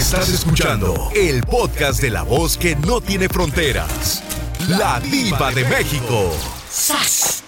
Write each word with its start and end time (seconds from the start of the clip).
Estás 0.00 0.30
escuchando 0.30 1.10
el 1.14 1.42
podcast 1.42 2.00
de 2.00 2.08
la 2.08 2.22
voz 2.22 2.56
que 2.56 2.74
no 2.74 3.02
tiene 3.02 3.28
fronteras. 3.28 4.22
La 4.66 4.98
diva 4.98 5.52
de 5.52 5.62
México. 5.66 6.32
¡Sas, 6.70 7.44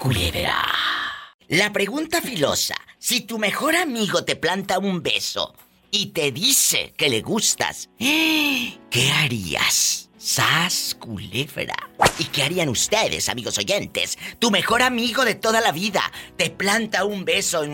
La 1.48 1.72
pregunta 1.72 2.20
filosa. 2.20 2.74
Si 2.98 3.22
tu 3.22 3.38
mejor 3.38 3.74
amigo 3.74 4.24
te 4.24 4.36
planta 4.36 4.78
un 4.78 5.02
beso 5.02 5.54
y 5.90 6.08
te 6.08 6.30
dice 6.30 6.92
que 6.94 7.08
le 7.08 7.22
gustas, 7.22 7.88
¿qué 7.98 9.10
harías? 9.16 10.10
¡Sas, 10.18 10.94
culebra! 11.00 11.74
¿Y 12.18 12.24
qué 12.24 12.42
harían 12.42 12.68
ustedes, 12.68 13.30
amigos 13.30 13.56
oyentes? 13.56 14.18
Tu 14.38 14.50
mejor 14.50 14.82
amigo 14.82 15.24
de 15.24 15.36
toda 15.36 15.62
la 15.62 15.72
vida 15.72 16.02
te 16.36 16.50
planta 16.50 17.06
un 17.06 17.24
beso 17.24 17.64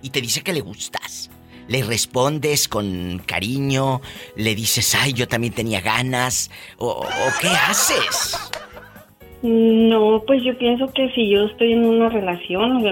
y 0.00 0.08
te 0.08 0.22
dice 0.22 0.42
que 0.42 0.54
le 0.54 0.62
gustas 0.62 1.28
le 1.68 1.82
respondes 1.82 2.68
con 2.68 3.20
cariño, 3.24 4.00
le 4.36 4.54
dices, 4.54 4.94
ay, 4.94 5.12
yo 5.12 5.28
también 5.28 5.52
tenía 5.52 5.80
ganas, 5.80 6.50
o, 6.78 7.06
qué 7.40 7.48
haces? 7.48 8.38
No, 9.42 10.22
pues 10.26 10.42
yo 10.42 10.56
pienso 10.56 10.90
que 10.92 11.10
si 11.10 11.28
yo 11.28 11.44
estoy 11.44 11.72
en 11.72 11.84
una 11.84 12.08
relación 12.08 12.82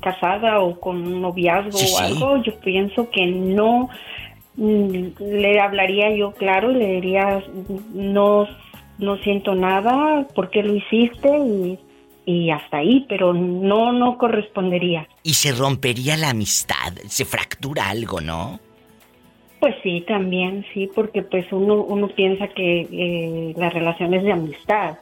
casada 0.00 0.60
o 0.60 0.78
con 0.80 0.96
un 1.06 1.22
noviazgo 1.22 1.78
o 1.78 1.98
algo, 1.98 2.42
yo 2.42 2.58
pienso 2.60 3.08
que 3.10 3.26
no 3.26 3.88
mm, 4.56 5.06
le 5.20 5.60
hablaría 5.60 6.10
yo 6.16 6.32
claro, 6.32 6.72
le 6.72 7.00
diría 7.00 7.44
no 7.94 8.48
no 8.98 9.16
siento 9.18 9.54
nada, 9.54 10.26
¿por 10.34 10.50
qué 10.50 10.62
lo 10.62 10.74
hiciste? 10.74 11.28
Y 11.38 11.78
y 12.28 12.50
hasta 12.50 12.76
ahí, 12.76 13.06
pero 13.08 13.32
no, 13.32 13.90
no 13.90 14.18
correspondería. 14.18 15.08
Y 15.22 15.32
se 15.32 15.52
rompería 15.52 16.14
la 16.18 16.28
amistad, 16.28 16.92
se 17.06 17.24
fractura 17.24 17.88
algo, 17.88 18.20
¿no? 18.20 18.60
Pues 19.60 19.74
sí, 19.82 20.04
también, 20.06 20.66
sí, 20.74 20.90
porque 20.94 21.22
pues 21.22 21.50
uno, 21.52 21.76
uno 21.76 22.08
piensa 22.08 22.48
que 22.48 22.80
eh, 22.82 23.54
la 23.56 23.70
relación 23.70 24.12
es 24.12 24.24
de 24.24 24.32
amistad. 24.32 24.98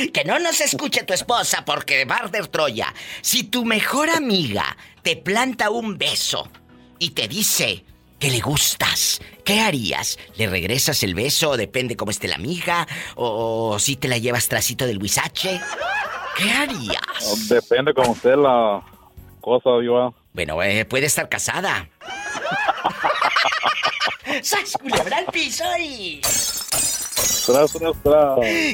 Que 0.09 0.25
no 0.25 0.39
nos 0.39 0.61
escuche 0.61 1.03
tu 1.03 1.13
esposa 1.13 1.65
porque 1.65 2.05
Barder 2.05 2.47
Troya. 2.47 2.95
Si 3.21 3.45
tu 3.45 3.65
mejor 3.65 4.11
amiga 4.11 4.77
te 5.03 5.17
planta 5.17 5.71
un 5.71 5.99
beso 5.99 6.49
y 6.99 7.11
te 7.11 7.29
dice 7.29 7.85
que 8.19 8.31
le 8.31 8.41
gustas, 8.41 9.21
¿qué 9.45 9.61
harías? 9.61 10.19
¿Le 10.37 10.49
regresas 10.49 11.03
el 11.03 11.15
beso? 11.15 11.57
Depende 11.57 11.97
cómo 11.97 12.11
esté 12.11 12.29
la 12.29 12.37
amiga. 12.37 12.87
¿O 13.17 13.79
si 13.79 13.97
te 13.97 14.09
la 14.09 14.19
llevas 14.19 14.49
trasito 14.49 14.87
del 14.87 15.01
huizache? 15.01 15.61
¿Qué 16.37 16.51
harías? 16.51 17.49
Depende 17.49 17.95
cómo 17.95 18.15
esté 18.15 18.37
la 18.37 18.83
cosa, 19.41 19.71
yo. 19.85 20.15
Bueno, 20.33 20.63
eh, 20.63 20.85
puede 20.85 21.07
estar 21.07 21.29
casada. 21.29 21.89
¡Sas 24.43 24.73
culebra 24.81 25.19
al 25.19 25.27
piso 25.27 25.65
y... 25.79 26.21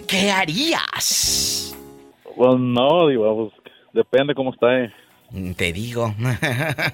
¿Qué 0.07 0.31
harías? 0.31 1.75
Pues 2.37 2.59
no, 2.59 3.09
digo, 3.09 3.51
pues 3.51 3.75
depende 3.93 4.35
cómo 4.35 4.53
está. 4.53 4.79
Eh. 4.79 4.93
Te 5.57 5.73
digo. 5.73 6.15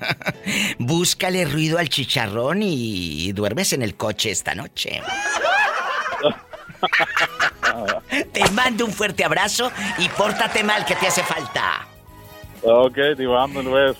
Búscale 0.78 1.44
ruido 1.44 1.78
al 1.78 1.88
chicharrón 1.88 2.62
y 2.62 3.32
duermes 3.32 3.72
en 3.72 3.82
el 3.82 3.96
coche 3.96 4.30
esta 4.30 4.54
noche. 4.54 5.02
te 8.32 8.50
mando 8.50 8.84
un 8.84 8.92
fuerte 8.92 9.24
abrazo 9.24 9.70
y 9.98 10.08
pórtate 10.10 10.64
mal 10.64 10.84
que 10.84 10.94
te 10.94 11.08
hace 11.08 11.22
falta. 11.22 11.86
Ok, 12.62 12.96
Diva, 13.18 13.46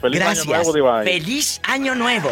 Feliz 0.01 0.23
año 0.23 0.45
nuevo, 0.45 0.73
Diva. 0.73 1.03
Feliz 1.03 1.61
año 1.65 1.95
nuevo. 1.95 2.31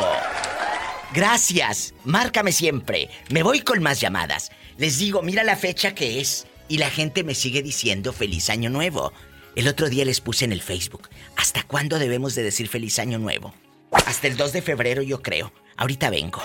Gracias. 1.12 1.92
Márcame 2.04 2.52
siempre. 2.52 3.10
Me 3.30 3.42
voy 3.42 3.60
con 3.60 3.82
más 3.82 4.00
llamadas. 4.00 4.50
Les 4.80 4.98
digo, 4.98 5.20
mira 5.20 5.44
la 5.44 5.56
fecha 5.56 5.94
que 5.94 6.20
es. 6.20 6.46
Y 6.66 6.78
la 6.78 6.88
gente 6.88 7.22
me 7.22 7.34
sigue 7.34 7.62
diciendo 7.62 8.14
feliz 8.14 8.48
año 8.48 8.70
nuevo. 8.70 9.12
El 9.54 9.68
otro 9.68 9.90
día 9.90 10.06
les 10.06 10.22
puse 10.22 10.46
en 10.46 10.52
el 10.52 10.62
Facebook. 10.62 11.10
¿Hasta 11.36 11.64
cuándo 11.64 11.98
debemos 11.98 12.34
de 12.34 12.44
decir 12.44 12.66
feliz 12.66 12.98
año 12.98 13.18
nuevo? 13.18 13.52
Hasta 13.92 14.26
el 14.26 14.38
2 14.38 14.54
de 14.54 14.62
febrero 14.62 15.02
yo 15.02 15.20
creo. 15.20 15.52
Ahorita 15.76 16.08
vengo. 16.08 16.40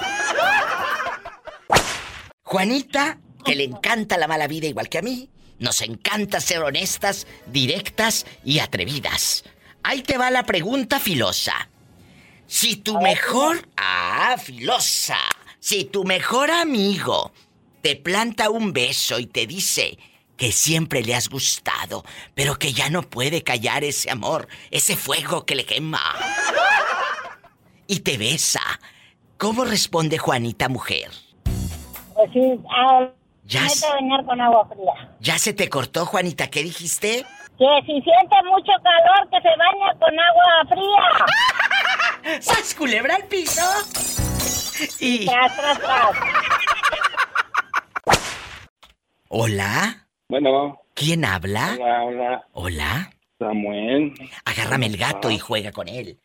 Juanita, 2.43 3.19
que 3.45 3.55
le 3.55 3.63
encanta 3.63 4.17
la 4.17 4.27
mala 4.27 4.47
vida 4.47 4.67
igual 4.67 4.89
que 4.89 4.97
a 4.97 5.01
mí, 5.01 5.29
nos 5.57 5.81
encanta 5.81 6.41
ser 6.41 6.61
honestas, 6.61 7.27
directas 7.45 8.25
y 8.43 8.59
atrevidas. 8.59 9.45
Ahí 9.81 10.01
te 10.01 10.17
va 10.17 10.29
la 10.29 10.43
pregunta 10.43 10.99
filosa. 10.99 11.69
Si 12.47 12.75
tu 12.75 12.99
mejor... 12.99 13.65
Ah, 13.77 14.35
filosa. 14.37 15.19
Si 15.61 15.85
tu 15.85 16.03
mejor 16.03 16.51
amigo 16.51 17.31
te 17.85 17.95
planta 17.95 18.49
un 18.49 18.73
beso 18.73 19.19
y 19.19 19.27
te 19.27 19.45
dice 19.45 19.99
que 20.37 20.51
siempre 20.51 21.03
le 21.03 21.13
has 21.13 21.29
gustado, 21.29 22.03
pero 22.33 22.55
que 22.55 22.73
ya 22.73 22.89
no 22.89 23.03
puede 23.03 23.43
callar 23.43 23.83
ese 23.83 24.09
amor, 24.09 24.47
ese 24.71 24.95
fuego 24.95 25.45
que 25.45 25.53
le 25.53 25.67
quema. 25.67 26.01
Y 27.85 27.99
te 27.99 28.17
besa. 28.17 28.63
¿Cómo 29.37 29.65
responde 29.65 30.17
Juanita 30.17 30.67
mujer? 30.67 31.11
Pues 32.15 32.31
sí, 32.33 32.59
ah, 32.71 33.07
ya 33.43 33.69
se... 33.69 33.87
bañar 33.87 34.25
con 34.25 34.41
agua 34.41 34.67
fría. 34.67 35.15
¿Ya 35.19 35.37
se 35.37 35.53
te 35.53 35.69
cortó, 35.69 36.07
Juanita? 36.07 36.47
¿Qué 36.47 36.63
dijiste? 36.63 37.23
Que 37.59 37.81
si 37.85 38.01
siente 38.01 38.35
mucho 38.49 38.71
calor, 38.81 39.29
que 39.29 39.41
se 39.41 39.55
baña 39.59 39.93
con 39.99 40.19
agua 40.19 40.65
fría. 42.23 42.41
¡Sas 42.41 42.73
culebra 42.73 43.17
al 43.17 43.25
piso! 43.25 43.61
y... 44.99 45.27
Tras, 45.27 45.55
tras, 45.55 45.79
tras. 45.79 46.17
Hola. 49.29 50.07
Bueno. 50.29 50.81
¿Quién 50.93 51.25
habla? 51.25 51.75
Hola, 51.79 52.03
hola. 52.03 52.47
Hola. 52.53 53.11
Samuel. 53.39 54.13
Agárrame 54.45 54.85
el 54.85 54.97
gato 54.97 55.29
y 55.29 55.39
juega 55.39 55.71
con 55.71 55.87
él. 55.87 56.19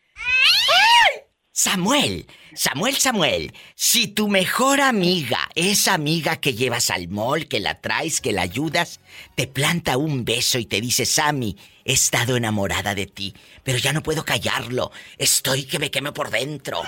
Samuel, 1.53 2.27
Samuel, 2.55 2.95
Samuel, 2.97 3.53
si 3.75 4.09
tu 4.09 4.29
mejor 4.29 4.81
amiga, 4.81 5.41
esa 5.55 5.93
amiga 5.93 6.37
que 6.37 6.55
llevas 6.55 6.89
al 6.89 7.09
mall, 7.09 7.49
que 7.49 7.61
la 7.61 7.83
traes, 7.83 8.23
que 8.23 8.33
la 8.33 8.41
ayudas, 8.41 9.01
te 9.35 9.47
planta 9.47 9.99
un 9.99 10.25
beso 10.25 10.59
y 10.59 10.65
te 10.65 10.81
dice, 10.81 11.05
Sammy, 11.05 11.59
he 11.85 11.93
estado 11.93 12.37
enamorada 12.37 12.95
de 12.95 13.07
ti, 13.07 13.35
pero 13.63 13.77
ya 13.77 13.93
no 13.93 14.03
puedo 14.03 14.25
callarlo, 14.25 14.91
estoy 15.19 15.65
que 15.65 15.79
me 15.79 15.91
quemo 15.91 16.15
por 16.15 16.31
dentro. 16.31 16.81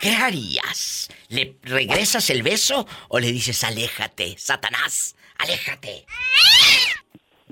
¿Qué 0.00 0.10
harías? 0.14 1.08
¿Le 1.28 1.56
regresas 1.62 2.28
el 2.30 2.42
beso 2.42 2.86
o 3.08 3.18
le 3.18 3.28
dices, 3.32 3.62
aléjate, 3.64 4.34
Satanás, 4.38 5.16
aléjate? 5.38 6.04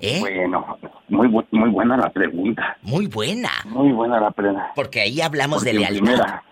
¿Eh? 0.00 0.18
Bueno, 0.20 0.78
muy, 1.08 1.28
bu- 1.28 1.46
muy 1.52 1.70
buena 1.70 1.96
la 1.96 2.10
pregunta. 2.10 2.76
Muy 2.82 3.06
buena. 3.06 3.50
Muy 3.64 3.92
buena 3.92 4.20
la 4.20 4.30
pregunta. 4.30 4.72
Porque 4.74 5.00
ahí 5.00 5.20
hablamos 5.20 5.58
Porque 5.64 5.70
de 5.70 5.76
en 5.76 5.82
lealtad. 5.82 6.02
primera, 6.04 6.42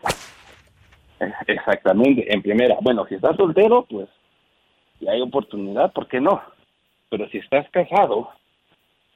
eh, 1.20 1.32
exactamente, 1.48 2.32
en 2.32 2.42
primera. 2.42 2.76
Bueno, 2.80 3.04
si 3.08 3.16
estás 3.16 3.36
soltero, 3.36 3.84
pues 3.90 4.08
si 4.98 5.08
hay 5.08 5.20
oportunidad, 5.20 5.92
¿por 5.92 6.08
qué 6.08 6.20
no? 6.20 6.40
Pero 7.10 7.28
si 7.30 7.38
estás 7.38 7.66
casado, 7.70 8.30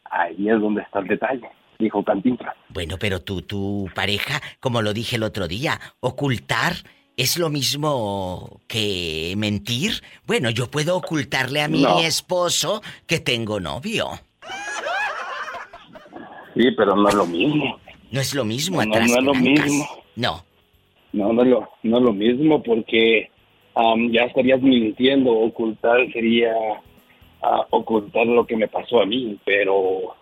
ahí 0.04 0.48
es 0.50 0.60
donde 0.60 0.82
está 0.82 0.98
el 0.98 1.06
detalle, 1.06 1.48
dijo 1.78 2.02
Cantinflas. 2.04 2.54
Bueno, 2.68 2.96
pero 2.98 3.20
tu, 3.22 3.42
tu 3.42 3.88
pareja, 3.94 4.40
como 4.60 4.82
lo 4.82 4.92
dije 4.92 5.16
el 5.16 5.22
otro 5.22 5.48
día, 5.48 5.80
ocultar 6.00 6.74
es 7.16 7.38
lo 7.38 7.48
mismo 7.48 8.60
que 8.68 9.34
mentir. 9.36 10.02
Bueno, 10.26 10.50
yo 10.50 10.70
puedo 10.70 10.96
ocultarle 10.96 11.62
a 11.62 11.68
mi 11.68 11.82
No. 11.82 11.98
esposo 12.00 12.82
que 13.06 13.20
tengo 13.20 13.58
novio. 13.60 14.08
Sí, 16.54 16.70
pero 16.76 16.96
no 16.96 17.08
es 17.08 17.14
lo 17.14 17.26
mismo. 17.26 17.78
No 18.10 18.20
es 18.20 18.34
lo 18.34 18.44
mismo 18.44 18.82
No, 18.84 18.94
atrás 18.94 19.10
no 19.10 19.18
es 19.18 19.24
lo 19.24 19.34
mismo. 19.34 19.86
No. 20.16 20.44
No, 21.12 21.32
no 21.32 21.42
es 21.42 21.48
lo, 21.48 21.68
no 21.82 21.96
es 21.98 22.02
lo 22.02 22.12
mismo 22.12 22.62
porque 22.62 23.30
am, 23.74 24.10
ya 24.10 24.22
estarías 24.22 24.60
mintiendo. 24.62 25.32
Ocultar 25.32 25.98
sería 26.12 26.52
ah, 27.42 27.66
ocultar 27.70 28.26
lo 28.26 28.46
que 28.46 28.56
me 28.56 28.68
pasó 28.68 29.00
a 29.00 29.06
mí, 29.06 29.38
pero 29.44 30.15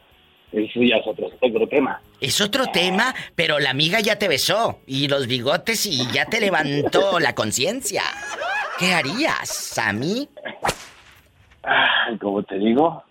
eso 0.57 0.83
ya 0.83 0.97
es 0.97 1.07
otro, 1.07 1.29
otro 1.41 1.67
tema. 1.69 2.01
Es 2.21 2.41
otro 2.41 2.67
tema, 2.73 3.15
pero 3.35 3.59
la 3.59 3.71
amiga 3.71 4.01
ya 4.01 4.19
te 4.19 4.29
besó 4.29 4.79
y 4.87 5.09
los 5.09 5.27
bigotes 5.27 5.85
y 5.87 6.07
ya 6.13 6.27
te 6.27 6.41
levantó 6.41 7.19
la 7.21 7.35
conciencia. 7.35 8.03
¿Qué 8.79 8.93
harías? 8.95 9.79
Ah, 11.63 12.11
como 12.21 12.43
te 12.43 12.59
digo, 12.59 13.03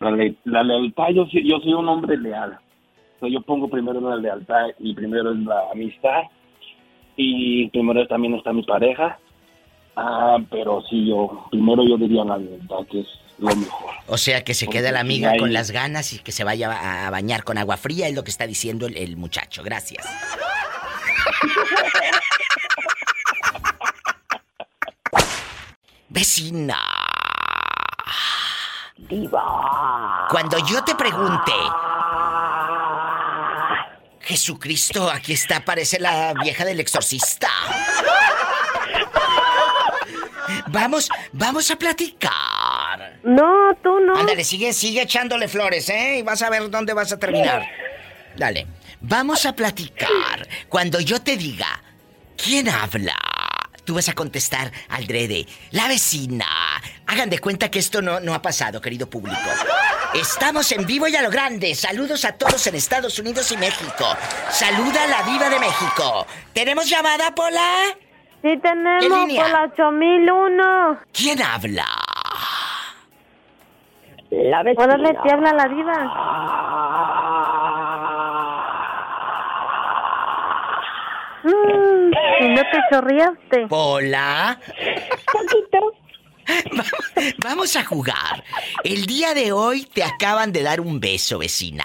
la, 0.00 0.10
le- 0.10 0.34
la 0.44 0.62
lealtad, 0.62 1.08
yo, 1.14 1.26
soy- 1.26 1.48
yo 1.48 1.58
soy 1.60 1.72
un 1.74 1.88
hombre 1.88 2.16
leal. 2.16 2.58
Yo 3.22 3.40
pongo 3.42 3.68
primero 3.68 4.00
la 4.00 4.16
lealtad 4.16 4.66
y 4.80 4.94
primero 4.94 5.30
es 5.32 5.38
la 5.38 5.70
amistad 5.72 6.22
y 7.16 7.68
primero 7.68 8.04
también 8.08 8.34
está 8.34 8.52
mi 8.52 8.64
pareja. 8.64 9.18
Ah, 9.94 10.38
pero 10.50 10.82
sí, 10.90 11.06
yo 11.06 11.46
primero 11.50 11.84
yo 11.86 11.96
diría 11.96 12.24
la 12.24 12.36
lealtad, 12.38 12.84
que 12.90 13.00
es 13.00 13.06
lo 13.42 13.56
mejor. 13.56 13.92
O 14.06 14.16
sea, 14.18 14.42
que 14.44 14.54
se 14.54 14.66
Porque 14.66 14.78
queda 14.78 14.92
la 14.92 15.00
amiga 15.00 15.30
hay- 15.32 15.38
con 15.38 15.52
las 15.52 15.70
ganas 15.70 16.12
y 16.12 16.18
que 16.20 16.32
se 16.32 16.44
vaya 16.44 16.70
a 16.72 17.06
a 17.06 17.10
bañar 17.10 17.44
con 17.44 17.58
agua 17.58 17.76
fría, 17.76 18.08
es 18.08 18.14
lo 18.14 18.24
que 18.24 18.30
está 18.30 18.46
diciendo 18.46 18.86
el, 18.86 18.96
el 18.96 19.16
muchacho. 19.16 19.62
Gracias. 19.62 20.06
Vecina. 26.08 26.78
Diva. 28.96 30.26
Cuando 30.30 30.58
yo 30.66 30.82
te 30.84 30.94
pregunte, 30.94 31.52
Jesucristo, 34.20 35.10
aquí 35.10 35.32
está, 35.32 35.64
parece 35.64 35.98
la 35.98 36.34
vieja 36.34 36.64
del 36.64 36.80
exorcista. 36.80 37.48
Vamos, 40.68 41.08
vamos 41.32 41.70
a 41.70 41.76
platicar. 41.76 42.32
No, 43.22 43.74
tú 43.82 44.00
no. 44.00 44.16
Ándale, 44.16 44.44
sigue, 44.44 44.72
sigue 44.72 45.02
echándole 45.02 45.48
flores, 45.48 45.88
¿eh? 45.88 46.18
Y 46.18 46.22
vas 46.22 46.42
a 46.42 46.50
ver 46.50 46.68
dónde 46.70 46.92
vas 46.92 47.12
a 47.12 47.18
terminar. 47.18 47.66
Dale. 48.36 48.66
Vamos 49.00 49.46
a 49.46 49.54
platicar. 49.54 50.48
Cuando 50.68 51.00
yo 51.00 51.20
te 51.20 51.36
diga, 51.36 51.82
¿quién 52.36 52.68
habla? 52.68 53.14
Tú 53.84 53.94
vas 53.94 54.08
a 54.08 54.12
contestar 54.12 54.70
al 54.90 55.06
drede, 55.08 55.44
la 55.72 55.88
vecina. 55.88 56.46
Hagan 57.06 57.28
de 57.30 57.40
cuenta 57.40 57.68
que 57.68 57.80
esto 57.80 58.00
no, 58.00 58.20
no 58.20 58.32
ha 58.32 58.40
pasado, 58.40 58.80
querido 58.80 59.10
público. 59.10 59.40
Estamos 60.14 60.70
en 60.70 60.86
vivo 60.86 61.08
y 61.08 61.16
a 61.16 61.22
lo 61.22 61.30
grande. 61.30 61.74
Saludos 61.74 62.24
a 62.24 62.32
todos 62.32 62.64
en 62.68 62.76
Estados 62.76 63.18
Unidos 63.18 63.50
y 63.50 63.56
México. 63.56 64.16
Saluda 64.50 65.02
a 65.04 65.06
la 65.08 65.22
diva 65.24 65.50
de 65.50 65.58
México. 65.58 66.26
¿Tenemos 66.52 66.88
llamada, 66.88 67.34
Pola? 67.34 67.86
Sí 68.42 68.48
¿Qué 68.48 68.56
tenemos 68.58 69.18
línea? 69.26 69.42
por 69.42 69.50
la 69.50 69.62
8001. 69.64 71.00
¿Quién 71.12 71.42
habla? 71.42 71.86
La 74.32 74.62
vecina. 74.62 74.84
Órale, 74.84 75.14
te 75.22 75.30
habla 75.30 75.52
la 75.52 75.68
diva. 75.68 75.92
Mm, 81.44 82.12
y 82.40 82.48
no 82.48 82.62
te 82.62 82.78
chorreaste. 82.90 83.66
Pola. 83.68 84.58
Poquito. 85.30 85.92
Vamos 87.44 87.76
a 87.76 87.84
jugar. 87.84 88.42
El 88.84 89.04
día 89.04 89.34
de 89.34 89.52
hoy 89.52 89.84
te 89.84 90.02
acaban 90.02 90.50
de 90.50 90.62
dar 90.62 90.80
un 90.80 90.98
beso, 90.98 91.38
vecina. 91.38 91.84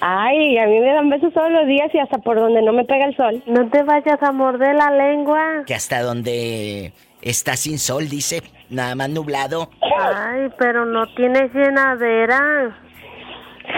Ay, 0.00 0.56
a 0.56 0.66
mí 0.66 0.80
me 0.80 0.92
dan 0.92 1.10
besos 1.10 1.34
todos 1.34 1.50
los 1.50 1.66
días 1.66 1.90
y 1.92 1.98
hasta 1.98 2.16
por 2.18 2.36
donde 2.36 2.62
no 2.62 2.72
me 2.72 2.84
pega 2.84 3.06
el 3.06 3.16
sol. 3.16 3.42
No 3.46 3.68
te 3.68 3.82
vayas 3.82 4.22
a 4.22 4.32
morder 4.32 4.74
la 4.74 4.90
lengua. 4.90 5.64
Que 5.66 5.74
hasta 5.74 6.02
donde 6.02 6.92
está 7.20 7.56
sin 7.56 7.78
sol, 7.78 8.08
dice, 8.08 8.42
nada 8.74 8.94
más 8.94 9.08
nublado. 9.10 9.70
Ay, 10.00 10.48
pero 10.58 10.84
no 10.84 11.06
tienes 11.14 11.52
llenadera. 11.54 12.76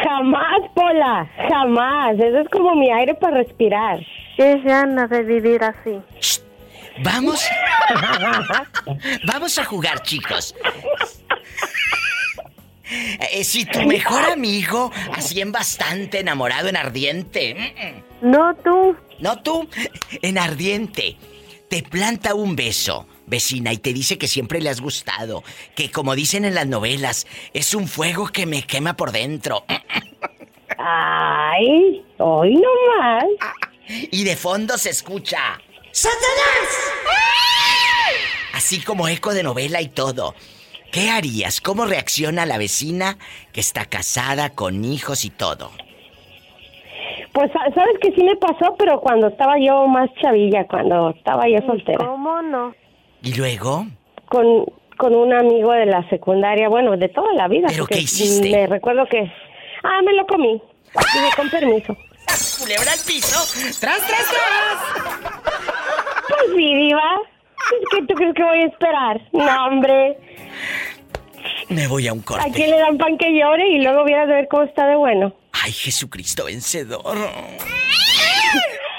Jamás, 0.04 0.60
Pola, 0.74 1.30
jamás. 1.48 2.14
Eso 2.18 2.38
es 2.40 2.48
como 2.48 2.74
mi 2.74 2.90
aire 2.90 3.14
para 3.14 3.38
respirar. 3.38 4.00
Qué 4.36 4.60
ganas 4.64 5.08
de 5.10 5.22
vivir 5.22 5.62
así. 5.62 6.00
Vamos. 7.02 7.46
Vamos 9.26 9.58
a 9.58 9.64
jugar, 9.64 10.02
chicos. 10.02 10.54
Eh, 12.88 13.42
si 13.42 13.64
tu 13.64 13.82
mejor 13.82 14.24
amigo, 14.30 14.92
así 15.14 15.40
en 15.40 15.50
bastante 15.50 16.20
enamorado, 16.20 16.68
en 16.68 16.76
ardiente. 16.76 18.02
mm, 18.22 18.30
No 18.30 18.54
tú. 18.56 18.96
No 19.18 19.42
tú, 19.42 19.68
en 20.22 20.38
ardiente. 20.38 21.16
Te 21.68 21.82
planta 21.82 22.34
un 22.34 22.54
beso, 22.54 23.06
vecina, 23.26 23.72
y 23.72 23.78
te 23.78 23.92
dice 23.92 24.18
que 24.18 24.28
siempre 24.28 24.60
le 24.60 24.70
has 24.70 24.80
gustado. 24.80 25.42
Que 25.74 25.90
como 25.90 26.14
dicen 26.14 26.44
en 26.44 26.54
las 26.54 26.66
novelas, 26.66 27.26
es 27.52 27.74
un 27.74 27.88
fuego 27.88 28.28
que 28.28 28.46
me 28.46 28.62
quema 28.62 28.96
por 28.96 29.12
dentro. 29.12 29.64
Ay, 30.78 32.04
hoy 32.18 32.54
no 32.54 32.68
más. 32.98 33.24
Y 34.10 34.24
de 34.24 34.36
fondo 34.36 34.76
se 34.78 34.90
escucha. 34.90 35.60
¡Satanás! 35.92 36.92
Así 38.52 38.80
como 38.82 39.08
eco 39.08 39.32
de 39.34 39.42
novela 39.42 39.80
y 39.80 39.88
todo. 39.88 40.34
¿Qué 40.92 41.10
harías? 41.10 41.60
¿Cómo 41.60 41.84
reacciona 41.84 42.46
la 42.46 42.58
vecina 42.58 43.18
que 43.52 43.60
está 43.60 43.84
casada 43.84 44.50
con 44.50 44.84
hijos 44.84 45.24
y 45.24 45.30
todo? 45.30 45.70
Pues 47.32 47.50
sa- 47.52 47.70
sabes 47.74 47.98
que 48.00 48.12
sí 48.12 48.22
me 48.24 48.36
pasó, 48.36 48.74
pero 48.78 49.00
cuando 49.00 49.28
estaba 49.28 49.54
yo 49.60 49.86
más 49.88 50.08
chavilla, 50.22 50.66
cuando 50.66 51.10
estaba 51.10 51.44
yo 51.48 51.58
soltera, 51.66 51.98
¿Cómo 52.06 52.40
no? 52.42 52.74
¿Y 53.26 53.34
luego? 53.34 53.86
con, 54.28 54.64
con 54.96 55.14
un 55.16 55.32
amigo 55.32 55.72
de 55.72 55.86
la 55.86 56.08
secundaria, 56.08 56.68
bueno, 56.68 56.96
de 56.96 57.08
toda 57.08 57.32
la 57.34 57.48
vida. 57.48 57.66
¿Pero 57.68 57.86
qué 57.86 57.98
hiciste? 57.98 58.50
Me 58.50 58.68
recuerdo 58.68 59.04
que, 59.06 59.28
ah, 59.82 60.00
me 60.04 60.12
lo 60.14 60.24
comí. 60.26 60.62
Dije, 60.94 61.30
con 61.36 61.50
permiso. 61.50 61.96
Culebra 62.60 62.92
al 62.92 63.00
piso. 63.04 63.36
¡Tras, 63.80 64.06
tras, 64.06 64.26
tras! 64.30 65.32
Pues 66.28 66.56
sí, 66.56 66.74
diva. 66.74 67.20
Es 67.82 67.88
que 67.98 68.06
tú 68.06 68.14
crees 68.14 68.34
que 68.34 68.44
voy 68.44 68.58
a 68.60 68.66
esperar. 68.66 69.20
No, 69.32 69.66
hombre. 69.66 70.18
Me 71.68 71.88
voy 71.88 72.06
a 72.06 72.12
un 72.12 72.20
¿A 72.20 72.24
corte. 72.24 72.50
quién 72.54 72.70
le 72.70 72.78
dan 72.78 72.96
pan 72.96 73.18
que 73.18 73.36
llore 73.36 73.66
y 73.68 73.82
luego 73.82 74.04
vienes 74.04 74.28
a 74.28 74.34
ver 74.34 74.48
cómo 74.48 74.62
está 74.62 74.86
de 74.86 74.94
bueno? 74.94 75.32
Ay, 75.64 75.72
Jesucristo 75.72 76.44
vencedor. 76.44 77.16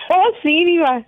Oh, 0.10 0.30
sí, 0.44 0.66
diva. 0.66 1.02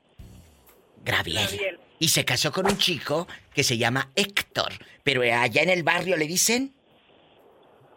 Graviela. 1.04 1.42
Gabriel. 1.42 1.80
Y 1.98 2.08
se 2.08 2.24
casó 2.24 2.52
con 2.52 2.66
un 2.66 2.76
chico 2.76 3.26
que 3.54 3.62
se 3.62 3.78
llama 3.78 4.10
Héctor, 4.14 4.72
pero 5.02 5.22
allá 5.22 5.62
en 5.62 5.70
el 5.70 5.82
barrio 5.82 6.16
le 6.16 6.26
dicen 6.26 6.74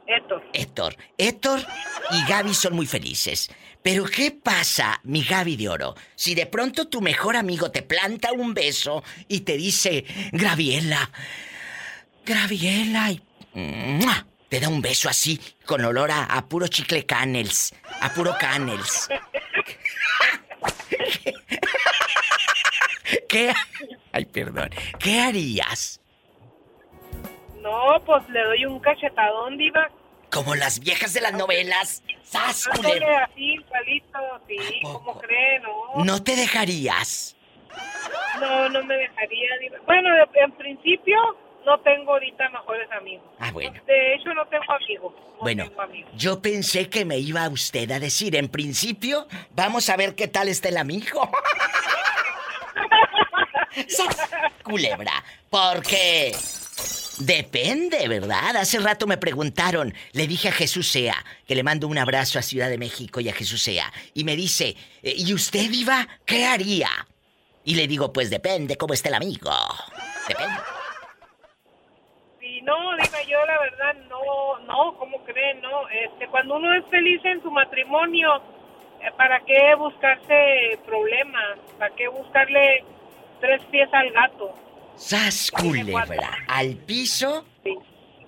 Héctor. 0.07 0.43
Héctor. 0.53 0.95
Héctor 1.17 1.59
y 2.11 2.29
Gaby 2.29 2.53
son 2.53 2.75
muy 2.75 2.87
felices. 2.87 3.49
Pero 3.81 4.05
¿qué 4.05 4.31
pasa, 4.31 4.99
mi 5.03 5.23
Gaby 5.23 5.55
de 5.55 5.69
Oro? 5.69 5.95
Si 6.15 6.35
de 6.35 6.45
pronto 6.45 6.87
tu 6.89 7.01
mejor 7.01 7.37
amigo 7.37 7.71
te 7.71 7.81
planta 7.81 8.33
un 8.33 8.53
beso 8.53 9.03
y 9.27 9.41
te 9.41 9.55
dice, 9.55 10.05
Graviela, 10.31 11.09
Graviela, 12.25 13.11
y 13.11 13.21
te 14.49 14.59
da 14.59 14.67
un 14.67 14.81
beso 14.81 15.07
así, 15.09 15.39
con 15.65 15.85
olor 15.85 16.11
a, 16.11 16.25
a 16.25 16.45
puro 16.47 16.67
chicle 16.67 17.05
canels, 17.05 17.73
a 18.01 18.13
puro 18.13 18.35
canels. 18.37 19.07
¿Qué? 23.29 23.53
Ay, 24.11 24.25
perdón. 24.25 24.69
¿Qué 24.99 25.21
harías? 25.21 26.01
No, 27.61 28.03
pues 28.05 28.27
le 28.29 28.43
doy 28.43 28.65
un 28.65 28.79
cachetadón, 28.79 29.57
diva. 29.57 29.89
Como 30.31 30.55
las 30.55 30.79
viejas 30.79 31.13
de 31.13 31.21
las 31.21 31.33
novelas. 31.33 32.03
¡Sas, 32.23 32.67
culebra! 32.67 33.25
así, 33.25 33.53
igualito, 33.55 34.19
sí, 34.47 34.57
cree, 35.21 35.59
no. 35.61 36.03
¿No 36.05 36.23
te 36.23 36.35
dejarías? 36.35 37.35
No, 38.39 38.69
no 38.69 38.83
me 38.83 38.95
dejaría. 38.95 39.49
Bueno, 39.85 40.09
en 40.35 40.51
principio 40.51 41.17
no 41.65 41.79
tengo 41.81 42.13
ahorita 42.13 42.49
mejores 42.49 42.89
amigos. 42.91 43.25
Ah, 43.39 43.51
bueno. 43.51 43.79
De 43.85 44.15
hecho, 44.15 44.33
no 44.33 44.45
tengo 44.47 44.71
amigos. 44.71 45.13
No 45.15 45.37
Bueno, 45.39 45.67
tengo 45.67 45.81
amigos. 45.81 46.11
yo 46.15 46.41
pensé 46.41 46.89
que 46.89 47.05
me 47.05 47.17
iba 47.17 47.47
usted 47.49 47.89
a 47.91 47.99
decir, 47.99 48.35
en 48.35 48.49
principio, 48.49 49.27
vamos 49.51 49.89
a 49.89 49.97
ver 49.97 50.15
qué 50.15 50.27
tal 50.27 50.47
está 50.47 50.69
el 50.69 50.77
amigo. 50.77 51.29
¡Sas! 53.87 54.29
Culebra, 54.63 55.23
porque 55.49 56.35
depende, 57.19 58.07
¿verdad? 58.07 58.55
Hace 58.57 58.79
rato 58.79 59.05
me 59.05 59.17
preguntaron, 59.17 59.93
le 60.13 60.27
dije 60.27 60.49
a 60.49 60.51
Jesús 60.51 60.91
Sea, 60.91 61.15
que 61.47 61.55
le 61.55 61.63
mando 61.63 61.87
un 61.87 61.97
abrazo 61.97 62.39
a 62.39 62.41
Ciudad 62.41 62.69
de 62.69 62.77
México 62.77 63.19
y 63.19 63.29
a 63.29 63.33
Jesús 63.33 63.61
Sea, 63.61 63.91
y 64.13 64.23
me 64.23 64.35
dice, 64.35 64.75
"Eh, 65.03 65.13
¿y 65.17 65.33
usted, 65.33 65.69
Iba, 65.71 66.07
qué 66.25 66.45
haría? 66.45 66.89
Y 67.63 67.75
le 67.75 67.87
digo, 67.87 68.11
pues 68.11 68.29
depende 68.29 68.77
cómo 68.77 68.93
esté 68.93 69.09
el 69.09 69.15
amigo. 69.15 69.51
Depende. 70.27 70.55
Sí, 72.39 72.61
no, 72.61 72.95
diva, 72.95 73.21
yo 73.27 73.45
la 73.45 73.59
verdad 73.59 73.95
no, 74.09 74.59
no, 74.65 74.97
¿cómo 74.97 75.23
creen? 75.25 75.61
No, 75.61 75.87
este, 75.89 76.27
cuando 76.29 76.55
uno 76.55 76.73
es 76.73 76.85
feliz 76.89 77.23
en 77.25 77.41
su 77.43 77.51
matrimonio, 77.51 78.41
eh, 79.01 79.11
¿para 79.17 79.39
qué 79.41 79.75
buscarse 79.77 80.79
problemas? 80.85 81.59
¿Para 81.77 81.93
qué 81.95 82.07
buscarle 82.07 82.83
tres 83.41 83.61
pies 83.69 83.89
al 83.91 84.09
gato? 84.11 84.55
¡Sas, 84.99 85.49
culebra! 85.49 86.43
Al 86.47 86.75
piso 86.75 87.45
y... 87.63 87.77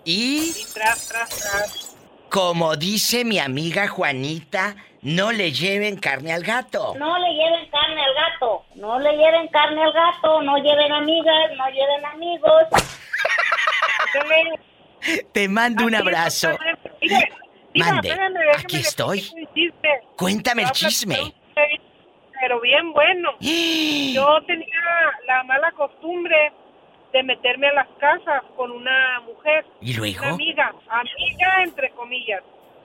y 0.05 0.53
tras, 0.73 1.09
tras, 1.09 1.29
tras. 1.29 1.97
Como 2.29 2.77
dice 2.77 3.25
mi 3.25 3.39
amiga 3.39 3.89
Juanita, 3.89 4.77
no 5.01 5.33
le 5.33 5.51
lleven 5.51 5.97
carne 5.97 6.31
al 6.31 6.43
gato. 6.43 6.95
No 6.97 7.17
le 7.19 7.33
lleven 7.33 7.69
carne 7.69 8.01
al 8.01 8.13
gato. 8.13 8.63
No 8.75 8.99
le 8.99 9.11
lleven 9.17 9.47
carne 9.49 9.83
al 9.83 9.91
gato. 9.91 10.41
No 10.41 10.57
lleven 10.57 10.93
amigas. 10.93 11.51
No 11.57 11.67
lleven 11.69 12.05
amigos. 12.05 12.63
Te 15.33 15.49
mando 15.49 15.85
un 15.85 15.95
abrazo. 15.95 16.57
Mande, 17.75 18.15
aquí 18.57 18.77
estoy. 18.77 19.29
Cuéntame 20.15 20.63
el 20.63 20.71
chisme. 20.71 21.33
Pero 22.39 22.61
bien 22.61 22.93
bueno. 22.93 23.31
Yo 23.39 24.41
tenía 24.47 24.67
la 25.27 25.43
mala 25.43 25.71
costumbre 25.73 26.53
de 27.11 27.23
meterme 27.23 27.67
a 27.67 27.73
las 27.73 27.87
casas 27.99 28.43
con 28.55 28.71
una 28.71 29.21
mujer, 29.21 29.65
¿Y 29.81 29.93
luego? 29.93 30.21
una 30.21 30.33
amiga, 30.33 30.73
amiga 30.89 31.63
entre 31.63 31.89
comillas. 31.91 32.43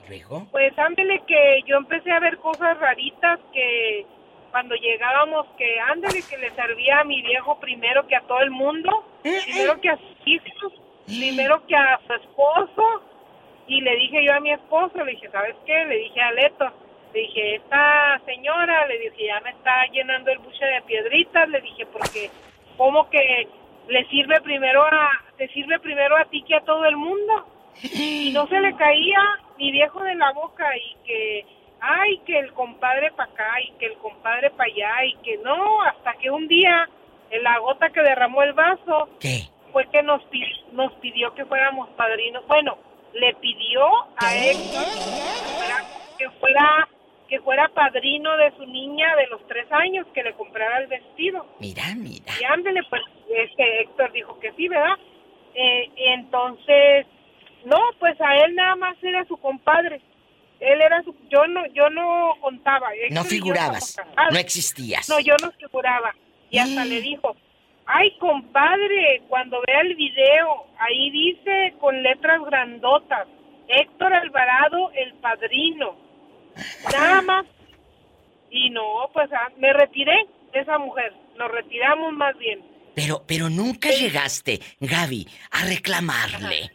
¿Luego? 0.09 0.47
Pues 0.51 0.77
ándele 0.79 1.23
que 1.27 1.63
yo 1.67 1.77
empecé 1.77 2.11
a 2.13 2.21
ver 2.21 2.39
cosas 2.39 2.79
raritas 2.79 3.41
que 3.53 4.07
cuando 4.51 4.75
llegábamos 4.77 5.47
que 5.59 5.81
ándele 5.81 6.23
que 6.23 6.39
le 6.39 6.51
servía 6.53 7.01
a 7.01 7.05
mi 7.05 7.21
viejo 7.23 7.59
primero 7.61 8.07
que 8.07 8.17
a 8.17 8.21
todo 8.23 8.41
el 8.41 8.51
mundo, 8.51 9.05
primero 9.23 9.81
que 9.81 9.91
a 9.91 9.97
sus 9.97 10.27
hijos, 10.27 10.73
primero 11.07 11.67
que 11.67 11.77
a 11.77 12.01
su 12.07 12.13
esposo 12.15 13.03
y 13.67 13.81
le 13.81 13.97
dije 13.97 14.25
yo 14.25 14.33
a 14.33 14.41
mi 14.41 14.53
esposo, 14.53 15.05
le 15.05 15.13
dije, 15.13 15.29
¿sabes 15.31 15.57
qué? 15.67 15.85
Le 15.87 15.97
dije 15.97 16.21
a 16.21 16.33
Leto, 16.33 16.71
le 17.13 17.21
dije, 17.21 17.57
esta 17.57 18.21
señora, 18.25 18.87
le 18.87 18.99
dije, 18.99 19.27
ya 19.27 19.41
me 19.41 19.51
está 19.51 19.87
llenando 19.87 20.31
el 20.31 20.39
buche 20.39 20.65
de 20.65 20.83
piedritas, 20.83 21.49
le 21.49 21.61
dije, 21.61 21.85
porque 21.87 22.31
como 22.77 23.11
que 23.11 23.49
le 23.89 24.05
sirve 24.09 24.41
primero 24.41 24.83
a, 24.85 25.11
te 25.37 25.49
sirve 25.49 25.79
primero 25.81 26.17
a 26.17 26.25
ti 26.27 26.43
que 26.43 26.55
a 26.57 26.61
todo 26.63 26.85
el 26.87 26.97
mundo. 26.97 27.47
Y 27.83 28.31
no 28.33 28.47
se 28.49 28.59
le 28.61 28.75
caía 28.77 29.19
mi 29.59 29.71
viejo 29.71 30.03
de 30.03 30.15
la 30.15 30.33
boca 30.33 30.65
y 30.77 30.97
que 31.07 31.47
ay 31.81 32.19
que 32.27 32.39
el 32.39 32.53
compadre 32.55 33.13
para 33.13 33.31
acá 33.31 33.61
y 33.63 33.71
que 33.79 33.87
el 33.87 33.95
compadre 33.99 34.51
para 34.51 34.65
allá 34.73 35.05
y 35.05 35.15
que 35.23 35.37
no 35.39 35.83
hasta 35.83 36.15
que 36.15 36.31
un 36.31 36.49
día 36.49 36.89
en 37.31 37.43
la 37.43 37.59
gota 37.59 37.91
que 37.91 38.01
derramó 38.01 38.43
el 38.43 38.55
vaso 38.55 39.11
¿Qué? 39.21 39.43
fue 39.73 39.87
que 39.91 40.03
nos 40.03 40.23
pi- 40.25 40.65
nos 40.73 40.91
pidió 40.95 41.35
que 41.35 41.45
fuéramos 41.45 41.89
padrinos 41.91 42.47
bueno 42.47 42.79
le 43.13 43.35
pidió 43.35 43.85
a 44.17 44.35
él 44.37 44.57
que 44.57 45.49
fuera, 45.55 45.85
que 46.19 46.31
fuera 46.41 46.89
que 47.29 47.41
fuera 47.41 47.69
padrino 47.69 48.37
de 48.37 48.53
su 48.57 48.67
niña 48.67 49.15
de 49.17 49.27
los 49.29 49.47
tres 49.49 49.67
años 49.73 50.07
que 50.15 50.23
le 50.23 50.33
comprara 50.35 50.79
el 50.79 50.87
vestido 50.87 51.45
Mira, 51.61 51.83
mira. 51.97 52.33
y 52.41 52.45
ándele, 52.45 52.83
pues 52.89 53.03
este 53.29 53.81
Héctor 53.83 54.13
dijo 54.13 54.39
que 54.39 54.53
sí, 54.53 54.69
¿verdad? 54.69 54.97
Eh, 55.55 55.91
entonces, 56.15 57.07
no, 57.65 57.79
pues 57.99 58.21
a 58.21 58.37
él 58.45 58.55
nada 58.55 58.77
más 58.77 58.97
era 59.03 59.25
su 59.25 59.37
compadre. 59.39 60.01
Él 60.61 60.81
era 60.81 61.03
su, 61.03 61.15
yo 61.29 61.47
no, 61.49 61.67
yo 61.75 61.91
no 61.91 62.35
contaba. 62.41 62.93
Héctor 62.95 63.13
No 63.13 63.25
figurabas. 63.25 63.97
No 64.33 64.39
existías. 64.39 65.09
No, 65.09 65.19
yo 65.21 65.35
no 65.43 65.51
figuraba. 65.53 66.15
Y 66.51 66.59
hasta 66.59 66.85
le 66.85 67.01
dijo, 67.01 67.35
ay, 67.87 68.17
compadre, 68.19 69.23
cuando 69.29 69.61
vea 69.67 69.81
el 69.81 69.95
video, 69.97 70.67
ahí 70.79 71.11
dice 71.11 71.75
con 71.81 72.03
letras 72.03 72.41
grandotas, 72.45 73.27
Héctor 73.69 74.15
Alvarado, 74.15 74.91
el 74.95 75.13
padrino. 75.15 75.97
Nada 76.93 77.23
más. 77.23 77.47
Y 78.51 78.71
no, 78.71 79.11
pues 79.13 79.31
ah, 79.33 79.49
me 79.59 79.73
retiré 79.73 80.15
de 80.53 80.61
esa 80.61 80.79
mujer. 80.79 81.13
Nos 81.37 81.51
retiramos 81.51 82.13
más 82.15 82.37
bien. 82.39 82.61
Pero, 82.95 83.23
pero 83.27 83.51
nunca 83.51 83.91
llegaste, 83.91 84.61
Gaby, 84.81 85.27
a 85.51 85.65
reclamarle. 85.67 86.71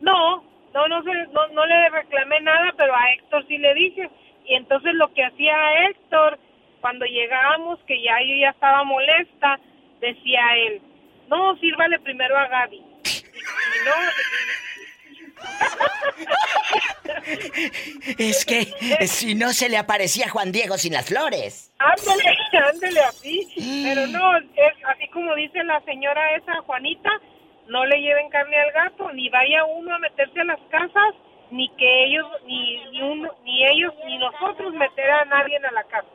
No, 0.00 0.42
no, 0.72 0.88
no, 0.88 1.02
se- 1.02 1.26
no, 1.32 1.46
no 1.48 1.66
le 1.66 1.90
reclamé 1.90 2.40
nada, 2.40 2.72
pero 2.76 2.94
a 2.94 3.12
Héctor 3.12 3.44
sí 3.48 3.58
le 3.58 3.74
dije. 3.74 4.08
Y 4.46 4.54
entonces 4.54 4.92
lo 4.94 5.12
que 5.12 5.24
hacía 5.24 5.54
Héctor, 5.88 6.38
cuando 6.80 7.04
llegábamos, 7.04 7.78
que 7.86 8.02
ya 8.02 8.14
yo 8.26 8.34
ya 8.40 8.50
estaba 8.50 8.82
molesta, 8.84 9.60
decía 10.00 10.40
él, 10.66 10.80
no, 11.28 11.56
sírvale 11.58 11.98
primero 12.00 12.36
a 12.36 12.48
Gaby. 12.48 12.76
Y 12.76 13.84
no, 13.84 13.92
Es 18.18 18.44
que 18.44 18.64
si 19.06 19.34
no 19.34 19.52
se 19.52 19.68
le 19.68 19.76
aparecía 19.76 20.28
Juan 20.28 20.52
Diego 20.52 20.76
sin 20.78 20.92
las 20.92 21.06
flores. 21.06 21.70
ándele, 21.78 22.36
ándele 22.72 23.00
así. 23.00 23.48
Pero 23.84 24.06
no, 24.08 24.36
es 24.36 24.74
así 24.88 25.08
como 25.08 25.34
dice 25.34 25.62
la 25.64 25.80
señora 25.84 26.36
esa, 26.36 26.60
Juanita, 26.62 27.10
no 27.68 27.84
le 27.86 28.00
lleven 28.00 28.28
carne 28.30 28.56
al 28.60 28.72
gato, 28.72 29.12
ni 29.12 29.28
vaya 29.28 29.64
uno 29.64 29.94
a 29.94 29.98
meterse 29.98 30.40
a 30.40 30.44
las 30.44 30.60
casas, 30.70 31.14
ni 31.50 31.68
que 31.76 32.04
ellos, 32.06 32.26
ni, 32.46 32.84
ni 32.90 33.02
uno, 33.02 33.30
ni 33.44 33.66
ellos, 33.66 33.92
ni 34.06 34.18
nosotros 34.18 34.72
meter 34.74 35.10
a 35.10 35.24
nadie 35.26 35.56
a 35.58 35.72
la 35.72 35.84
casa. 35.84 36.08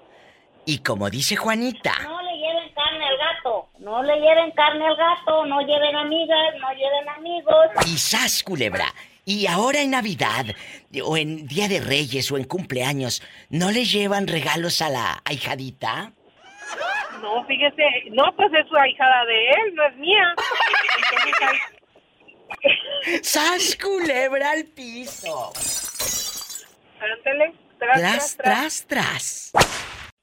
Y 0.66 0.80
como 0.80 1.10
dice 1.10 1.38
Juanita, 1.38 1.94
No 2.04 2.22
le 2.22 2.38
lleven 2.38 2.74
carne 2.74 3.08
al 3.08 3.18
gato. 3.18 3.70
No 3.80 4.04
le 4.04 4.20
lleven 4.20 4.52
carne 4.52 4.86
al 4.86 4.98
gato. 4.98 5.46
No 5.46 5.62
lleven 5.62 5.96
amigas. 5.96 6.54
No 6.60 6.70
lleven 6.74 7.08
amigos. 7.08 7.68
y 7.86 7.98
sas, 7.98 8.44
culebra. 8.44 8.94
Y 9.28 9.46
ahora 9.46 9.82
en 9.82 9.92
Navidad, 9.92 10.46
o 11.04 11.18
en 11.18 11.48
Día 11.48 11.68
de 11.68 11.82
Reyes, 11.82 12.32
o 12.32 12.38
en 12.38 12.46
cumpleaños, 12.46 13.22
¿no 13.50 13.72
le 13.72 13.84
llevan 13.84 14.26
regalos 14.26 14.82
a 14.82 14.90
la 14.90 15.22
ahijadita? 15.26 16.14
No, 17.22 17.46
fíjese, 17.46 17.84
no, 18.12 18.34
pues 18.38 18.48
es 18.54 18.66
su 18.70 18.78
ahijada 18.78 19.26
de 19.26 19.50
él, 19.50 19.76
no 19.76 19.84
es 19.86 19.98
mía. 19.98 20.34
¡Sas 23.22 23.76
culebra 23.76 24.52
al 24.52 24.64
piso! 24.64 25.52
ándele, 27.02 27.54
tras, 27.78 28.00
Tras, 28.00 28.38
tras, 28.38 28.86
tras. 28.88 29.52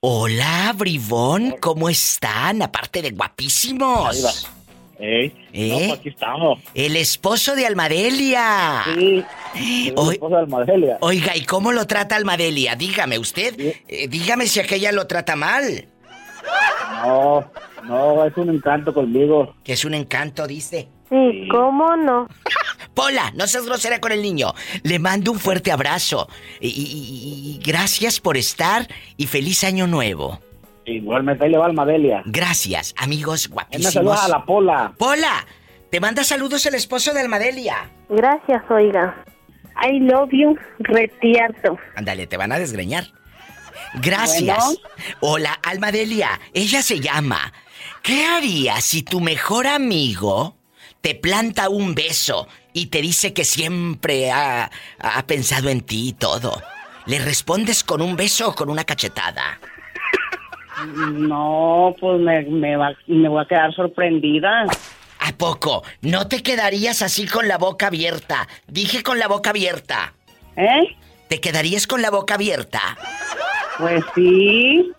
Hola, 0.00 0.72
bribón, 0.74 1.56
¿cómo 1.60 1.90
están? 1.90 2.62
Aparte 2.62 3.02
de 3.02 3.10
guapísimos. 3.10 4.50
Ey, 4.98 5.34
¿Eh? 5.52 5.68
no, 5.70 5.78
pues 5.88 5.92
aquí 6.00 6.08
estamos. 6.10 6.60
El 6.74 6.96
esposo 6.96 7.54
de 7.56 7.66
Almadelia. 7.66 8.82
Sí, 8.94 9.24
la 9.96 10.12
esposa 10.12 10.36
de 10.36 10.42
Almadelia. 10.42 10.98
Oiga, 11.00 11.36
¿y 11.36 11.44
cómo 11.44 11.72
lo 11.72 11.86
trata 11.86 12.16
Almadelia? 12.16 12.76
Dígame 12.76 13.18
usted. 13.18 13.54
eh, 13.88 14.08
dígame 14.08 14.46
si 14.46 14.60
aquella 14.60 14.92
lo 14.92 15.06
trata 15.06 15.34
mal. 15.36 15.88
No, 17.04 17.50
no, 17.84 18.24
es 18.24 18.36
un 18.36 18.50
encanto 18.50 18.92
conmigo. 18.94 19.54
Que 19.64 19.72
es 19.74 19.84
un 19.84 19.94
encanto, 19.94 20.46
dice. 20.46 20.88
Sí, 21.10 21.48
¿cómo 21.50 21.96
no? 21.96 22.28
Pola, 22.94 23.32
no 23.34 23.46
seas 23.46 23.66
grosera 23.66 24.00
con 24.00 24.12
el 24.12 24.22
niño. 24.22 24.54
Le 24.84 24.98
mando 24.98 25.32
un 25.32 25.38
fuerte 25.38 25.70
abrazo. 25.72 26.28
Y, 26.60 26.68
y- 26.68 26.70
y- 26.72 27.50
y 27.56 27.58
gracias 27.62 28.20
por 28.20 28.36
estar 28.36 28.88
y 29.16 29.26
feliz 29.26 29.64
año 29.64 29.86
nuevo. 29.86 30.40
Igualmente 30.86 31.44
ahí 31.44 31.50
le 31.50 31.58
va 31.58 31.66
Almadelia. 31.66 32.22
Gracias, 32.26 32.94
amigos 32.98 33.48
guapísimos. 33.48 33.92
saluda 33.92 34.24
a 34.24 34.28
la 34.28 34.44
pola. 34.44 34.92
Pola, 34.98 35.46
te 35.90 36.00
manda 36.00 36.24
saludos 36.24 36.66
el 36.66 36.74
esposo 36.74 37.12
de 37.14 37.20
Almadelia. 37.20 37.90
Gracias, 38.08 38.62
oiga. 38.70 39.24
I 39.82 39.98
love 40.00 40.30
you, 40.30 40.56
retierto. 40.78 41.78
Ándale, 41.96 42.26
te 42.26 42.36
van 42.36 42.52
a 42.52 42.58
desgreñar. 42.58 43.04
Gracias. 43.94 44.78
Hola, 45.20 45.58
Almadelia. 45.62 46.40
Ella 46.52 46.82
se 46.82 47.00
llama. 47.00 47.52
¿Qué 48.02 48.24
harías 48.24 48.84
si 48.84 49.02
tu 49.02 49.20
mejor 49.20 49.66
amigo 49.66 50.56
te 51.00 51.14
planta 51.14 51.68
un 51.68 51.94
beso 51.94 52.46
y 52.72 52.86
te 52.86 53.00
dice 53.00 53.32
que 53.32 53.44
siempre 53.44 54.30
ha, 54.30 54.70
ha 54.98 55.26
pensado 55.26 55.70
en 55.70 55.80
ti 55.80 56.08
y 56.08 56.12
todo? 56.12 56.62
¿Le 57.06 57.18
respondes 57.18 57.84
con 57.84 58.00
un 58.02 58.16
beso 58.16 58.50
o 58.50 58.54
con 58.54 58.70
una 58.70 58.84
cachetada? 58.84 59.58
No, 60.86 61.94
pues 62.00 62.20
me, 62.20 62.42
me, 62.42 62.76
va- 62.76 62.96
me 63.06 63.28
voy 63.28 63.42
a 63.42 63.48
quedar 63.48 63.74
sorprendida. 63.74 64.64
¿A 65.20 65.32
poco? 65.38 65.82
¿No 66.02 66.28
te 66.28 66.42
quedarías 66.42 67.00
así 67.02 67.26
con 67.26 67.48
la 67.48 67.56
boca 67.58 67.86
abierta? 67.86 68.46
Dije 68.66 69.02
con 69.02 69.18
la 69.18 69.28
boca 69.28 69.50
abierta. 69.50 70.12
¿Eh? 70.56 70.96
¿Te 71.28 71.40
quedarías 71.40 71.86
con 71.86 72.02
la 72.02 72.10
boca 72.10 72.34
abierta? 72.34 72.80
Pues 73.78 74.04
sí. 74.14 74.92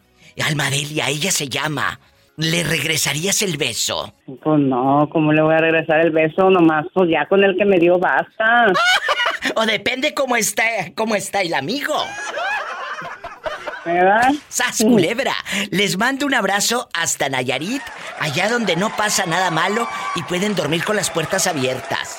Almadelia, 0.43 1.09
ella 1.09 1.31
se 1.31 1.47
llama. 1.47 1.99
¿Le 2.37 2.63
regresarías 2.63 3.41
el 3.43 3.55
beso? 3.57 4.13
Pues 4.43 4.59
no, 4.59 5.07
¿cómo 5.11 5.31
le 5.31 5.41
voy 5.41 5.53
a 5.53 5.59
regresar 5.59 6.01
el 6.01 6.11
beso? 6.11 6.49
Nomás, 6.49 6.85
pues 6.93 7.09
ya 7.09 7.25
con 7.27 7.43
el 7.43 7.55
que 7.57 7.63
me 7.65 7.77
dio 7.79 7.97
basta. 7.99 8.67
O 9.57 9.63
depende 9.67 10.15
cómo 10.15 10.35
está, 10.35 10.63
cómo 10.95 11.15
está 11.15 11.41
el 11.41 11.53
amigo. 11.53 11.93
¿Verdad? 13.85 14.33
¡Sas 14.49 14.79
culebra! 14.79 15.35
Les 15.69 15.97
mando 15.97 16.25
un 16.25 16.33
abrazo 16.33 16.89
hasta 16.93 17.29
Nayarit, 17.29 17.83
allá 18.19 18.49
donde 18.49 18.75
no 18.75 18.95
pasa 18.95 19.27
nada 19.27 19.51
malo 19.51 19.87
y 20.15 20.23
pueden 20.23 20.55
dormir 20.55 20.83
con 20.83 20.95
las 20.95 21.11
puertas 21.11 21.45
abiertas. 21.45 22.17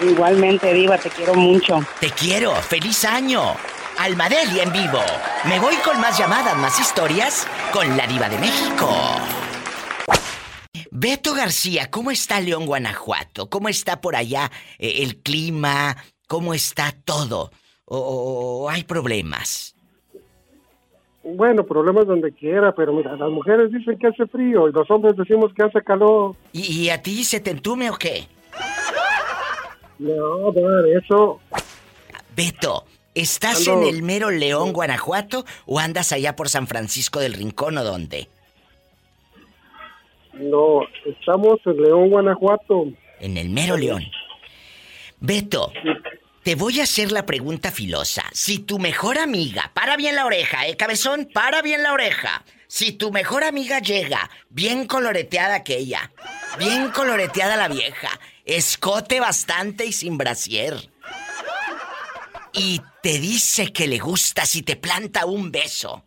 Igualmente, 0.00 0.72
Diva, 0.72 0.98
te 0.98 1.10
quiero 1.10 1.34
mucho. 1.34 1.84
Te 2.00 2.10
quiero, 2.10 2.54
feliz 2.54 3.04
año. 3.04 3.56
Almadelia 3.98 4.62
en 4.62 4.72
vivo. 4.72 5.00
Me 5.46 5.58
voy 5.58 5.74
con 5.76 6.00
más 6.00 6.18
llamadas, 6.18 6.56
más 6.56 6.78
historias 6.78 7.46
con 7.72 7.96
la 7.96 8.06
diva 8.06 8.28
de 8.28 8.38
México. 8.38 8.90
Beto 10.90 11.34
García, 11.34 11.90
¿cómo 11.90 12.10
está 12.10 12.40
León, 12.40 12.66
Guanajuato? 12.66 13.50
¿Cómo 13.50 13.68
está 13.68 14.00
por 14.00 14.16
allá 14.16 14.50
eh, 14.78 15.02
el 15.02 15.22
clima? 15.22 15.96
¿Cómo 16.28 16.54
está 16.54 16.92
todo? 17.04 17.50
¿O, 17.84 17.98
o 17.98 18.70
hay 18.70 18.84
problemas? 18.84 19.75
Bueno, 21.34 21.64
problemas 21.64 22.06
donde 22.06 22.30
quiera, 22.32 22.72
pero 22.72 22.92
mira, 22.92 23.16
las 23.16 23.30
mujeres 23.30 23.72
dicen 23.72 23.98
que 23.98 24.06
hace 24.06 24.26
frío 24.28 24.68
y 24.68 24.72
los 24.72 24.88
hombres 24.90 25.16
decimos 25.16 25.52
que 25.54 25.64
hace 25.64 25.82
calor. 25.82 26.36
¿Y, 26.52 26.82
y 26.84 26.90
a 26.90 27.02
ti 27.02 27.24
se 27.24 27.40
te 27.40 27.50
entume 27.50 27.90
o 27.90 27.94
qué? 27.96 28.28
No, 29.98 30.52
no, 30.52 30.84
eso. 30.98 31.40
Beto, 32.36 32.84
¿estás 33.14 33.66
Ando- 33.66 33.88
en 33.88 33.94
el 33.94 34.02
mero 34.02 34.30
León, 34.30 34.72
Guanajuato 34.72 35.44
o 35.66 35.80
andas 35.80 36.12
allá 36.12 36.36
por 36.36 36.48
San 36.48 36.66
Francisco 36.68 37.18
del 37.18 37.32
Rincón 37.32 37.76
o 37.78 37.82
dónde? 37.82 38.28
No, 40.34 40.82
estamos 41.06 41.58
en 41.64 41.82
León, 41.82 42.10
Guanajuato. 42.10 42.84
En 43.20 43.36
el 43.36 43.48
mero 43.48 43.76
León. 43.76 44.02
Beto, 45.18 45.72
te 46.46 46.54
voy 46.54 46.78
a 46.78 46.84
hacer 46.84 47.10
la 47.10 47.26
pregunta 47.26 47.72
filosa. 47.72 48.22
Si 48.30 48.60
tu 48.60 48.78
mejor 48.78 49.18
amiga, 49.18 49.72
para 49.74 49.96
bien 49.96 50.14
la 50.14 50.24
oreja, 50.24 50.68
¿eh, 50.68 50.76
cabezón? 50.76 51.28
Para 51.34 51.60
bien 51.60 51.82
la 51.82 51.92
oreja. 51.92 52.44
Si 52.68 52.92
tu 52.92 53.10
mejor 53.10 53.42
amiga 53.42 53.80
llega, 53.80 54.30
bien 54.48 54.86
coloreteada 54.86 55.56
aquella, 55.56 56.12
bien 56.56 56.92
coloreteada 56.92 57.56
la 57.56 57.66
vieja, 57.66 58.10
escote 58.44 59.18
bastante 59.18 59.86
y 59.86 59.92
sin 59.92 60.18
brasier, 60.18 60.76
y 62.52 62.80
te 63.02 63.18
dice 63.18 63.72
que 63.72 63.88
le 63.88 63.98
gustas 63.98 64.54
y 64.54 64.62
te 64.62 64.76
planta 64.76 65.26
un 65.26 65.50
beso, 65.50 66.04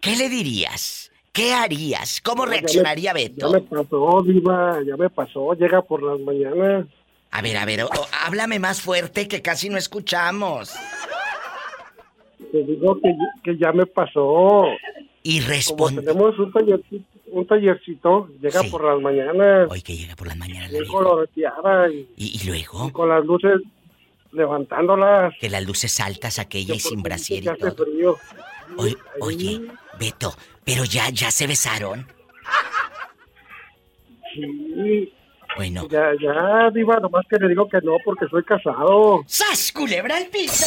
¿qué 0.00 0.16
le 0.16 0.30
dirías? 0.30 1.12
¿Qué 1.32 1.52
harías? 1.52 2.22
¿Cómo 2.22 2.46
Ya 2.46 2.52
reaccionaría 2.52 3.10
Ya 3.10 3.12
Beto? 3.12 3.52
me 3.52 3.60
pasó, 3.60 4.22
Diva, 4.22 4.78
ya 4.86 4.96
me 4.96 5.10
pasó. 5.10 5.52
Llega 5.52 5.82
por 5.82 6.02
las 6.02 6.18
mañanas. 6.18 6.86
A 7.32 7.42
ver, 7.42 7.56
a 7.56 7.64
ver, 7.64 7.82
o- 7.84 7.86
o- 7.86 8.08
háblame 8.24 8.58
más 8.58 8.80
fuerte 8.82 9.28
que 9.28 9.40
casi 9.42 9.68
no 9.68 9.78
escuchamos. 9.78 10.74
Te 12.52 12.62
digo 12.64 12.98
que, 13.00 13.14
que 13.44 13.56
ya 13.58 13.72
me 13.72 13.86
pasó. 13.86 14.66
Y 15.22 15.38
Como 15.40 15.50
responde. 15.52 16.02
tenemos 16.02 16.38
un 16.38 16.50
tallercito, 16.52 17.04
un 17.26 17.46
tallercito 17.46 18.28
llega 18.40 18.60
Sí. 18.62 18.70
por 18.70 18.84
las 18.84 19.00
mañanas. 19.00 19.68
Hoy 19.70 19.82
que 19.82 19.96
llega 19.96 20.16
por 20.16 20.26
las 20.26 20.36
mañanas 20.36 20.72
la 20.72 20.84
coloreteada 20.88 21.88
y, 21.90 22.08
Y, 22.16 22.40
y 22.42 22.46
luego, 22.46 22.92
con 22.92 23.08
las 23.10 23.24
luces 23.24 23.60
levantándolas. 24.32 25.32
que 25.40 25.48
las 25.50 25.64
luces 25.64 26.00
altas 26.00 26.38
aquella 26.38 26.74
y 26.74 26.80
sin 26.80 27.02
brasier 27.02 27.44
y 27.44 27.46
todo. 27.58 27.84
frío. 27.84 28.16
Oye, 28.76 28.96
oye, 29.20 29.60
Beto, 29.98 30.34
pero 30.64 30.84
ya, 30.84 31.10
ya 31.10 31.30
se 31.30 31.46
besaron. 31.46 32.06
Sí, 34.34 35.12
Bueno. 35.56 35.86
ya, 35.90 36.12
ya, 36.20 36.70
Diva, 36.72 36.96
nomás 37.00 37.26
que 37.28 37.36
le 37.36 37.48
digo 37.48 37.68
que 37.68 37.78
no 37.82 37.96
porque 38.04 38.26
soy 38.30 38.42
casado. 38.44 39.22
¡Sas, 39.26 39.72
culebra 39.72 40.16
al 40.16 40.26
piso! 40.26 40.66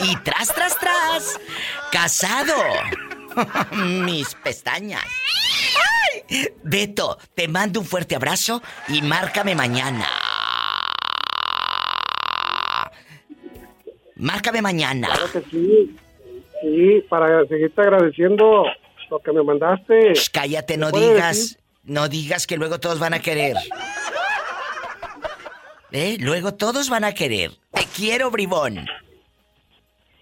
Y 0.00 0.16
tras, 0.24 0.52
tras, 0.54 0.78
tras, 0.78 1.40
casado. 1.92 2.54
Mis 4.04 4.34
pestañas. 4.36 5.04
¡Ay! 5.04 6.48
Beto, 6.64 7.18
te 7.34 7.46
mando 7.48 7.80
un 7.80 7.86
fuerte 7.86 8.16
abrazo 8.16 8.62
y 8.88 9.02
márcame 9.02 9.54
mañana. 9.54 10.06
Márcame 14.16 14.62
mañana. 14.62 15.08
Claro 15.08 15.32
que 15.32 15.42
sí. 15.50 15.96
Sí, 16.60 17.04
para 17.08 17.44
seguirte 17.46 17.80
agradeciendo 17.80 18.64
lo 19.10 19.18
que 19.18 19.32
me 19.32 19.42
mandaste. 19.42 20.14
Shh, 20.14 20.30
cállate, 20.32 20.76
no 20.76 20.90
¿Puedo 20.90 21.12
digas. 21.14 21.36
decir? 21.36 21.58
No 21.84 22.08
digas 22.08 22.46
que 22.46 22.56
luego 22.56 22.78
todos 22.78 22.98
van 22.98 23.14
a 23.14 23.20
querer. 23.20 23.56
¿Eh? 25.90 26.16
Luego 26.20 26.54
todos 26.54 26.88
van 26.88 27.04
a 27.04 27.12
querer. 27.12 27.52
Te 27.72 27.84
quiero, 27.86 28.30
bribón. 28.30 28.86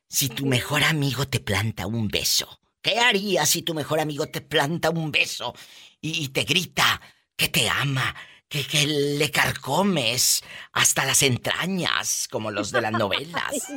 si 0.09 0.29
tu 0.29 0.47
mejor 0.47 0.83
amigo 0.85 1.27
te 1.27 1.41
planta 1.41 1.87
un 1.87 2.09
beso, 2.09 2.61
¿qué 2.81 2.99
harías 2.99 3.49
si 3.49 3.63
tu 3.63 3.75
mejor 3.75 4.01
amigo 4.01 4.27
te 4.27 4.41
planta 4.41 4.91
un 4.91 5.11
beso 5.13 5.55
y, 6.01 6.25
y 6.25 6.29
te 6.29 6.45
grita 6.45 7.01
que 7.37 7.49
te 7.49 7.69
ama, 7.69 8.15
que, 8.49 8.67
que 8.67 8.87
le 8.87 9.31
carcomes 9.31 10.43
hasta 10.73 11.05
las 11.05 11.23
entrañas, 11.23 12.29
como 12.31 12.51
los 12.51 12.71
de 12.71 12.83
las 12.83 12.93
novelas? 12.93 13.73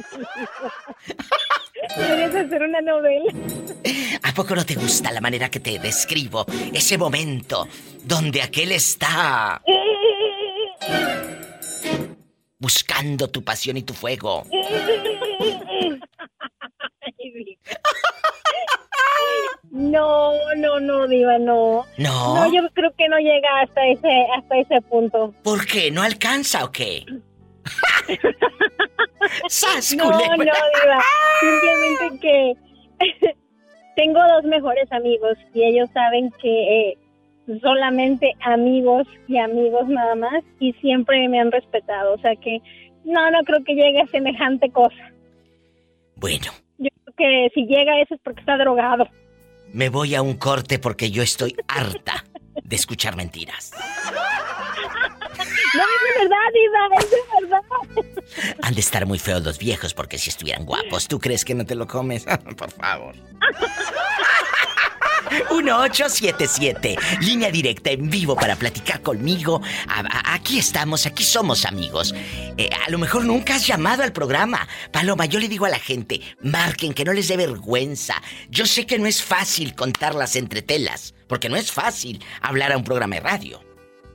Quieres 1.93 2.35
hacer 2.35 2.63
una 2.63 2.81
novela. 2.81 3.31
¿A 4.23 4.33
poco 4.33 4.55
no 4.55 4.65
te 4.65 4.75
gusta 4.75 5.11
la 5.11 5.21
manera 5.21 5.49
que 5.49 5.59
te 5.59 5.79
describo? 5.79 6.45
Ese 6.73 6.97
momento 6.97 7.67
donde 8.03 8.41
aquel 8.41 8.71
está 8.71 9.61
buscando 12.57 13.29
tu 13.29 13.43
pasión 13.43 13.77
y 13.77 13.83
tu 13.83 13.93
fuego. 13.93 14.45
No, 19.71 20.31
no, 20.55 20.79
no, 20.79 21.07
Diva, 21.07 21.37
no. 21.37 21.85
¿No? 21.97 22.35
No, 22.35 22.53
yo 22.53 22.67
creo 22.73 22.93
que 22.97 23.09
no 23.09 23.17
llega 23.17 23.61
hasta 23.61 23.85
ese, 23.87 24.25
hasta 24.37 24.57
ese 24.57 24.81
punto. 24.81 25.33
¿Por 25.43 25.65
qué? 25.65 25.91
¿No 25.91 26.01
alcanza 26.01 26.63
o 26.63 26.71
qué? 26.71 27.05
¡Sas, 29.49 29.95
No, 29.95 30.11
no! 30.11 30.17
Diva. 30.17 31.03
Simplemente 31.39 32.19
que 32.21 32.53
tengo 33.95 34.19
dos 34.27 34.43
mejores 34.43 34.91
amigos 34.91 35.37
y 35.53 35.63
ellos 35.63 35.89
saben 35.93 36.31
que 36.41 36.91
eh, 36.91 36.97
solamente 37.61 38.33
amigos 38.41 39.07
y 39.27 39.37
amigos 39.37 39.87
nada 39.87 40.15
más 40.15 40.43
y 40.59 40.73
siempre 40.73 41.27
me 41.27 41.39
han 41.39 41.51
respetado. 41.51 42.13
O 42.13 42.17
sea 42.19 42.35
que 42.35 42.59
no, 43.03 43.29
no 43.31 43.39
creo 43.43 43.63
que 43.63 43.73
llegue 43.73 44.01
a 44.01 44.07
semejante 44.07 44.69
cosa. 44.71 45.11
Bueno, 46.15 46.51
Yo 46.77 46.89
creo 47.03 47.15
que 47.17 47.49
si 47.53 47.65
llega 47.67 47.99
eso 48.01 48.15
es 48.15 48.21
porque 48.23 48.39
está 48.39 48.57
drogado. 48.57 49.07
me 49.73 49.89
voy 49.89 50.15
a 50.15 50.21
un 50.21 50.35
corte 50.37 50.79
porque 50.79 51.11
yo 51.11 51.21
estoy 51.23 51.55
harta 51.67 52.23
de 52.63 52.75
escuchar 52.75 53.15
mentiras. 53.15 53.71
No, 55.75 55.83
es 55.83 56.01
de 56.03 56.19
verdad, 56.21 56.37
Diva, 56.53 56.87
es 56.99 57.11
de 57.11 57.17
verdad. 57.41 58.57
Han 58.61 58.73
de 58.73 58.81
estar 58.81 59.05
muy 59.05 59.19
feos 59.19 59.43
los 59.43 59.57
viejos 59.57 59.93
porque 59.93 60.17
si 60.17 60.29
estuvieran 60.29 60.65
guapos, 60.65 61.07
¿tú 61.07 61.19
crees 61.19 61.45
que 61.45 61.55
no 61.55 61.65
te 61.65 61.75
lo 61.75 61.87
comes? 61.87 62.25
Por 62.57 62.71
favor. 62.71 63.15
1877, 65.49 66.95
línea 67.21 67.51
directa 67.51 67.91
en 67.91 68.09
vivo 68.09 68.35
para 68.35 68.55
platicar 68.55 69.01
conmigo. 69.01 69.61
Aquí 69.87 70.59
estamos, 70.59 71.05
aquí 71.05 71.23
somos 71.23 71.65
amigos. 71.65 72.13
Eh, 72.57 72.69
a 72.85 72.89
lo 72.89 72.97
mejor 72.97 73.25
nunca 73.25 73.55
has 73.55 73.65
llamado 73.65 74.03
al 74.03 74.13
programa. 74.13 74.67
Paloma, 74.91 75.25
yo 75.25 75.39
le 75.39 75.47
digo 75.47 75.65
a 75.65 75.69
la 75.69 75.79
gente, 75.79 76.21
marquen 76.41 76.93
que 76.93 77.05
no 77.05 77.13
les 77.13 77.27
dé 77.27 77.37
vergüenza. 77.37 78.21
Yo 78.49 78.65
sé 78.65 78.85
que 78.85 78.99
no 78.99 79.07
es 79.07 79.23
fácil 79.23 79.75
contar 79.75 80.15
las 80.15 80.35
entretelas, 80.35 81.15
porque 81.27 81.49
no 81.49 81.55
es 81.55 81.71
fácil 81.71 82.23
hablar 82.41 82.71
a 82.71 82.77
un 82.77 82.83
programa 82.83 83.15
de 83.15 83.21
radio. 83.21 83.64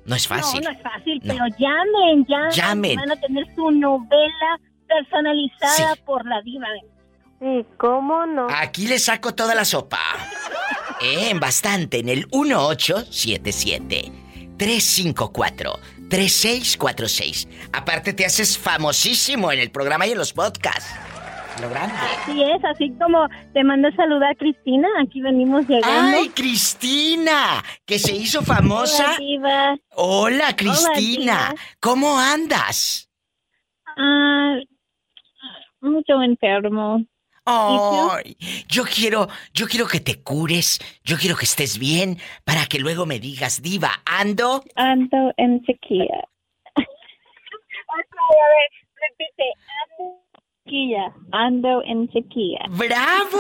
No 0.07 0.15
es 0.17 0.27
fácil. 0.27 0.63
No, 0.63 0.71
no 0.71 0.77
es 0.77 0.83
fácil, 0.83 1.21
No. 1.25 1.35
pero 1.35 1.47
llamen, 1.59 2.27
llamen. 2.29 2.51
Llamen. 2.53 2.97
Van 2.97 3.11
a 3.13 3.17
tener 3.21 3.47
su 3.55 3.71
novela 3.71 4.59
personalizada 4.89 5.95
Sí. 5.95 6.01
por 6.05 6.27
la 6.27 6.41
diva 6.43 6.67
de 6.71 6.81
¿Y 7.61 7.65
cómo 7.79 8.27
no? 8.27 8.49
Aquí 8.51 8.87
le 8.87 8.99
saco 8.99 9.35
toda 9.35 9.55
la 9.55 9.65
sopa. 9.65 9.99
Eh, 11.03 11.33
bastante, 11.41 12.01
en 12.01 12.11
el 12.11 12.29
1877-354-3646. 16.11 17.49
Aparte 17.73 18.13
te 18.13 18.27
haces 18.27 18.59
famosísimo 18.59 19.51
en 19.53 19.61
el 19.61 19.71
programa 19.71 20.07
y 20.07 20.13
en 20.13 20.19
los 20.19 20.33
podcasts. 20.33 20.91
Lo 21.61 21.69
grande. 21.69 21.95
Así 21.95 22.43
es, 22.43 22.65
así 22.65 22.91
como 22.99 23.27
te 23.53 23.65
manda 23.65 23.89
a 23.89 23.97
saludar 23.97 24.37
Cristina, 24.37 24.89
aquí 25.03 25.21
venimos 25.21 25.67
llegando. 25.69 26.19
¡Ay, 26.19 26.29
Cristina! 26.31 27.63
Que 27.85 27.99
se 27.99 28.15
hizo 28.15 28.43
famosa. 28.43 29.05
Hola, 29.05 29.19
diva. 29.19 29.77
Hola, 29.97 30.57
Cristina. 30.57 30.97
diva. 30.97 31.55
¿Cómo 31.81 32.19
andas? 32.19 33.11
Ah, 33.97 34.57
mucho 35.81 36.23
enfermo. 36.23 37.05
Ay, 37.45 38.37
yo 38.69 38.85
quiero, 38.85 39.27
yo 39.53 39.67
quiero 39.67 39.87
que 39.87 40.01
te 40.01 40.23
cures, 40.23 40.79
yo 41.03 41.17
quiero 41.17 41.37
que 41.37 41.47
estés 41.47 41.79
bien 41.79 42.19
para 42.45 42.67
que 42.67 42.79
luego 42.79 43.07
me 43.07 43.19
digas, 43.19 43.63
diva, 43.63 43.91
ando. 44.05 44.63
Ando 44.77 45.33
en 45.37 45.65
sequía. 45.65 46.29
a 46.77 46.83
ver, 47.97 48.71
repite. 48.95 49.53
Ando 50.71 50.83
en 50.83 50.93
sequía. 50.93 51.13
Ando 51.33 51.83
en 51.85 52.13
sequía. 52.13 52.61
¡Bravo! 52.71 53.39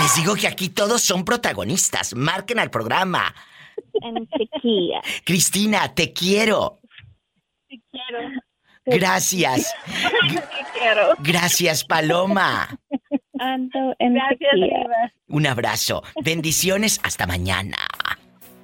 Les 0.00 0.14
digo 0.16 0.34
que 0.34 0.46
aquí 0.46 0.68
todos 0.68 1.02
son 1.02 1.24
protagonistas. 1.24 2.14
Marquen 2.14 2.60
al 2.60 2.70
programa. 2.70 3.34
En 4.02 4.28
sequía. 4.28 5.00
Cristina, 5.24 5.92
te 5.94 6.12
quiero. 6.12 6.80
Te 7.68 7.80
quiero. 7.90 8.30
Gracias. 8.86 9.74
Te 9.86 10.78
quiero. 10.78 11.14
Gracias, 11.20 11.84
Paloma. 11.84 12.68
Ando 13.40 13.94
en 13.98 14.14
sequía. 14.28 14.86
Un 15.28 15.46
abrazo. 15.46 16.02
Bendiciones. 16.22 17.00
Hasta 17.02 17.26
mañana. 17.26 17.78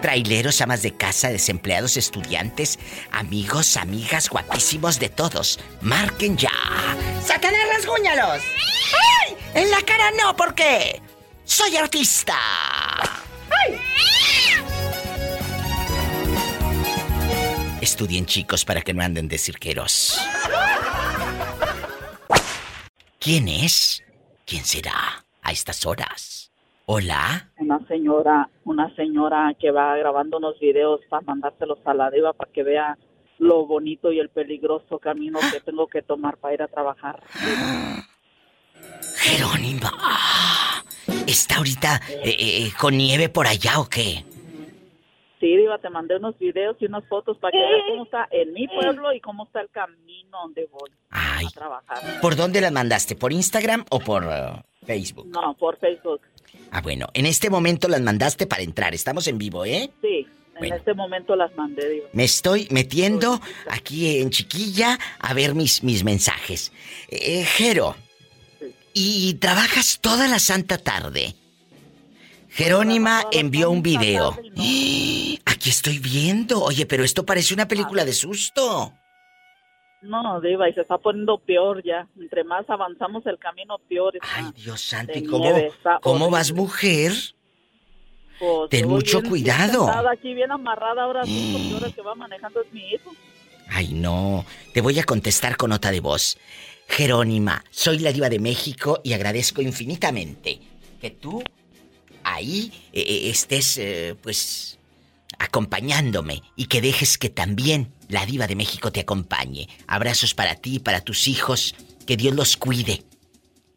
Traileros, 0.03 0.61
amas 0.61 0.83
de 0.83 0.95
casa, 0.97 1.29
desempleados, 1.29 1.97
estudiantes, 1.97 2.79
amigos, 3.13 3.77
amigas, 3.77 4.29
guapísimos 4.29 4.99
de 4.99 5.09
todos. 5.09 5.61
Marquen 5.81 6.37
ya. 6.37 6.51
¡Satanás, 7.25 7.61
rasguñalos! 7.73 8.43
¡Ay! 9.21 9.37
En 9.55 9.71
la 9.71 9.81
cara 9.83 10.11
no, 10.21 10.35
¿por 10.35 10.57
qué? 10.57 11.01
Soy 11.55 11.77
artista. 11.77 12.33
¡Ay! 13.51 13.77
Estudien 17.83 18.25
chicos 18.25 18.65
para 18.65 18.81
que 18.81 18.95
no 18.95 19.03
anden 19.03 19.29
de 19.29 19.37
cirqueros. 19.37 20.19
¿Quién 23.21 23.49
es? 23.49 24.03
¿Quién 24.47 24.65
será 24.65 25.27
a 25.43 25.53
estas 25.53 25.85
horas? 25.85 26.51
Hola. 26.87 27.53
Una 27.59 27.87
señora, 27.87 28.49
una 28.65 28.89
señora 28.97 29.55
que 29.61 29.71
va 29.71 29.95
grabando 29.99 30.39
unos 30.39 30.59
videos 30.59 31.03
para 31.11 31.21
mandárselos 31.21 31.81
a 31.85 31.93
la 31.93 32.11
diva 32.11 32.33
para 32.33 32.51
que 32.51 32.63
vea 32.63 32.97
lo 33.39 33.67
bonito 33.67 34.11
y 34.11 34.21
el 34.21 34.31
peligroso 34.31 34.99
camino 34.99 35.39
que 35.53 35.61
tengo 35.61 35.87
que 35.87 36.01
tomar 36.01 36.39
para 36.39 36.55
ir 36.55 36.63
a 36.63 36.69
trabajar. 36.69 37.23
Jerónima. 39.17 39.93
¿Está 41.27 41.57
ahorita 41.57 42.01
eh, 42.25 42.37
eh, 42.39 42.73
con 42.79 42.97
nieve 42.97 43.29
por 43.29 43.47
allá 43.47 43.81
o 43.81 43.89
qué? 43.89 44.25
Sí, 45.43 45.57
diva, 45.57 45.77
te 45.79 45.91
mandé 45.91 46.17
unos 46.17 46.39
videos 46.39 46.77
y 46.79 46.87
unas 46.87 47.05
fotos 47.09 47.37
para 47.39 47.51
que 47.51 47.59
veas 47.59 47.83
cómo 47.89 48.05
está 48.05 48.29
en 48.31 48.53
mi 48.53 48.69
pueblo 48.69 49.13
y 49.13 49.21
cómo 49.21 49.45
está 49.45 49.61
el 49.61 49.71
camino 49.71 50.39
donde 50.43 50.69
voy 50.71 50.89
a 51.11 51.41
trabajar. 51.53 52.21
¿Por 52.21 52.37
dónde 52.37 52.61
las 52.61 52.71
mandaste? 52.71 53.17
¿Por 53.17 53.33
Instagram 53.33 53.85
o 53.91 53.99
por 53.99 54.23
eh, 54.25 54.63
Facebook? 54.87 55.27
No, 55.27 55.55
por 55.55 55.79
Facebook. 55.79 56.21
Ah, 56.71 56.81
bueno, 56.81 57.07
en 57.15 57.27
este 57.27 57.51
momento 57.51 57.89
las 57.89 58.01
mandaste 58.01 58.47
para 58.47 58.63
entrar. 58.63 58.95
Estamos 58.95 59.27
en 59.27 59.39
vivo, 59.39 59.65
¿eh? 59.65 59.91
Sí, 60.01 60.27
en 60.61 60.73
este 60.73 60.95
momento 60.95 61.35
las 61.35 61.53
mandé, 61.57 61.89
diva. 61.89 62.09
Me 62.13 62.23
estoy 62.23 62.69
metiendo 62.71 63.41
aquí 63.69 64.21
en 64.21 64.31
chiquilla 64.31 64.97
a 65.19 65.35
ver 65.35 65.57
mis, 65.57 65.83
mis 65.83 66.05
mensajes. 66.05 66.73
Eh, 67.09 67.45
Jero, 67.45 67.97
y 68.95 69.35
trabajas 69.35 69.99
toda 70.01 70.29
la 70.29 70.39
santa 70.39 70.79
tarde. 70.79 71.35
Jerónima 72.51 73.25
envió 73.33 73.71
un 73.71 73.83
video. 73.83 74.37
Aquí 75.47 75.71
estoy 75.71 75.99
viendo. 75.99 76.63
Oye, 76.63 76.87
pero 76.87 77.05
esto 77.05 77.25
parece 77.25 77.55
una 77.55 77.67
película 77.69 78.05
de 78.05 78.13
susto. 78.13 78.93
No, 80.03 80.41
Diva, 80.41 80.69
y 80.69 80.75
se 80.75 80.81
está 80.81 80.99
poniendo 80.99 81.39
peor 81.39 81.83
ya. 81.85 82.09
Entre 82.21 82.43
más 82.45 82.69
avanzamos 82.69 83.25
el 83.27 83.39
camino, 83.39 83.79
peor. 83.89 84.17
Está 84.17 84.29
Ay, 84.37 84.47
Dios 84.57 84.81
santo, 84.81 85.17
¿y 85.17 85.25
cómo, 85.25 85.45
nieve, 85.45 85.71
cómo 86.03 86.29
vas, 86.29 86.53
mujer? 86.53 87.13
Pues, 88.41 88.71
Ten 88.71 88.89
mucho 88.89 89.21
bien- 89.21 89.31
cuidado. 89.31 89.71
bien 89.85 89.87
sentada 89.87 90.11
aquí 90.13 90.35
bien 90.35 90.51
amarrada 90.51 91.05
ahora 91.05 91.25
sí, 91.25 91.51
porque 91.53 91.75
ahora 91.75 91.87
el 91.87 91.95
que 91.95 92.03
va 92.03 92.15
manejando 92.17 92.61
es 92.63 92.73
mi 92.73 92.81
hijo. 92.91 93.13
Ay, 93.69 93.93
no. 93.95 94.45
Te 94.75 94.81
voy 94.81 94.99
a 94.99 95.05
contestar 95.05 95.57
con 95.57 95.71
nota 95.71 95.91
de 95.93 96.01
voz. 96.01 96.37
Jerónima, 96.93 97.65
soy 97.71 98.01
la 98.01 98.13
diva 98.13 98.29
de 98.29 98.39
México 98.39 99.01
y 99.03 99.15
agradezco 99.15 99.63
infinitamente 99.63 100.61
que 101.01 101.11
tú 101.11 101.43
ahí 102.23 102.71
eh, 102.93 103.01
eh, 103.01 103.31
estés, 103.31 103.79
eh, 103.79 104.15
pues, 104.23 104.79
acompañándome 105.39 106.43
y 106.55 106.67
que 106.67 106.83
dejes 106.83 107.17
que 107.17 107.31
también 107.31 107.95
la 108.09 108.27
diva 108.27 108.47
de 108.47 108.57
México 108.57 108.93
te 108.93 109.01
acompañe. 109.01 109.71
Abrazos 109.87 110.35
para 110.35 110.55
ti, 110.57 110.81
para 110.81 111.01
tus 111.01 111.29
hijos, 111.29 111.75
que 112.07 112.19
Dios 112.19 112.35
los 112.35 112.59
cuide. 112.59 113.03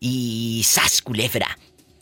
Y 0.01 0.63
sas, 0.65 1.01
culebra. 1.01 1.57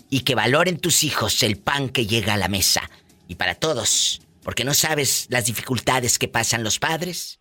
Y 0.10 0.22
que 0.22 0.34
valoren 0.34 0.80
tus 0.80 1.04
hijos 1.04 1.44
el 1.44 1.60
pan 1.60 1.90
que 1.90 2.08
llega 2.08 2.34
a 2.34 2.38
la 2.38 2.48
mesa. 2.48 2.90
Y 3.28 3.36
para 3.36 3.54
todos, 3.54 4.20
porque 4.42 4.64
no 4.64 4.74
sabes 4.74 5.28
las 5.30 5.46
dificultades 5.46 6.18
que 6.18 6.28
pasan 6.28 6.64
los 6.64 6.80
padres 6.80 7.40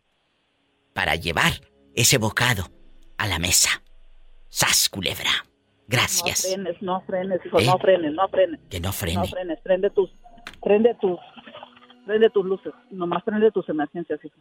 para 0.92 1.16
llevar 1.16 1.62
ese 1.94 2.18
bocado 2.18 2.70
a 3.22 3.28
la 3.28 3.38
mesa. 3.38 3.70
Sas, 4.48 4.88
culebra. 4.88 5.30
Gracias. 5.87 6.44
No 6.44 6.50
frenes, 6.50 6.82
no 6.82 7.00
frenes, 7.02 7.40
hijo, 7.46 7.61
¿Eh? 7.61 7.66
no 7.66 7.78
frenes, 7.78 8.12
no 8.12 8.28
frenes. 8.28 8.61
Que 8.68 8.80
no 8.80 8.92
frene. 8.92 9.20
No 9.20 9.26
frenes, 9.26 9.61
prende 9.61 9.90
tus, 9.90 10.11
prende 10.61 10.96
tus, 11.00 11.20
prende 12.04 12.30
tus 12.30 12.44
luces. 12.44 12.72
Nomás 12.90 13.22
prende 13.22 13.52
tus 13.52 13.68
emergencias, 13.68 14.18
hijo. 14.24 14.37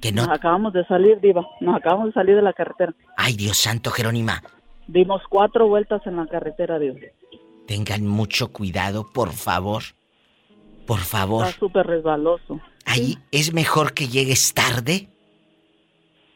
Que 0.00 0.12
no. 0.12 0.24
Nos 0.24 0.34
acabamos 0.34 0.72
de 0.72 0.86
salir, 0.86 1.20
Diva. 1.20 1.46
Nos 1.60 1.76
acabamos 1.76 2.06
de 2.06 2.12
salir 2.14 2.36
de 2.36 2.42
la 2.42 2.54
carretera. 2.54 2.94
Ay, 3.18 3.34
Dios 3.34 3.58
santo, 3.58 3.90
Jerónima. 3.90 4.42
Dimos 4.86 5.20
cuatro 5.28 5.68
vueltas 5.68 6.00
en 6.06 6.16
la 6.16 6.26
carretera, 6.26 6.78
Dios. 6.78 6.96
Tengan 7.66 8.06
mucho 8.06 8.50
cuidado, 8.50 9.06
por 9.12 9.32
favor. 9.32 9.82
Por 10.86 11.00
favor. 11.00 11.46
Está 11.46 11.58
súper 11.58 11.86
resbaloso. 11.86 12.60
Ahí 12.86 13.18
es 13.30 13.52
mejor 13.52 13.92
que 13.92 14.08
llegues 14.08 14.54
tarde. 14.54 15.10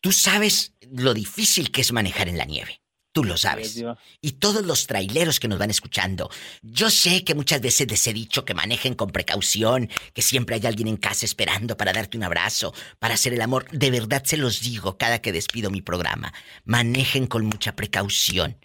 Tú 0.00 0.12
sabes 0.12 0.74
lo 0.90 1.14
difícil 1.14 1.70
que 1.70 1.80
es 1.80 1.92
manejar 1.92 2.28
en 2.28 2.36
la 2.36 2.44
nieve. 2.44 2.81
Tú 3.12 3.24
lo 3.24 3.36
sabes. 3.36 3.82
Y 4.22 4.32
todos 4.32 4.64
los 4.64 4.86
traileros 4.86 5.38
que 5.38 5.46
nos 5.46 5.58
van 5.58 5.70
escuchando. 5.70 6.30
Yo 6.62 6.88
sé 6.88 7.24
que 7.24 7.34
muchas 7.34 7.60
veces 7.60 7.86
les 7.90 8.06
he 8.06 8.14
dicho 8.14 8.46
que 8.46 8.54
manejen 8.54 8.94
con 8.94 9.10
precaución, 9.10 9.90
que 10.14 10.22
siempre 10.22 10.56
hay 10.56 10.66
alguien 10.66 10.88
en 10.88 10.96
casa 10.96 11.26
esperando 11.26 11.76
para 11.76 11.92
darte 11.92 12.16
un 12.16 12.24
abrazo, 12.24 12.72
para 12.98 13.14
hacer 13.14 13.34
el 13.34 13.42
amor. 13.42 13.66
De 13.70 13.90
verdad 13.90 14.24
se 14.24 14.38
los 14.38 14.60
digo 14.60 14.96
cada 14.96 15.20
que 15.20 15.30
despido 15.30 15.70
mi 15.70 15.82
programa. 15.82 16.32
Manejen 16.64 17.26
con 17.26 17.44
mucha 17.44 17.76
precaución. 17.76 18.56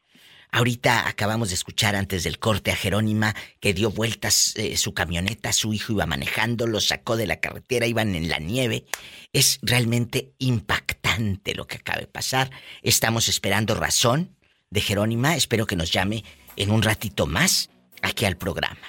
Ahorita 0.49 1.09
acabamos 1.09 1.49
de 1.49 1.55
escuchar 1.55 1.95
antes 1.95 2.23
del 2.23 2.39
corte 2.39 2.71
a 2.71 2.75
Jerónima 2.77 3.35
que 3.59 3.73
dio 3.73 3.91
vueltas 3.91 4.53
eh, 4.55 4.77
su 4.77 4.93
camioneta, 4.93 5.51
su 5.51 5.73
hijo 5.73 5.91
iba 5.91 6.05
manejando, 6.05 6.67
lo 6.67 6.79
sacó 6.79 7.17
de 7.17 7.27
la 7.27 7.41
carretera, 7.41 7.85
iban 7.85 8.15
en 8.15 8.29
la 8.29 8.39
nieve. 8.39 8.85
Es 9.33 9.59
realmente 9.61 10.31
impactante 10.37 11.53
lo 11.53 11.67
que 11.67 11.77
acaba 11.77 11.99
de 11.99 12.07
pasar. 12.07 12.49
Estamos 12.81 13.27
esperando 13.27 13.75
razón 13.75 14.36
de 14.69 14.81
Jerónima, 14.81 15.35
espero 15.35 15.65
que 15.65 15.75
nos 15.75 15.91
llame 15.91 16.23
en 16.55 16.71
un 16.71 16.81
ratito 16.81 17.25
más 17.25 17.69
aquí 18.01 18.25
al 18.25 18.37
programa. 18.37 18.81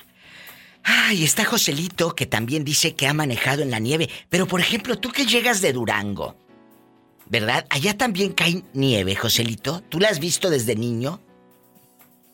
Ay, 0.83 1.25
está 1.25 1.45
Joselito 1.45 2.14
que 2.14 2.27
también 2.27 2.64
dice 2.64 2.95
que 2.95 3.07
ha 3.07 3.14
manejado 3.14 3.62
en 3.62 3.71
la 3.71 3.79
nieve, 3.79 4.09
pero 4.29 4.47
por 4.47 4.61
ejemplo, 4.61 4.97
tú 4.97 5.11
que 5.11 5.27
llegas 5.27 5.61
de 5.61 5.73
Durango, 5.73 6.37
¿verdad? 7.27 7.67
Allá 7.71 7.97
también 7.97 8.33
cae 8.33 8.62
nieve, 8.73 9.14
Joselito. 9.14 9.83
¿Tú 9.88 10.01
la 10.01 10.09
has 10.09 10.19
visto 10.19 10.51
desde 10.51 10.77
niño? 10.77 11.21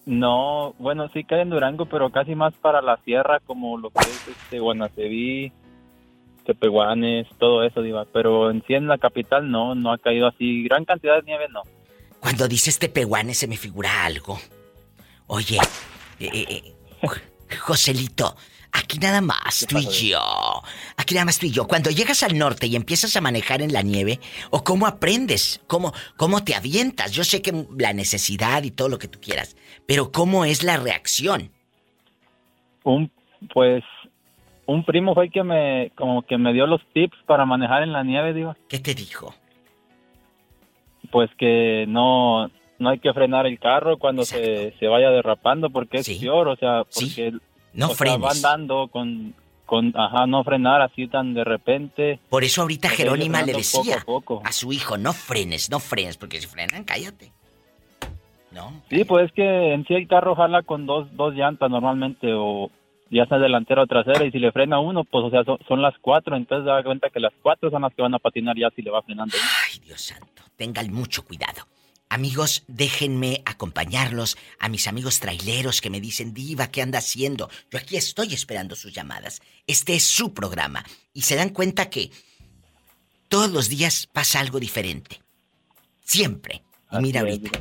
No, 0.06 0.74
bueno, 0.78 1.08
sí 1.08 1.24
cae 1.24 1.40
en 1.40 1.50
Durango, 1.50 1.86
pero 1.86 2.10
casi 2.10 2.34
más 2.34 2.54
para 2.54 2.82
la 2.82 2.98
sierra, 2.98 3.40
como 3.40 3.78
lo 3.78 3.90
que 3.90 4.00
es 4.00 4.28
este 4.28 4.60
Guanaceví, 4.60 5.50
Tepehuanes, 6.44 7.26
todo 7.38 7.64
eso, 7.64 7.80
Diva. 7.80 8.04
Pero 8.12 8.50
en 8.50 8.62
sí 8.66 8.74
en 8.74 8.86
la 8.86 8.98
capital 8.98 9.50
no, 9.50 9.74
no 9.74 9.92
ha 9.92 9.98
caído 9.98 10.26
así. 10.26 10.62
Gran 10.64 10.84
cantidad 10.84 11.16
de 11.16 11.22
nieve 11.22 11.46
no. 11.50 11.62
Cuando 12.24 12.48
dices 12.48 12.78
Tepehuanes 12.78 13.36
se 13.36 13.46
me 13.46 13.58
figura 13.58 14.06
algo. 14.06 14.38
Oye, 15.26 15.58
eh, 16.18 16.30
eh, 16.32 16.46
eh, 16.48 17.06
Joselito, 17.60 18.34
aquí 18.72 18.98
nada 18.98 19.20
más 19.20 19.66
tú 19.68 19.76
y 19.76 19.86
yo. 20.08 20.22
Aquí 20.96 21.12
nada 21.12 21.26
más 21.26 21.38
tú 21.38 21.44
y 21.44 21.50
yo. 21.50 21.68
Cuando 21.68 21.90
llegas 21.90 22.22
al 22.22 22.38
norte 22.38 22.66
y 22.66 22.76
empiezas 22.76 23.14
a 23.16 23.20
manejar 23.20 23.60
en 23.60 23.74
la 23.74 23.82
nieve, 23.82 24.20
o 24.48 24.64
cómo 24.64 24.86
aprendes, 24.86 25.62
cómo, 25.66 25.92
cómo 26.16 26.42
te 26.42 26.54
avientas. 26.54 27.12
Yo 27.12 27.24
sé 27.24 27.42
que 27.42 27.66
la 27.76 27.92
necesidad 27.92 28.62
y 28.62 28.70
todo 28.70 28.88
lo 28.88 28.98
que 28.98 29.08
tú 29.08 29.20
quieras, 29.20 29.54
pero 29.86 30.10
cómo 30.10 30.46
es 30.46 30.62
la 30.62 30.78
reacción. 30.78 31.50
Un, 32.84 33.12
pues, 33.52 33.84
un 34.64 34.82
primo 34.86 35.12
fue 35.12 35.26
el 35.26 35.30
que 35.30 35.42
me, 35.42 35.92
como 35.94 36.22
que 36.22 36.38
me 36.38 36.54
dio 36.54 36.66
los 36.66 36.80
tips 36.94 37.18
para 37.26 37.44
manejar 37.44 37.82
en 37.82 37.92
la 37.92 38.02
nieve, 38.02 38.32
Diva. 38.32 38.56
¿Qué 38.70 38.78
te 38.78 38.94
dijo? 38.94 39.34
Pues 41.14 41.30
que 41.38 41.84
no, 41.86 42.50
no 42.80 42.88
hay 42.90 42.98
que 42.98 43.12
frenar 43.12 43.46
el 43.46 43.60
carro 43.60 43.98
cuando 43.98 44.24
se, 44.24 44.72
se 44.80 44.88
vaya 44.88 45.10
derrapando 45.10 45.70
porque 45.70 45.98
es 45.98 46.08
peor, 46.18 46.48
o 46.48 46.56
sea, 46.56 46.82
porque 46.92 47.32
No 47.72 47.86
o 47.86 47.88
sea, 47.90 47.96
frenes. 47.98 48.20
van 48.20 48.42
dando 48.42 48.88
con, 48.88 49.32
con 49.64 49.92
ajá, 49.96 50.26
no 50.26 50.42
frenar 50.42 50.82
así 50.82 51.06
tan 51.06 51.32
de 51.32 51.44
repente. 51.44 52.18
Por 52.28 52.42
eso 52.42 52.62
ahorita 52.62 52.88
Jerónima 52.88 53.42
le 53.42 53.52
poco 53.52 53.58
decía 53.58 53.98
a 53.98 54.04
poco. 54.04 54.42
a 54.44 54.50
su 54.50 54.72
hijo, 54.72 54.98
no 54.98 55.12
frenes, 55.12 55.70
no 55.70 55.78
frenes, 55.78 56.16
porque 56.16 56.40
si 56.40 56.48
frenan, 56.48 56.82
cállate. 56.82 57.30
¿No? 58.50 58.82
Sí, 58.90 59.04
pues 59.04 59.26
es 59.26 59.32
que 59.32 59.72
en 59.72 59.86
sí 59.86 59.94
el 59.94 60.08
carro 60.08 60.34
jala 60.34 60.62
con 60.62 60.84
dos, 60.84 61.06
dos 61.16 61.32
llantas 61.34 61.70
normalmente, 61.70 62.32
o 62.32 62.72
ya 63.14 63.26
sea 63.26 63.38
delantera 63.38 63.82
o 63.82 63.86
trasera, 63.86 64.24
y 64.24 64.30
si 64.30 64.38
le 64.38 64.52
frena 64.52 64.80
uno, 64.80 65.04
pues 65.04 65.24
o 65.24 65.30
sea, 65.30 65.44
son, 65.44 65.58
son 65.68 65.80
las 65.80 65.94
cuatro, 66.00 66.36
entonces 66.36 66.66
da 66.66 66.82
cuenta 66.82 67.10
que 67.10 67.20
las 67.20 67.32
cuatro 67.42 67.70
son 67.70 67.82
las 67.82 67.94
que 67.94 68.02
van 68.02 68.14
a 68.14 68.18
patinar 68.18 68.56
ya 68.58 68.70
si 68.74 68.82
le 68.82 68.90
va 68.90 69.02
frenando. 69.02 69.36
Ay, 69.64 69.80
Dios 69.80 70.00
santo, 70.00 70.42
tengan 70.56 70.92
mucho 70.92 71.24
cuidado. 71.24 71.66
Amigos, 72.08 72.62
déjenme 72.68 73.42
acompañarlos 73.44 74.36
a 74.60 74.68
mis 74.68 74.86
amigos 74.86 75.20
traileros 75.20 75.80
que 75.80 75.90
me 75.90 76.00
dicen, 76.00 76.34
Diva, 76.34 76.68
¿qué 76.68 76.82
anda 76.82 76.98
haciendo? 76.98 77.50
Yo 77.70 77.78
aquí 77.78 77.96
estoy 77.96 78.34
esperando 78.34 78.76
sus 78.76 78.92
llamadas. 78.92 79.42
Este 79.66 79.94
es 79.94 80.06
su 80.06 80.32
programa. 80.32 80.84
Y 81.12 81.22
se 81.22 81.34
dan 81.34 81.48
cuenta 81.48 81.90
que 81.90 82.10
todos 83.28 83.50
los 83.50 83.68
días 83.68 84.06
pasa 84.12 84.38
algo 84.38 84.60
diferente. 84.60 85.20
Siempre. 86.02 86.62
Y 86.92 86.98
mira 86.98 87.22
ahorita. 87.22 87.58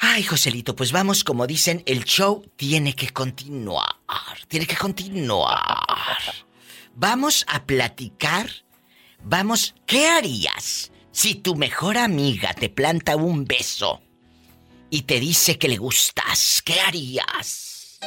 Ay, 0.00 0.22
Joselito, 0.22 0.76
pues 0.76 0.92
vamos, 0.92 1.24
como 1.24 1.46
dicen, 1.46 1.82
el 1.86 2.04
show 2.04 2.44
tiene 2.56 2.94
que 2.94 3.08
continuar. 3.08 3.96
Tiene 4.46 4.64
que 4.66 4.76
continuar. 4.76 5.56
Vamos 6.94 7.44
a 7.48 7.64
platicar. 7.64 8.48
Vamos, 9.24 9.74
¿qué 9.86 10.06
harías 10.06 10.92
si 11.10 11.34
tu 11.34 11.56
mejor 11.56 11.98
amiga 11.98 12.54
te 12.54 12.68
planta 12.68 13.16
un 13.16 13.44
beso 13.44 14.00
y 14.88 15.02
te 15.02 15.18
dice 15.18 15.58
que 15.58 15.68
le 15.68 15.78
gustas? 15.78 16.62
¿Qué 16.64 16.80
harías? 16.80 17.98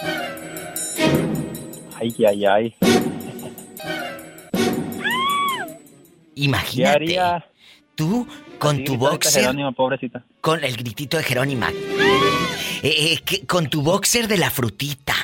Ay, 1.99 2.15
ay, 2.25 2.45
ay. 2.45 2.75
Imagínate. 6.35 6.95
haría? 6.95 7.45
Tú 7.95 8.25
con 8.61 8.75
Así 8.75 8.83
tu 8.83 8.95
boxer. 8.95 9.41
Jerónima, 9.41 9.71
pobrecita. 9.71 10.21
Con 10.39 10.63
el 10.63 10.77
gritito 10.77 11.17
de 11.17 11.23
Jerónima. 11.23 11.69
Eh, 11.69 12.83
eh, 12.83 13.17
que- 13.25 13.47
con 13.47 13.67
tu 13.71 13.81
boxer 13.81 14.27
de 14.27 14.37
la 14.37 14.51
frutita. 14.51 15.15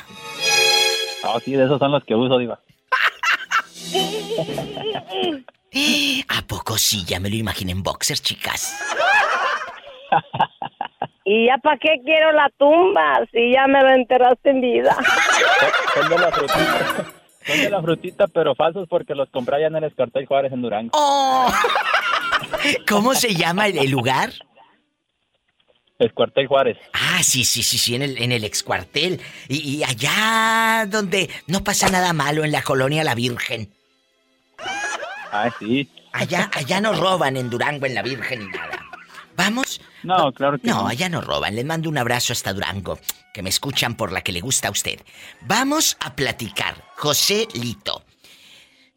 Ah, 1.22 1.38
sí, 1.44 1.52
de 1.52 1.64
esos 1.64 1.78
son 1.78 1.92
los 1.92 2.02
que 2.04 2.16
uso, 2.16 2.36
diva. 2.36 2.58
¿A 6.28 6.42
poco 6.48 6.76
sí? 6.78 7.04
Ya 7.06 7.20
me 7.20 7.30
lo 7.30 7.36
imaginé 7.36 7.70
en 7.72 7.82
boxer, 7.84 8.18
chicas. 8.18 8.74
¿Y 11.24 11.46
ya 11.46 11.58
para 11.58 11.78
qué 11.78 12.00
quiero 12.04 12.32
la 12.32 12.50
tumba 12.58 13.20
si 13.30 13.52
ya 13.52 13.68
me 13.68 13.80
lo 13.82 13.90
enterraste 13.90 14.50
en 14.50 14.60
vida? 14.62 14.96
Son 15.94 16.08
de 16.08 16.18
la 16.18 16.32
frutita. 16.32 17.06
Son 17.46 17.60
de 17.60 17.70
la 17.70 17.82
frutita, 17.82 18.26
pero 18.26 18.54
falsos 18.56 18.88
porque 18.88 19.14
los 19.14 19.28
compré 19.30 19.56
allá 19.56 19.66
en 19.68 19.76
el 19.76 19.84
Escartel 19.84 20.26
Juárez 20.26 20.52
en 20.52 20.62
Durango. 20.62 20.90
¡Oh! 20.94 21.52
¿Cómo 22.88 23.14
se 23.14 23.34
llama 23.34 23.66
el, 23.68 23.78
el 23.78 23.90
lugar? 23.90 24.32
Escuartel 25.98 26.46
Juárez. 26.46 26.76
Ah, 26.92 27.22
sí, 27.24 27.44
sí, 27.44 27.62
sí, 27.62 27.76
sí, 27.76 27.94
en 27.96 28.02
el, 28.02 28.18
en 28.22 28.30
el 28.30 28.44
excuartel. 28.44 29.20
Y, 29.48 29.56
y 29.78 29.84
allá 29.84 30.86
donde 30.88 31.28
no 31.48 31.64
pasa 31.64 31.88
nada 31.88 32.12
malo, 32.12 32.44
en 32.44 32.52
la 32.52 32.62
colonia 32.62 33.02
La 33.02 33.14
Virgen. 33.16 33.72
Ah, 35.32 35.50
sí. 35.58 35.90
Allá, 36.12 36.50
allá 36.54 36.80
no 36.80 36.92
roban 36.92 37.36
en 37.36 37.50
Durango, 37.50 37.86
en 37.86 37.94
La 37.94 38.02
Virgen, 38.02 38.40
ni 38.40 38.46
nada. 38.46 38.78
¿Vamos? 39.36 39.80
No, 40.02 40.32
claro 40.32 40.58
que 40.58 40.66
No, 40.68 40.82
no. 40.82 40.88
allá 40.88 41.08
no 41.08 41.20
roban. 41.20 41.54
Les 41.54 41.64
mando 41.64 41.88
un 41.88 41.98
abrazo 41.98 42.32
hasta 42.32 42.52
Durango, 42.52 42.98
que 43.34 43.42
me 43.42 43.50
escuchan 43.50 43.94
por 43.96 44.10
la 44.12 44.22
que 44.22 44.32
le 44.32 44.40
gusta 44.40 44.68
a 44.68 44.70
usted. 44.70 45.00
Vamos 45.42 45.96
a 46.00 46.14
platicar. 46.14 46.82
José 46.96 47.46
Lito. 47.54 48.04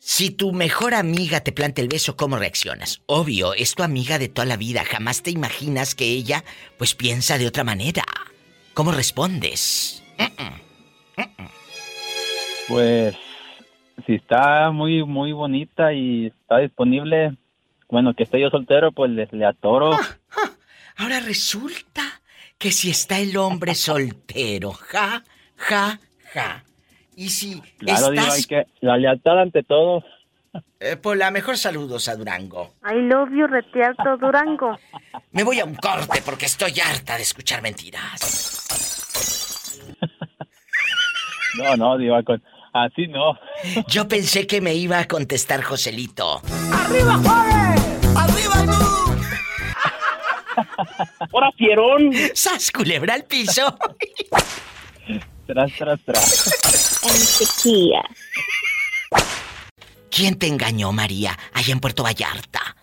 Si 0.03 0.31
tu 0.31 0.51
mejor 0.51 0.95
amiga 0.95 1.41
te 1.41 1.51
planta 1.51 1.79
el 1.79 1.87
beso, 1.87 2.17
¿cómo 2.17 2.35
reaccionas? 2.35 3.03
Obvio, 3.05 3.53
es 3.53 3.75
tu 3.75 3.83
amiga 3.83 4.17
de 4.17 4.29
toda 4.29 4.47
la 4.47 4.57
vida. 4.57 4.83
Jamás 4.83 5.21
te 5.21 5.29
imaginas 5.29 5.93
que 5.93 6.05
ella, 6.05 6.43
pues, 6.79 6.95
piensa 6.95 7.37
de 7.37 7.45
otra 7.45 7.63
manera. 7.63 8.01
¿Cómo 8.73 8.91
respondes? 8.91 10.01
Pues, 12.67 13.15
si 14.07 14.15
está 14.15 14.71
muy, 14.71 15.05
muy 15.05 15.33
bonita 15.33 15.93
y 15.93 16.27
está 16.27 16.57
disponible, 16.57 17.37
bueno, 17.87 18.15
que 18.15 18.23
esté 18.23 18.41
yo 18.41 18.49
soltero, 18.49 18.91
pues 18.91 19.11
le, 19.11 19.29
le 19.31 19.45
atoro. 19.45 19.91
Ahora 20.97 21.19
resulta 21.19 22.23
que 22.57 22.71
si 22.71 22.89
está 22.89 23.19
el 23.19 23.37
hombre 23.37 23.75
soltero, 23.75 24.71
ja, 24.71 25.23
ja, 25.57 25.99
ja. 26.33 26.63
Y 27.15 27.29
si 27.29 27.61
Claro, 27.77 28.09
digo, 28.11 28.31
hay 28.31 28.43
que, 28.43 28.67
la 28.81 28.97
lealtad 28.97 29.39
ante 29.39 29.63
todo. 29.63 30.03
Eh, 30.79 30.97
por 30.97 31.15
la 31.15 31.31
mejor 31.31 31.57
saludos 31.57 32.07
a 32.07 32.15
Durango. 32.15 32.73
I 32.83 33.01
love 33.01 33.29
you, 33.31 33.47
Retiarto 33.47 34.17
Durango. 34.17 34.77
Me 35.31 35.43
voy 35.43 35.59
a 35.59 35.65
un 35.65 35.75
corte 35.75 36.21
porque 36.25 36.45
estoy 36.47 36.79
harta 36.79 37.15
de 37.15 37.21
escuchar 37.23 37.61
mentiras. 37.61 38.57
No, 41.57 41.75
no, 41.75 41.97
digo, 41.97 42.15
con, 42.23 42.41
así 42.71 43.07
no. 43.07 43.37
Yo 43.89 44.07
pensé 44.07 44.47
que 44.47 44.61
me 44.61 44.73
iba 44.73 44.99
a 44.99 45.05
contestar 45.05 45.61
Joselito. 45.61 46.41
¡Arriba, 46.71 47.17
Juárez! 47.17 47.81
¡Arriba 48.15 48.55
tú! 48.71 49.11
¡Hora, 51.33 51.51
fierón! 51.57 52.13
¡Sas, 52.33 52.71
culebra 52.71 53.15
al 53.15 53.25
piso! 53.25 53.77
Tras, 55.51 55.71
tras, 55.77 55.99
tras. 56.05 57.03
En 57.03 57.09
sequía. 57.11 58.01
¿Quién 60.09 60.39
te 60.39 60.47
engañó, 60.47 60.93
María, 60.93 61.37
allá 61.53 61.73
en 61.73 61.79
Puerto 61.81 62.03
Vallarta? 62.03 62.75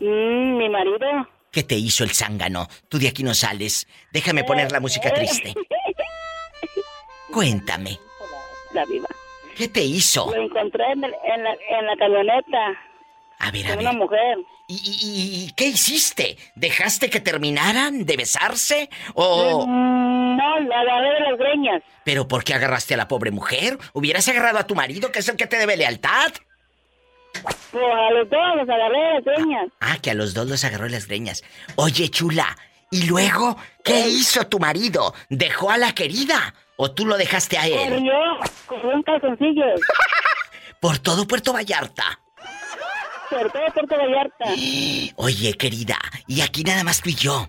Mm, 0.00 0.56
mi 0.56 0.68
marido. 0.70 1.28
¿Qué 1.50 1.62
te 1.64 1.74
hizo 1.74 2.02
el 2.02 2.10
zángano? 2.12 2.66
Tú 2.88 2.98
de 2.98 3.08
aquí 3.08 3.22
no 3.22 3.34
sales. 3.34 3.86
Déjame 4.10 4.42
poner 4.44 4.72
la 4.72 4.80
música 4.80 5.12
triste. 5.12 5.52
Cuéntame, 7.30 7.98
La 8.72 8.84
viva. 8.86 9.08
¿qué 9.56 9.68
te 9.68 9.82
hizo? 9.82 10.26
Lo 10.34 10.42
encontré 10.42 10.84
en, 10.92 11.04
el- 11.04 11.14
en 11.24 11.44
la, 11.44 11.50
en 11.52 11.86
la 11.86 11.96
camioneta. 11.98 12.78
A 13.38 13.50
ver, 13.50 13.66
a 13.66 13.70
ver. 13.70 13.78
una 13.80 13.92
mujer. 13.92 14.38
¿Y, 14.68 14.74
y- 14.74 15.44
y 15.48 15.52
qué 15.52 15.66
hiciste? 15.66 16.38
¿Dejaste 16.54 17.10
que 17.10 17.20
terminaran 17.20 18.06
de 18.06 18.16
besarse? 18.16 18.88
¿O...? 19.14 19.66
Mm, 19.66 20.36
No, 20.36 20.60
la 20.60 20.80
agarré 20.80 21.14
de 21.14 21.20
las 21.20 21.38
greñas. 21.38 21.82
¿Pero 22.04 22.26
por 22.28 22.44
qué 22.44 22.54
agarraste 22.54 22.94
a 22.94 22.96
la 22.96 23.08
pobre 23.08 23.30
mujer? 23.30 23.78
¿Hubieras 23.92 24.26
agarrado 24.28 24.58
a 24.58 24.66
tu 24.66 24.74
marido, 24.74 25.12
que 25.12 25.18
es 25.20 25.28
el 25.28 25.36
que 25.36 25.46
te 25.46 25.58
debe 25.58 25.76
lealtad? 25.76 26.32
Pues 27.70 27.84
a 27.84 28.10
los 28.12 28.30
dos 28.30 28.40
los 28.56 28.68
agarré 28.68 28.98
de 28.98 29.14
las 29.14 29.24
greñas. 29.24 29.66
Ah, 29.80 29.98
que 30.00 30.10
a 30.10 30.14
los 30.14 30.34
dos 30.34 30.48
los 30.48 30.64
agarró 30.64 30.88
las 30.88 31.06
greñas. 31.08 31.42
Oye, 31.76 32.08
chula, 32.08 32.56
¿y 32.90 33.04
luego 33.06 33.56
qué 33.84 34.08
hizo 34.08 34.46
tu 34.46 34.58
marido? 34.58 35.14
¿Dejó 35.28 35.70
a 35.70 35.76
la 35.78 35.92
querida? 35.94 36.54
¿O 36.76 36.90
tú 36.92 37.06
lo 37.06 37.16
dejaste 37.16 37.58
a 37.58 37.66
él? 37.66 37.74
Corrió, 37.90 38.12
corrió 38.66 38.92
en 38.92 39.02
calzoncillos. 39.02 39.80
Por 40.80 40.98
todo 40.98 41.26
Puerto 41.26 41.52
Vallarta. 41.52 42.20
Por 43.34 43.50
todo 43.50 43.62
Puerto 43.74 43.96
Vallarta. 43.96 44.44
Oye, 45.16 45.54
querida, 45.54 45.96
y 46.28 46.40
aquí 46.40 46.62
nada 46.62 46.84
más 46.84 47.02
tú 47.02 47.10
y 47.10 47.14
yo. 47.14 47.48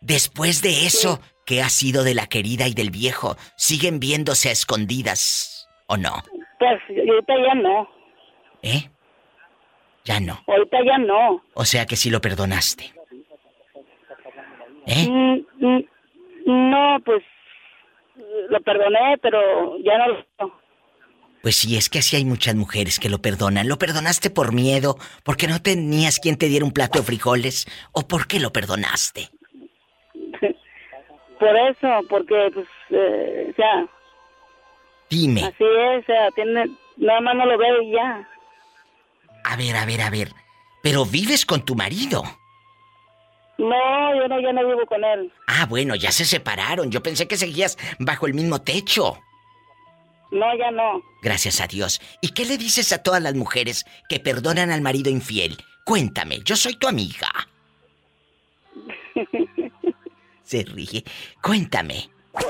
Después 0.00 0.62
de 0.62 0.86
eso, 0.86 1.20
¿qué 1.44 1.60
ha 1.62 1.68
sido 1.68 2.04
de 2.04 2.14
la 2.14 2.26
querida 2.26 2.68
y 2.68 2.74
del 2.74 2.90
viejo? 2.90 3.36
¿Siguen 3.56 3.98
viéndose 3.98 4.48
a 4.48 4.52
escondidas 4.52 5.68
o 5.86 5.96
no? 5.96 6.22
Pues 6.58 6.80
ahorita 6.88 7.34
ya 7.36 7.54
no. 7.54 7.88
¿Eh? 8.62 8.90
Ya 10.04 10.20
no. 10.20 10.42
Ahorita 10.46 10.78
ya 10.84 10.98
no. 10.98 11.42
O 11.54 11.64
sea 11.64 11.84
que 11.86 11.96
sí 11.96 12.10
lo 12.10 12.20
perdonaste. 12.20 12.92
¿Eh? 14.86 15.06
Mm, 15.08 15.44
mm, 15.60 15.84
No, 16.46 16.98
pues 17.04 17.22
lo 18.48 18.60
perdoné, 18.62 19.18
pero 19.20 19.76
ya 19.78 19.98
no 19.98 20.08
lo... 20.08 20.57
Pues 21.42 21.56
sí, 21.56 21.76
es 21.76 21.88
que 21.88 22.00
así 22.00 22.16
hay 22.16 22.24
muchas 22.24 22.54
mujeres 22.54 22.98
que 22.98 23.08
lo 23.08 23.20
perdonan. 23.20 23.68
¿Lo 23.68 23.78
perdonaste 23.78 24.30
por 24.30 24.52
miedo? 24.52 24.96
¿Porque 25.22 25.46
no 25.46 25.62
tenías 25.62 26.18
quien 26.18 26.36
te 26.36 26.46
diera 26.46 26.64
un 26.64 26.72
plato 26.72 26.98
de 26.98 27.04
frijoles? 27.04 27.66
¿O 27.92 28.08
por 28.08 28.26
qué 28.26 28.40
lo 28.40 28.52
perdonaste? 28.52 29.30
Por 31.38 31.56
eso, 31.56 31.88
porque 32.10 32.50
pues, 32.52 32.66
eh, 32.90 33.46
o 33.52 33.54
sea, 33.54 33.86
Dime. 35.08 35.44
así 35.44 35.62
es, 35.62 36.02
o 36.02 36.06
sea, 36.06 36.30
tiene, 36.34 36.64
nada 36.96 37.20
más 37.20 37.36
no 37.36 37.46
lo 37.46 37.56
veo 37.56 37.80
y 37.80 37.92
ya. 37.92 38.28
A 39.44 39.56
ver, 39.56 39.76
a 39.76 39.86
ver, 39.86 40.00
a 40.00 40.10
ver. 40.10 40.32
Pero 40.82 41.04
vives 41.04 41.46
con 41.46 41.64
tu 41.64 41.76
marido. 41.76 42.24
No, 43.56 44.16
yo 44.16 44.26
no, 44.26 44.40
yo 44.40 44.52
no 44.52 44.66
vivo 44.66 44.84
con 44.86 45.04
él. 45.04 45.32
Ah, 45.46 45.66
bueno, 45.66 45.94
ya 45.94 46.10
se 46.10 46.24
separaron. 46.24 46.90
Yo 46.90 47.02
pensé 47.04 47.28
que 47.28 47.36
seguías 47.36 47.78
bajo 48.00 48.26
el 48.26 48.34
mismo 48.34 48.60
techo. 48.60 49.18
No, 50.30 50.46
ya 50.58 50.70
no. 50.70 51.02
Gracias 51.22 51.60
a 51.60 51.66
Dios. 51.66 52.00
¿Y 52.20 52.28
qué 52.32 52.44
le 52.44 52.58
dices 52.58 52.92
a 52.92 53.02
todas 53.02 53.22
las 53.22 53.34
mujeres 53.34 53.86
que 54.08 54.20
perdonan 54.20 54.70
al 54.70 54.82
marido 54.82 55.10
infiel? 55.10 55.56
Cuéntame, 55.84 56.40
yo 56.44 56.54
soy 56.56 56.74
tu 56.76 56.86
amiga. 56.86 57.28
Se 60.42 60.64
ríe. 60.64 61.04
Cuéntame. 61.42 62.08
Pues, 62.32 62.44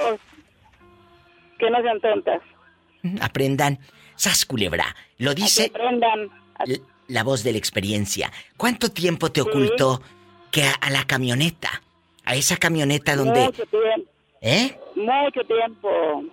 que 1.59 1.70
no 1.70 1.81
sean 1.83 2.01
tontas. 2.01 2.41
Aprendan. 3.20 3.79
Sas 4.16 4.45
culebra, 4.45 4.97
lo 5.18 5.33
dice 5.33 5.70
l- 6.66 6.81
la 7.07 7.22
voz 7.22 7.45
de 7.45 7.53
la 7.53 7.59
experiencia. 7.59 8.33
¿Cuánto 8.57 8.91
tiempo 8.91 9.31
te 9.31 9.41
ocultó 9.41 10.03
que 10.51 10.64
a, 10.64 10.72
a 10.72 10.91
la 10.91 11.05
camioneta, 11.07 11.83
a 12.24 12.35
esa 12.35 12.57
camioneta 12.57 13.14
donde... 13.14 13.45
Mucho 13.45 13.64
tiempo. 13.66 14.11
¿Eh? 14.41 14.76
Mucho 14.97 15.41
tiempo. 15.45 16.24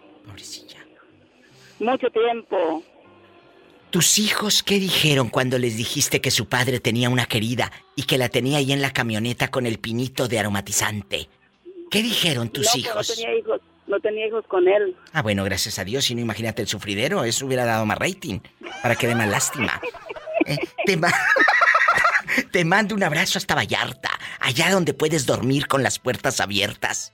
Mucho 1.80 2.07
tiempo. 2.09 2.84
¿Tus 3.91 4.19
hijos 4.19 4.63
qué 4.63 4.80
dijeron 4.80 5.30
cuando 5.30 5.57
les 5.57 5.78
dijiste 5.78 6.19
que 6.19 6.32
su 6.32 6.47
padre 6.47 6.80
tenía 6.80 7.09
una 7.09 7.26
querida 7.28 7.71
y 7.95 8.03
que 8.03 8.17
la 8.17 8.30
tenía 8.30 8.57
ahí 8.57 8.71
en 8.73 8.82
la 8.82 8.91
camioneta 8.91 9.49
con 9.49 9.65
el 9.65 9.80
pinito 9.80 10.28
de 10.28 10.39
aromatizante? 10.39 11.30
¿Qué 11.91 12.01
dijeron 12.01 12.49
tus 12.49 12.65
No, 12.65 12.71
pues, 12.73 12.84
hijos? 12.84 13.09
No 13.09 13.15
tenía 13.15 13.38
hijos, 13.39 13.61
no 13.88 13.99
tenía 13.99 14.28
hijos 14.28 14.45
con 14.47 14.67
él. 14.67 14.95
Ah, 15.13 15.21
bueno, 15.21 15.43
gracias 15.45 15.80
a 15.80 15.86
Dios, 15.86 16.03
si 16.05 16.15
no 16.15 16.21
imagínate 16.21 16.61
el 16.61 16.67
sufridero, 16.67 17.23
eso 17.23 17.45
hubiera 17.45 17.63
dado 17.63 17.86
más 17.86 17.97
rating, 17.97 18.39
para 18.82 18.95
que 18.95 19.07
dé 19.07 19.15
más 19.15 19.30
lástima. 19.30 19.80
Eh, 20.47 20.59
te, 20.86 20.95
ma- 20.95 21.11
te 22.51 22.63
mando 22.65 22.93
un 22.93 23.01
abrazo 23.01 23.39
hasta 23.39 23.55
Vallarta, 23.55 24.11
allá 24.39 24.69
donde 24.69 24.93
puedes 24.93 25.26
dormir 25.26 25.65
con 25.67 25.82
las 25.82 25.97
puertas 25.97 26.39
abiertas 26.39 27.13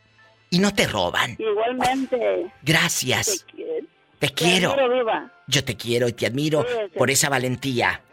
y 0.49 0.59
no 0.59 0.73
te 0.73 0.85
roban. 0.85 1.37
Igualmente. 1.39 2.51
Gracias. 2.61 3.45
Te 3.55 3.60
Te 4.21 4.29
quiero. 4.29 4.73
Yo 5.47 5.63
te 5.63 5.75
quiero 5.75 6.07
y 6.07 6.13
te 6.13 6.27
admiro 6.27 6.63
por 6.95 7.09
esa 7.09 7.27
valentía. 7.27 8.03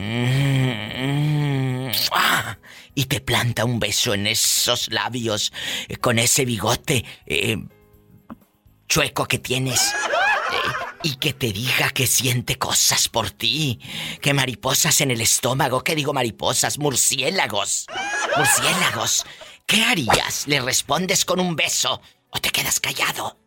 mm, 1.87 1.91
ah", 2.13 2.57
y 2.95 3.05
te 3.07 3.19
planta 3.19 3.65
un 3.65 3.81
beso 3.81 4.13
en 4.13 4.27
esos 4.27 4.89
labios, 4.93 5.51
eh, 5.89 5.97
con 5.97 6.19
ese 6.19 6.45
bigote 6.45 7.03
eh, 7.25 7.57
chueco 8.87 9.25
que 9.27 9.39
tienes. 9.39 9.93
Y 11.03 11.15
que 11.15 11.33
te 11.33 11.51
diga 11.51 11.89
que 11.93 12.07
siente 12.07 12.57
cosas 12.57 13.09
por 13.09 13.31
ti. 13.31 13.79
Que 14.21 14.33
mariposas 14.33 15.01
en 15.01 15.11
el 15.11 15.21
estómago. 15.21 15.83
¿Qué 15.83 15.95
digo 15.95 16.13
mariposas? 16.13 16.79
Murciélagos. 16.79 17.87
Murciélagos. 18.37 19.25
¿Qué 19.65 19.83
harías? 19.83 20.47
¿Le 20.47 20.59
respondes 20.59 21.25
con 21.25 21.39
un 21.39 21.55
beso 21.55 22.01
o 22.29 22.39
te 22.39 22.49
quedas 22.49 22.79
callado? 22.79 23.37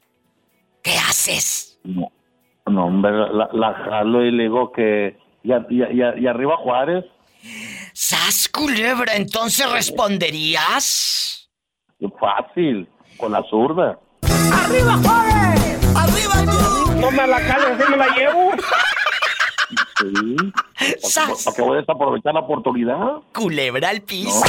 ¿Qué 0.82 0.96
haces? 0.96 1.78
No, 1.84 2.10
no, 2.66 2.86
hombre, 2.86 3.12
la, 3.12 3.48
la 3.52 3.74
jalo 3.74 4.24
y 4.24 4.30
le 4.32 4.44
digo 4.44 4.72
que... 4.72 5.18
Y, 5.42 5.52
y 5.52 5.82
y 5.82 6.22
y 6.22 6.26
arriba 6.26 6.56
Juárez. 6.56 7.04
¡Sas 7.92 8.48
culebra! 8.48 9.14
¿Entonces 9.14 9.70
responderías? 9.70 11.50
Fácil, 12.18 12.88
con 13.18 13.32
la 13.32 13.42
zurda. 13.50 13.98
¡Arriba, 14.22 14.98
Juárez! 15.02 15.83
¡Arriba 16.04 16.34
tú! 16.44 16.92
No 17.00 17.10
me 17.10 17.26
la 17.26 17.40
cales, 17.46 17.80
así 17.80 17.90
me 17.90 17.96
la 17.96 18.08
llevo. 18.16 18.50
Sí. 19.98 20.36
¿Para 21.14 21.56
qué 21.56 21.62
voy 21.62 21.76
a 21.76 21.80
desaprovechar 21.80 22.34
la 22.34 22.40
oportunidad? 22.40 22.98
Culebra 23.32 23.88
al 23.90 24.02
piso. 24.02 24.42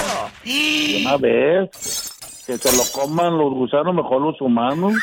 De 0.44 1.04
Una 1.06 1.18
vez. 1.18 2.12
Que 2.46 2.58
se 2.58 2.72
lo 2.78 2.84
coman 2.94 3.38
los 3.38 3.54
gusanos, 3.54 3.94
mejor 3.96 4.22
los 4.22 4.40
humanos. 4.42 4.94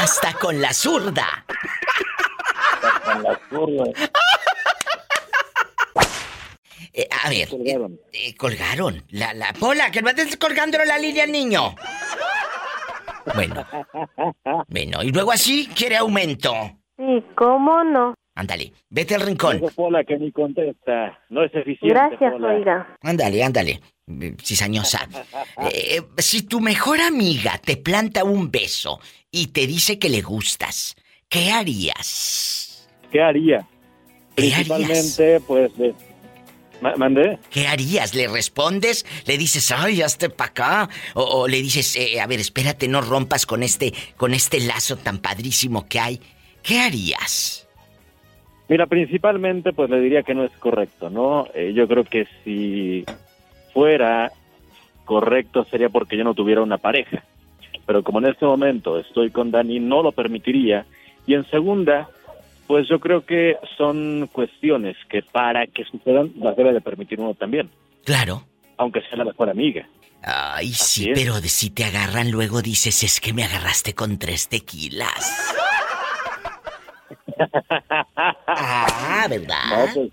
Hasta 0.00 0.32
con 0.34 0.60
la 0.60 0.72
zurda. 0.72 1.44
Con 3.04 3.22
la 3.22 3.40
zurda. 3.50 3.84
Eh, 6.94 7.08
a 7.24 7.28
ver, 7.28 7.48
colgaron. 7.48 8.00
colgaron. 8.38 9.04
La, 9.10 9.34
la 9.34 9.52
Pola, 9.52 9.90
que 9.90 10.02
no 10.02 10.08
andes 10.08 10.36
colgándolo 10.36 10.84
la 10.84 10.98
línea 10.98 11.24
al 11.24 11.32
niño. 11.32 11.74
Bueno, 13.34 13.64
bueno, 14.68 15.02
y 15.02 15.10
luego 15.12 15.32
así 15.32 15.68
quiere 15.74 15.96
aumento. 15.96 16.52
Sí, 16.96 17.24
¿cómo 17.36 17.84
no? 17.84 18.14
Ándale, 18.34 18.72
vete 18.88 19.14
al 19.16 19.22
rincón. 19.22 19.60
Pola 19.74 20.04
que 20.04 20.16
ni 20.16 20.30
contesta. 20.30 21.18
No 21.28 21.42
es 21.42 21.52
eficiente. 21.54 21.88
Gracias, 21.88 22.32
Pola. 22.32 22.48
oiga. 22.54 22.96
Ándale, 23.02 23.42
ándale. 23.42 23.80
eh, 24.06 24.34
Cizañosa. 24.40 25.08
Eh, 25.72 26.02
si 26.18 26.42
tu 26.42 26.60
mejor 26.60 27.00
amiga 27.00 27.58
te 27.58 27.76
planta 27.76 28.22
un 28.24 28.50
beso 28.50 29.00
y 29.30 29.48
te 29.48 29.66
dice 29.66 29.98
que 29.98 30.08
le 30.08 30.22
gustas, 30.22 30.94
¿qué 31.28 31.50
harías? 31.50 32.88
¿Qué 33.10 33.20
haría? 33.20 33.66
¿Qué 34.36 34.54
harías? 34.54 34.66
Principalmente, 34.68 35.40
pues, 35.40 35.72
¿Mandé? 36.80 37.38
¿Qué 37.50 37.66
harías? 37.66 38.14
¿Le 38.14 38.28
respondes? 38.28 39.04
¿Le 39.26 39.36
dices, 39.36 39.72
ay, 39.72 40.02
hazte 40.02 40.30
para 40.30 40.50
acá? 40.50 40.88
O, 41.14 41.22
o 41.22 41.48
le 41.48 41.60
dices, 41.60 41.96
eh, 41.96 42.20
a 42.20 42.26
ver, 42.26 42.40
espérate, 42.40 42.88
no 42.88 43.00
rompas 43.00 43.46
con 43.46 43.62
este, 43.62 43.92
con 44.16 44.34
este 44.34 44.60
lazo 44.60 44.96
tan 44.96 45.18
padrísimo 45.18 45.86
que 45.88 46.00
hay. 46.00 46.20
¿Qué 46.62 46.80
harías? 46.80 47.68
Mira, 48.68 48.86
principalmente, 48.86 49.72
pues 49.72 49.88
le 49.88 50.00
diría 50.00 50.22
que 50.22 50.34
no 50.34 50.44
es 50.44 50.52
correcto, 50.58 51.08
¿no? 51.08 51.46
Eh, 51.54 51.72
yo 51.74 51.88
creo 51.88 52.04
que 52.04 52.26
si 52.44 53.04
fuera 53.72 54.30
correcto 55.06 55.64
sería 55.64 55.88
porque 55.88 56.18
yo 56.18 56.24
no 56.24 56.34
tuviera 56.34 56.62
una 56.62 56.76
pareja. 56.76 57.24
Pero 57.86 58.02
como 58.02 58.18
en 58.18 58.26
este 58.26 58.44
momento 58.44 58.98
estoy 58.98 59.30
con 59.30 59.50
Dani, 59.50 59.80
no 59.80 60.02
lo 60.02 60.12
permitiría. 60.12 60.84
Y 61.26 61.32
en 61.32 61.46
segunda, 61.46 62.10
pues 62.68 62.86
yo 62.86 63.00
creo 63.00 63.24
que 63.24 63.56
son 63.78 64.28
cuestiones 64.30 64.94
que 65.08 65.22
para 65.22 65.66
que 65.66 65.84
sucedan 65.84 66.32
las 66.36 66.54
debe 66.54 66.74
de 66.74 66.82
permitir 66.82 67.18
uno 67.18 67.32
también. 67.32 67.70
Claro. 68.04 68.44
Aunque 68.76 69.00
sea 69.00 69.16
la 69.16 69.24
mejor 69.24 69.48
amiga. 69.48 69.88
Ay, 70.22 70.74
sí, 70.74 71.10
es. 71.10 71.18
pero 71.18 71.36
si 71.38 71.70
te 71.70 71.84
agarran 71.84 72.30
luego 72.30 72.60
dices, 72.60 73.02
es 73.02 73.20
que 73.20 73.32
me 73.32 73.42
agarraste 73.44 73.94
con 73.94 74.18
tres 74.18 74.48
tequilas. 74.48 75.54
ah, 78.16 79.26
¿verdad? 79.30 79.64
No, 79.70 79.94
pues, 79.94 80.10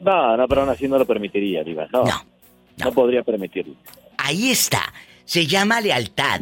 no, 0.00 0.36
no, 0.36 0.48
pero 0.48 0.62
aún 0.62 0.70
así 0.70 0.88
no 0.88 0.98
lo 0.98 1.06
permitiría, 1.06 1.62
Diva. 1.62 1.86
No, 1.92 2.04
no, 2.76 2.92
podría 2.92 3.22
permitirlo. 3.22 3.76
Ahí 4.18 4.50
está. 4.50 4.92
Se 5.24 5.46
llama 5.46 5.80
lealtad 5.80 6.40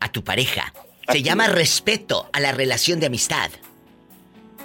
a 0.00 0.10
tu 0.10 0.24
pareja. 0.24 0.72
Se 1.08 1.22
llama 1.22 1.46
respeto 1.46 2.28
a 2.32 2.40
la 2.40 2.50
relación 2.50 2.98
de 2.98 3.06
amistad. 3.06 3.50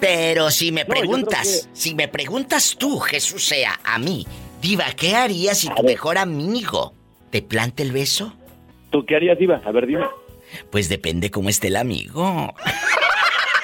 Pero 0.00 0.50
si 0.50 0.72
me 0.72 0.82
No, 0.84 0.88
preguntas, 0.88 1.68
si 1.72 1.94
me 1.94 2.08
preguntas 2.08 2.76
tú, 2.78 2.98
Jesús 2.98 3.44
sea, 3.44 3.78
a 3.84 3.98
mí, 3.98 4.26
Diva, 4.60 4.86
¿qué 4.96 5.14
harías 5.14 5.58
si 5.58 5.68
tu 5.68 5.82
mejor 5.82 6.18
amigo 6.18 6.94
te 7.30 7.42
planta 7.42 7.82
el 7.82 7.92
beso? 7.92 8.34
¿Tú 8.90 9.04
qué 9.06 9.16
harías, 9.16 9.38
Diva? 9.38 9.60
A 9.64 9.70
ver, 9.72 9.86
dime. 9.86 10.06
Pues 10.70 10.88
depende 10.88 11.30
cómo 11.30 11.48
esté 11.48 11.68
el 11.68 11.76
amigo. 11.76 12.54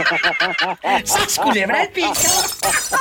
¡Sas, 1.04 1.38
culebra 1.38 1.82
el 1.82 1.88
piso! 1.90 2.10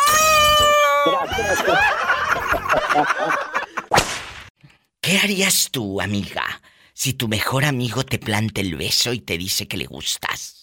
¿Qué 5.02 5.18
harías 5.18 5.70
tú, 5.72 6.02
amiga, 6.02 6.44
si 6.94 7.14
tu 7.14 7.28
mejor 7.28 7.66
amigo 7.66 8.04
te 8.06 8.20
planta 8.20 8.62
el 8.62 8.76
beso 8.76 9.14
y 9.14 9.20
te 9.22 9.38
dice 9.38 9.68
que 9.68 9.78
le 9.78 9.86
gustas? 9.86 10.59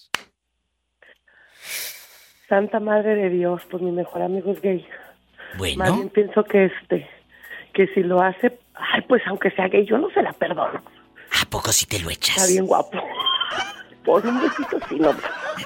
Santa 2.48 2.80
Madre 2.80 3.16
de 3.16 3.30
Dios, 3.30 3.62
pues 3.70 3.82
mi 3.82 3.90
mejor 3.90 4.22
amigo 4.22 4.52
es 4.52 4.60
gay. 4.60 4.86
Bueno. 5.58 5.78
Más 5.78 5.94
bien 5.94 6.08
pienso 6.10 6.44
que 6.44 6.66
este, 6.66 7.08
que 7.72 7.88
si 7.88 8.02
lo 8.02 8.20
hace, 8.20 8.58
ay, 8.74 9.02
pues 9.08 9.22
aunque 9.26 9.50
sea 9.50 9.68
gay, 9.68 9.84
yo 9.84 9.98
no 9.98 10.10
se 10.10 10.22
la 10.22 10.32
perdono. 10.32 10.82
¿A 11.42 11.50
poco 11.50 11.72
si 11.72 11.86
te 11.86 11.98
lo 11.98 12.10
echas? 12.10 12.36
Está 12.36 12.52
bien 12.52 12.66
guapo. 12.66 13.02
Por 14.04 14.24
un 14.24 14.40
besito 14.40 14.78
sí, 14.88 14.96
no. 15.00 15.10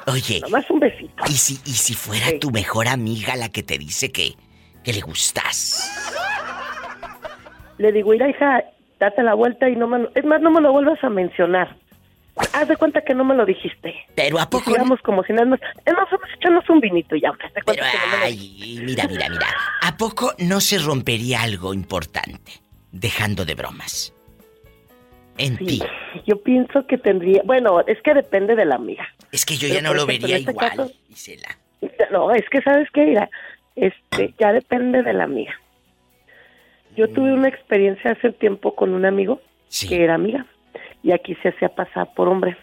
Oye. 0.06 0.40
Nomás 0.40 0.70
un 0.70 0.80
besito. 0.80 1.22
¿Y 1.26 1.32
si, 1.32 1.54
y 1.70 1.74
si 1.74 1.94
fuera 1.94 2.38
tu 2.40 2.50
mejor 2.50 2.88
amiga 2.88 3.36
la 3.36 3.50
que 3.50 3.62
te 3.62 3.76
dice 3.76 4.10
que, 4.10 4.34
que 4.82 4.94
le 4.94 5.00
gustas? 5.02 5.90
Le 7.76 7.92
digo, 7.92 8.10
mira, 8.10 8.28
hija, 8.28 8.64
date 8.98 9.22
la 9.22 9.34
vuelta 9.34 9.68
y 9.68 9.76
no 9.76 9.86
me... 9.86 10.08
Es 10.14 10.24
más, 10.24 10.40
no 10.40 10.50
me 10.50 10.62
lo 10.62 10.72
vuelvas 10.72 11.02
a 11.04 11.10
mencionar. 11.10 11.76
Haz 12.54 12.68
de 12.68 12.76
cuenta 12.76 13.02
que 13.02 13.14
no 13.14 13.24
me 13.24 13.34
lo 13.34 13.44
dijiste. 13.44 13.94
Pero 14.14 14.38
¿a 14.38 14.48
poco? 14.48 14.70
Digamos 14.70 15.00
como 15.02 15.22
si 15.24 15.32
nada 15.32 15.46
más... 15.46 15.60
Vamos 15.84 16.08
a 16.12 16.34
echarnos 16.36 16.68
un 16.70 16.80
vinito 16.80 17.14
y 17.16 17.20
ya. 17.22 17.32
Pero, 17.32 17.64
que 17.64 17.72
no 17.82 18.12
me 18.12 18.18
lo 18.18 18.24
ay, 18.24 18.80
mira, 18.84 19.06
mira, 19.08 19.28
mira. 19.28 19.46
¿A 19.82 19.96
poco 19.96 20.32
no 20.38 20.60
se 20.60 20.78
rompería 20.78 21.42
algo 21.42 21.74
importante? 21.74 22.52
Dejando 22.92 23.44
de 23.44 23.54
bromas. 23.54 24.14
En 25.38 25.56
ti. 25.58 25.82
Yo 26.26 26.42
pienso 26.42 26.86
que 26.86 26.98
tendría... 26.98 27.42
Bueno, 27.44 27.80
es 27.86 28.00
que 28.02 28.14
depende 28.14 28.54
de 28.56 28.64
la 28.64 28.76
amiga. 28.76 29.06
Es 29.32 29.44
que 29.44 29.54
yo 29.56 29.68
Pero, 29.68 29.74
ya 29.74 29.82
no 29.82 29.94
lo 29.94 30.04
ejemplo, 30.04 30.26
vería 30.28 30.36
este 30.38 30.50
igual, 30.52 30.70
caso- 30.70 30.92
Isela. 31.08 31.58
No, 32.10 32.30
es 32.32 32.48
que 32.50 32.60
sabes 32.62 32.88
qué, 32.92 33.04
mira, 33.06 33.30
este, 33.76 34.34
ya 34.38 34.52
depende 34.52 35.02
de 35.02 35.12
la 35.14 35.24
amiga. 35.24 35.54
Yo 36.96 37.06
Mm. 37.06 37.14
tuve 37.14 37.32
una 37.32 37.48
experiencia 37.48 38.12
hace 38.12 38.32
tiempo 38.32 38.74
con 38.74 38.92
un 38.94 39.04
amigo 39.06 39.40
que 39.88 40.02
era 40.04 40.14
amiga 40.14 40.44
y 41.02 41.12
aquí 41.12 41.34
se 41.42 41.48
hacía 41.48 41.68
pasar 41.70 42.12
por 42.14 42.28
hombre 42.28 42.56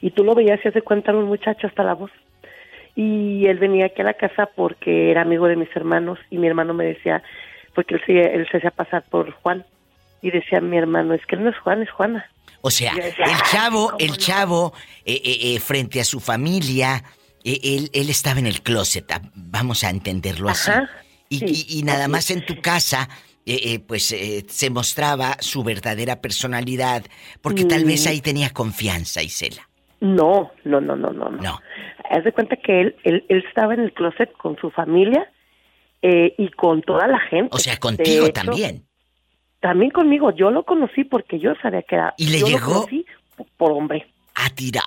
y 0.00 0.10
tú 0.10 0.24
lo 0.24 0.34
veías 0.34 0.60
y 0.64 0.68
hace 0.68 0.82
cuenta 0.82 1.12
un 1.12 1.24
muchacho 1.26 1.66
hasta 1.66 1.82
la 1.84 1.94
voz 1.94 2.10
y 2.94 3.46
él 3.46 3.58
venía 3.58 3.86
aquí 3.86 4.02
a 4.02 4.04
la 4.04 4.14
casa 4.14 4.48
porque 4.54 5.10
era 5.10 5.22
amigo 5.22 5.46
de 5.48 5.56
mis 5.56 5.74
hermanos 5.74 6.18
y 6.30 6.38
mi 6.38 6.46
hermano 6.46 6.74
me 6.74 6.84
decía 6.84 7.22
porque 7.74 7.94
él 7.94 8.02
se, 8.06 8.20
él 8.34 8.46
se 8.50 8.58
hacía 8.58 8.70
pasar 8.70 9.04
por 9.10 9.30
Juan 9.32 9.64
y 10.20 10.30
decía 10.30 10.60
mi 10.60 10.76
hermano 10.76 11.14
es 11.14 11.24
que 11.26 11.36
él 11.36 11.44
no 11.44 11.50
es 11.50 11.58
Juan 11.58 11.82
es 11.82 11.90
Juana 11.90 12.26
O 12.60 12.70
sea, 12.70 12.94
decía, 12.94 13.24
el 13.24 13.30
"Ay, 13.32 13.40
chavo, 13.50 13.86
¿cómo 13.86 13.98
el 13.98 14.10
no?". 14.10 14.16
chavo, 14.16 14.72
eh, 15.04 15.20
eh, 15.24 15.54
eh, 15.54 15.60
frente 15.60 16.00
a 16.00 16.04
su 16.04 16.20
familia, 16.20 17.02
eh, 17.44 17.58
él, 17.62 17.90
él 17.92 18.10
estaba 18.10 18.38
en 18.38 18.46
el 18.46 18.62
closet, 18.62 19.04
vamos 19.34 19.82
a 19.84 19.90
entenderlo 19.90 20.48
así. 20.48 20.70
Y 21.30 21.82
nada 21.82 22.08
más 22.08 22.30
en 22.30 22.44
tu 22.44 22.60
casa, 22.60 23.08
eh, 23.46 23.60
eh, 23.74 23.78
pues 23.80 24.12
eh, 24.12 24.44
se 24.48 24.70
mostraba 24.70 25.36
su 25.40 25.62
verdadera 25.64 26.20
personalidad, 26.20 27.04
porque 27.40 27.64
tal 27.64 27.84
vez 27.84 28.06
Mm. 28.06 28.08
ahí 28.10 28.20
tenía 28.20 28.50
confianza, 28.50 29.22
Isela. 29.22 29.68
No, 30.00 30.50
no, 30.64 30.80
no, 30.80 30.96
no, 30.96 31.10
no. 31.12 31.30
No. 31.30 31.60
Haz 32.10 32.24
de 32.24 32.32
cuenta 32.32 32.56
que 32.56 32.80
él, 32.80 32.96
él, 33.04 33.24
él 33.28 33.44
estaba 33.48 33.74
en 33.74 33.80
el 33.80 33.92
closet 33.92 34.32
con 34.36 34.56
su 34.58 34.70
familia 34.70 35.30
eh, 36.02 36.34
y 36.38 36.48
con 36.50 36.82
toda 36.82 37.06
la 37.06 37.20
gente. 37.20 37.50
O 37.52 37.58
sea, 37.58 37.76
contigo 37.78 38.26
hecho, 38.26 38.32
también. 38.32 38.84
También 39.60 39.90
conmigo. 39.92 40.32
Yo 40.32 40.50
lo 40.50 40.64
conocí 40.64 41.04
porque 41.04 41.38
yo 41.38 41.52
sabía 41.62 41.82
que 41.82 41.94
era. 41.94 42.14
¿Y 42.18 42.26
le 42.28 42.40
yo 42.40 42.46
lo 42.48 42.52
llegó? 42.58 42.72
conocí 42.74 43.06
por 43.56 43.72
hombre. 43.72 44.06
¿A 44.34 44.50
tirar 44.50 44.82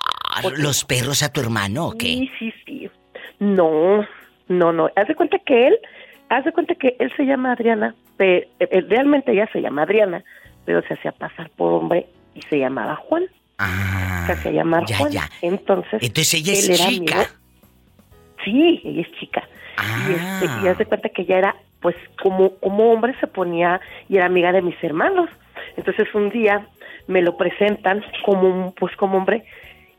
los 0.58 0.84
perros 0.84 1.22
a 1.22 1.32
tu 1.32 1.40
hermano 1.40 1.88
o 1.88 1.92
qué? 1.92 2.06
Sí, 2.06 2.30
sí, 2.38 2.52
sí. 2.66 2.90
No, 3.38 4.06
no, 4.48 4.72
no. 4.72 4.90
Haz 4.96 5.08
de 5.08 5.14
cuenta 5.14 5.38
que 5.38 5.68
él, 5.68 5.78
haz 6.28 6.44
de 6.44 6.52
cuenta 6.52 6.74
que 6.74 6.94
él 6.98 7.10
se 7.16 7.24
llama 7.24 7.52
Adriana, 7.52 7.94
pe- 8.16 8.48
eh, 8.60 8.84
realmente 8.88 9.32
ella 9.32 9.48
se 9.52 9.60
llama 9.60 9.82
Adriana, 9.82 10.24
pero 10.64 10.82
se 10.82 10.94
hacía 10.94 11.12
pasar 11.12 11.50
por 11.50 11.72
hombre 11.72 12.06
y 12.34 12.42
se 12.42 12.58
llamaba 12.58 12.96
Juan. 12.96 13.24
se 14.26 14.32
hacía 14.32 14.50
llamar 14.52 14.82
Ah, 14.82 14.86
ya, 14.88 14.96
Juan. 14.98 15.12
ya. 15.12 15.28
Entonces, 15.42 16.02
Entonces 16.02 16.34
ella 16.34 16.52
es 16.52 16.68
él 16.68 16.76
chica. 16.76 17.26
Sí, 18.44 18.80
ella 18.84 19.02
es 19.02 19.12
chica. 19.12 19.42
Y, 20.08 20.12
este, 20.12 20.46
y 20.64 20.68
haz 20.68 20.78
de 20.78 20.86
cuenta 20.86 21.08
que 21.08 21.22
ella 21.22 21.38
era, 21.38 21.56
pues, 21.80 21.96
como, 22.22 22.54
como 22.56 22.92
hombre 22.92 23.14
se 23.20 23.26
ponía 23.26 23.80
y 24.08 24.16
era 24.16 24.26
amiga 24.26 24.52
de 24.52 24.62
mis 24.62 24.76
hermanos. 24.82 25.28
Entonces 25.76 26.06
un 26.14 26.30
día 26.30 26.66
me 27.06 27.22
lo 27.22 27.36
presentan 27.36 28.02
como, 28.24 28.42
un- 28.48 28.72
pues, 28.72 28.94
como 28.96 29.18
hombre. 29.18 29.44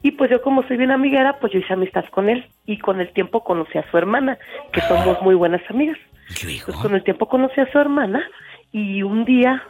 Y 0.03 0.11
pues 0.11 0.30
yo 0.30 0.41
como 0.43 0.61
soy 0.68 0.78
bien 0.78 0.91
amiguera, 0.91 1.38
pues 1.39 1.51
yo 1.53 1.59
hice 1.59 1.74
amistad 1.74 2.05
con 2.11 2.30
él. 2.30 2.45
Y 2.65 2.78
con 2.78 3.01
el 3.01 3.11
tiempo 3.13 3.43
conocí 3.43 3.78
a 3.78 3.89
su 3.89 3.97
hermana, 3.97 4.38
que 4.72 4.82
somos 4.82 5.22
muy 5.22 5.34
buenas 5.36 5.61
amigas. 5.70 5.97
Pues 6.28 6.63
con 6.82 6.93
el 6.93 7.03
tiempo 7.03 7.28
conocí 7.28 7.59
a 7.61 7.71
su 7.71 7.80
hermana 7.80 8.23
y 8.71 9.01
un 9.03 9.25
día, 9.25 9.63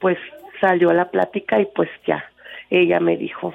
pues, 0.00 0.18
salió 0.60 0.90
a 0.90 0.94
la 0.94 1.10
plática 1.10 1.60
y 1.60 1.66
pues 1.66 1.88
ya, 2.06 2.24
ella 2.70 3.00
me 3.00 3.16
dijo, 3.16 3.54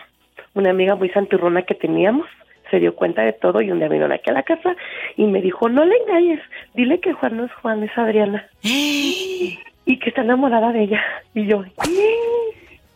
una 0.54 0.72
amiga 0.72 0.96
muy 0.96 1.10
santurrona 1.10 1.64
que 1.64 1.76
teníamos, 1.76 2.28
se 2.70 2.80
dio 2.80 2.96
cuenta 2.96 3.22
de 3.24 3.34
todo 3.34 3.62
y 3.62 3.72
un 3.72 3.80
día 3.80 3.90
vino 3.90 4.06
aquí 4.06 4.30
a 4.30 4.34
la 4.34 4.44
casa 4.44 4.76
y 5.18 5.26
me 5.26 5.42
dijo, 5.42 5.70
no 5.70 5.86
le 5.86 5.96
engañes, 5.98 6.40
dile 6.74 7.00
que 7.00 7.14
Juan 7.14 7.38
no 7.38 7.46
es 7.46 7.54
Juan, 7.62 7.84
es 7.84 7.98
Adriana. 7.98 8.48
y 8.64 10.00
que 10.00 10.10
está 10.10 10.22
enamorada 10.22 10.72
de 10.72 10.84
ella. 10.84 11.04
Y 11.34 11.46
yo, 11.46 11.64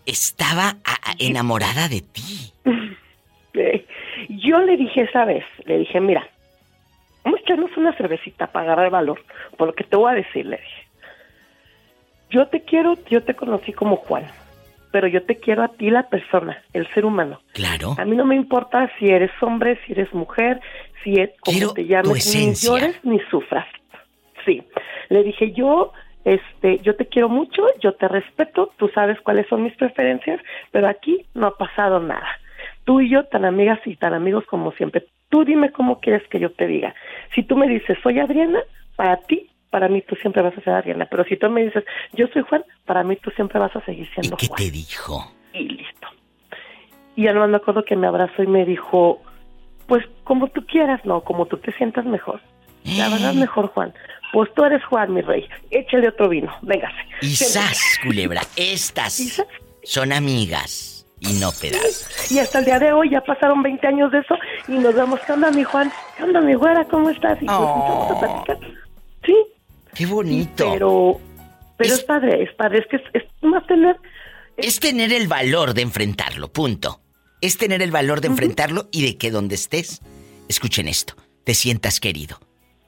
Estaba 0.05 0.75
enamorada 1.19 1.87
de 1.89 2.01
ti. 2.01 2.51
yo 4.29 4.59
le 4.59 4.77
dije 4.77 5.01
esa 5.01 5.25
vez, 5.25 5.43
le 5.65 5.79
dije, 5.79 5.99
mira, 5.99 6.27
vamos 7.25 7.39
a 7.39 7.43
echarnos 7.43 7.75
una 7.75 7.93
cervecita 7.97 8.47
para 8.47 8.65
agarrar 8.65 8.91
valor, 8.91 9.19
por 9.57 9.67
lo 9.67 9.73
que 9.73 9.83
te 9.83 9.97
voy 9.97 10.13
a 10.13 10.15
decir, 10.15 10.45
le 10.45 10.57
dije. 10.57 10.87
Yo 12.29 12.47
te 12.47 12.61
quiero, 12.61 12.97
yo 13.09 13.23
te 13.23 13.33
conocí 13.33 13.73
como 13.73 13.97
Juan, 13.97 14.25
pero 14.91 15.07
yo 15.07 15.23
te 15.23 15.37
quiero 15.37 15.63
a 15.63 15.69
ti 15.69 15.89
la 15.89 16.07
persona, 16.09 16.63
el 16.73 16.87
ser 16.93 17.05
humano. 17.05 17.41
Claro. 17.53 17.95
A 17.97 18.05
mí 18.05 18.15
no 18.15 18.25
me 18.25 18.35
importa 18.35 18.89
si 18.97 19.07
eres 19.07 19.31
hombre, 19.41 19.79
si 19.85 19.91
eres 19.91 20.13
mujer, 20.13 20.61
si 21.03 21.19
es 21.19 21.31
como 21.41 21.73
te 21.73 21.85
llames, 21.85 22.35
ni 22.35 22.53
llores 22.53 23.03
ni 23.03 23.19
sufras. 23.31 23.67
Sí. 24.45 24.63
Le 25.09 25.23
dije, 25.23 25.51
yo 25.51 25.91
este, 26.25 26.79
yo 26.79 26.95
te 26.95 27.05
quiero 27.05 27.29
mucho, 27.29 27.61
yo 27.81 27.93
te 27.93 28.07
respeto, 28.07 28.71
tú 28.77 28.89
sabes 28.89 29.21
cuáles 29.21 29.47
son 29.47 29.63
mis 29.63 29.75
preferencias, 29.75 30.41
pero 30.71 30.87
aquí 30.87 31.25
no 31.35 31.47
ha 31.47 31.57
pasado 31.57 31.99
nada. 31.99 32.27
Tú 32.83 32.99
y 32.99 33.09
yo 33.09 33.25
tan 33.25 33.45
amigas 33.45 33.79
y 33.85 33.95
tan 33.95 34.13
amigos 34.13 34.43
como 34.47 34.71
siempre. 34.71 35.05
Tú 35.35 35.43
dime 35.43 35.69
cómo 35.69 35.99
quieres 35.99 36.25
que 36.29 36.39
yo 36.39 36.49
te 36.49 36.65
diga. 36.65 36.95
Si 37.33 37.43
tú 37.43 37.57
me 37.57 37.67
dices, 37.67 37.97
soy 38.01 38.19
Adriana, 38.19 38.61
para 38.95 39.17
ti, 39.17 39.49
para 39.69 39.89
mí 39.89 40.01
tú 40.01 40.15
siempre 40.15 40.41
vas 40.41 40.57
a 40.57 40.61
ser 40.61 40.71
Adriana. 40.71 41.07
Pero 41.11 41.25
si 41.25 41.35
tú 41.35 41.49
me 41.49 41.65
dices, 41.65 41.83
yo 42.13 42.27
soy 42.27 42.43
Juan, 42.43 42.63
para 42.85 43.03
mí 43.03 43.17
tú 43.17 43.31
siempre 43.31 43.59
vas 43.59 43.75
a 43.75 43.83
seguir 43.83 44.07
siendo 44.13 44.37
¿Qué 44.37 44.47
Juan. 44.47 44.57
te 44.57 44.71
dijo? 44.71 45.29
Y 45.51 45.67
listo. 45.67 46.07
Y 47.17 47.23
no 47.25 47.45
me 47.49 47.57
acuerdo 47.57 47.83
que 47.83 47.97
me 47.97 48.07
abrazó 48.07 48.43
y 48.43 48.47
me 48.47 48.63
dijo, 48.63 49.21
pues 49.87 50.05
como 50.23 50.47
tú 50.47 50.65
quieras, 50.65 51.03
no, 51.03 51.19
como 51.19 51.47
tú 51.47 51.57
te 51.57 51.73
sientas 51.73 52.05
mejor. 52.05 52.39
La 52.85 53.09
verdad 53.09 53.33
mejor, 53.33 53.67
Juan. 53.73 53.93
Pues 54.31 54.53
tú 54.53 54.63
eres 54.63 54.85
Juan, 54.85 55.13
mi 55.13 55.19
rey. 55.19 55.49
Échale 55.69 56.07
otro 56.07 56.29
vino. 56.29 56.55
Véngase. 56.61 56.95
Y 57.21 57.35
sas, 57.35 57.99
culebra, 58.01 58.39
estas 58.55 59.43
son 59.83 60.13
amigas 60.13 60.94
y 61.19 61.33
no 61.33 61.51
pedazos. 61.51 62.31
Y 62.31 62.39
hasta 62.39 62.59
el 62.59 62.65
día 62.65 62.79
de 62.79 62.91
hoy 62.91 63.09
ya 63.09 63.21
pasaron 63.21 63.63
20 63.63 63.87
años 63.87 64.11
de 64.11 64.19
eso 64.19 64.35
y 64.67 64.73
nos 64.73 64.93
vemos. 64.93 65.19
¿Qué 65.25 65.31
onda, 65.31 65.51
mi 65.51 65.63
Juan? 65.63 65.91
¿Qué 66.17 66.23
onda, 66.23 66.41
mi 66.41 66.53
güera? 66.55 66.85
¿Cómo 66.85 67.09
estás? 67.09 67.41
Y 67.41 67.45
nos 67.45 67.59
empezamos 67.59 68.11
a 68.11 68.19
platicar. 68.19 68.59
Sí. 69.25 69.35
Qué 69.93 70.05
bonito. 70.05 70.71
Pero, 70.73 71.19
pero 71.77 71.93
es, 71.93 72.03
padre, 72.03 72.43
es 72.43 72.53
padre. 72.55 72.79
Es 72.79 72.87
que 72.87 72.97
es, 72.97 73.03
es 73.13 73.23
más 73.41 73.65
tener... 73.67 73.95
Es 74.57 74.79
tener 74.79 75.11
el 75.11 75.27
valor 75.27 75.73
de 75.73 75.81
enfrentarlo, 75.81 76.47
punto. 76.47 77.01
Es 77.41 77.57
tener 77.57 77.81
el 77.81 77.91
valor 77.91 78.21
de 78.21 78.27
enfrentarlo 78.27 78.87
y 78.91 79.03
de 79.03 79.17
que 79.17 79.31
donde 79.31 79.55
estés, 79.55 80.01
escuchen 80.47 80.87
esto, 80.87 81.15
te 81.43 81.53
sientas 81.53 81.99
querido. 81.99 82.39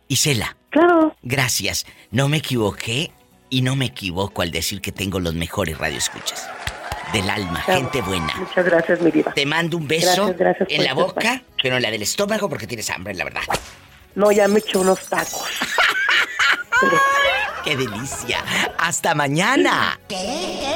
Isela. 0.08 0.56
Claro. 0.70 1.16
Gracias. 1.22 1.86
No 2.12 2.30
me 2.30 2.38
equivoqué 2.38 3.12
y 3.50 3.62
no 3.62 3.76
me 3.76 3.86
equivoco 3.86 4.42
al 4.42 4.52
decir 4.52 4.82
que 4.82 4.92
tengo 4.92 5.20
los 5.20 5.34
mejores 5.34 5.78
radioescuchas. 5.78 6.50
Del 7.14 7.30
alma, 7.30 7.62
gente 7.62 8.02
buena. 8.02 8.34
Muchas 8.38 8.66
gracias, 8.66 9.02
mi 9.02 9.12
diva. 9.12 9.34
Te 9.34 9.46
mando 9.46 9.78
un 9.78 9.88
beso 9.88 10.26
Gracias, 10.28 10.38
gracias 10.38 10.70
en 10.72 10.84
la 10.84 10.94
boca, 10.94 11.42
pero 11.62 11.78
en 11.78 11.82
la 11.82 11.92
del 11.92 12.02
estómago 12.02 12.50
porque 12.50 12.68
tienes 12.68 12.90
hambre, 12.90 13.14
la 13.14 13.24
verdad. 13.24 13.42
No, 14.16 14.32
ya 14.32 14.48
me 14.48 14.60
eché 14.60 14.78
unos 14.78 15.00
tacos. 15.08 15.44
¡Qué 17.64 17.76
delicia! 17.76 18.44
¡Hasta 18.78 19.14
mañana! 19.14 20.00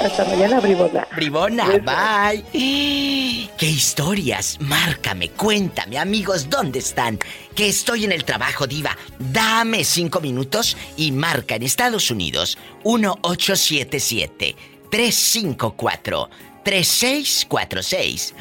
Hasta 0.03 0.25
mañana, 0.25 0.59
bribona. 0.59 1.07
Bribona, 1.15 1.65
bye. 1.77 2.43
¿Qué 2.51 3.65
historias? 3.65 4.57
Márcame, 4.59 5.29
cuéntame, 5.29 5.97
amigos, 5.97 6.49
¿dónde 6.49 6.79
están? 6.79 7.17
Que 7.55 7.69
estoy 7.69 8.03
en 8.05 8.11
el 8.11 8.25
trabajo, 8.25 8.67
diva. 8.67 8.97
Dame 9.19 9.85
cinco 9.85 10.19
minutos 10.19 10.75
y 10.97 11.13
marca 11.13 11.55
en 11.55 11.63
Estados 11.63 12.11
Unidos 12.11 12.57
1877 12.83 14.70
354 14.91 16.29
3646. 16.63 18.35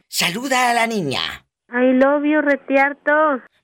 Saluda 0.09 0.71
a 0.71 0.73
la 0.73 0.87
niña. 0.87 1.45
I 1.69 1.93
love 1.93 2.23
you, 2.25 2.41
retiarto. 2.41 3.11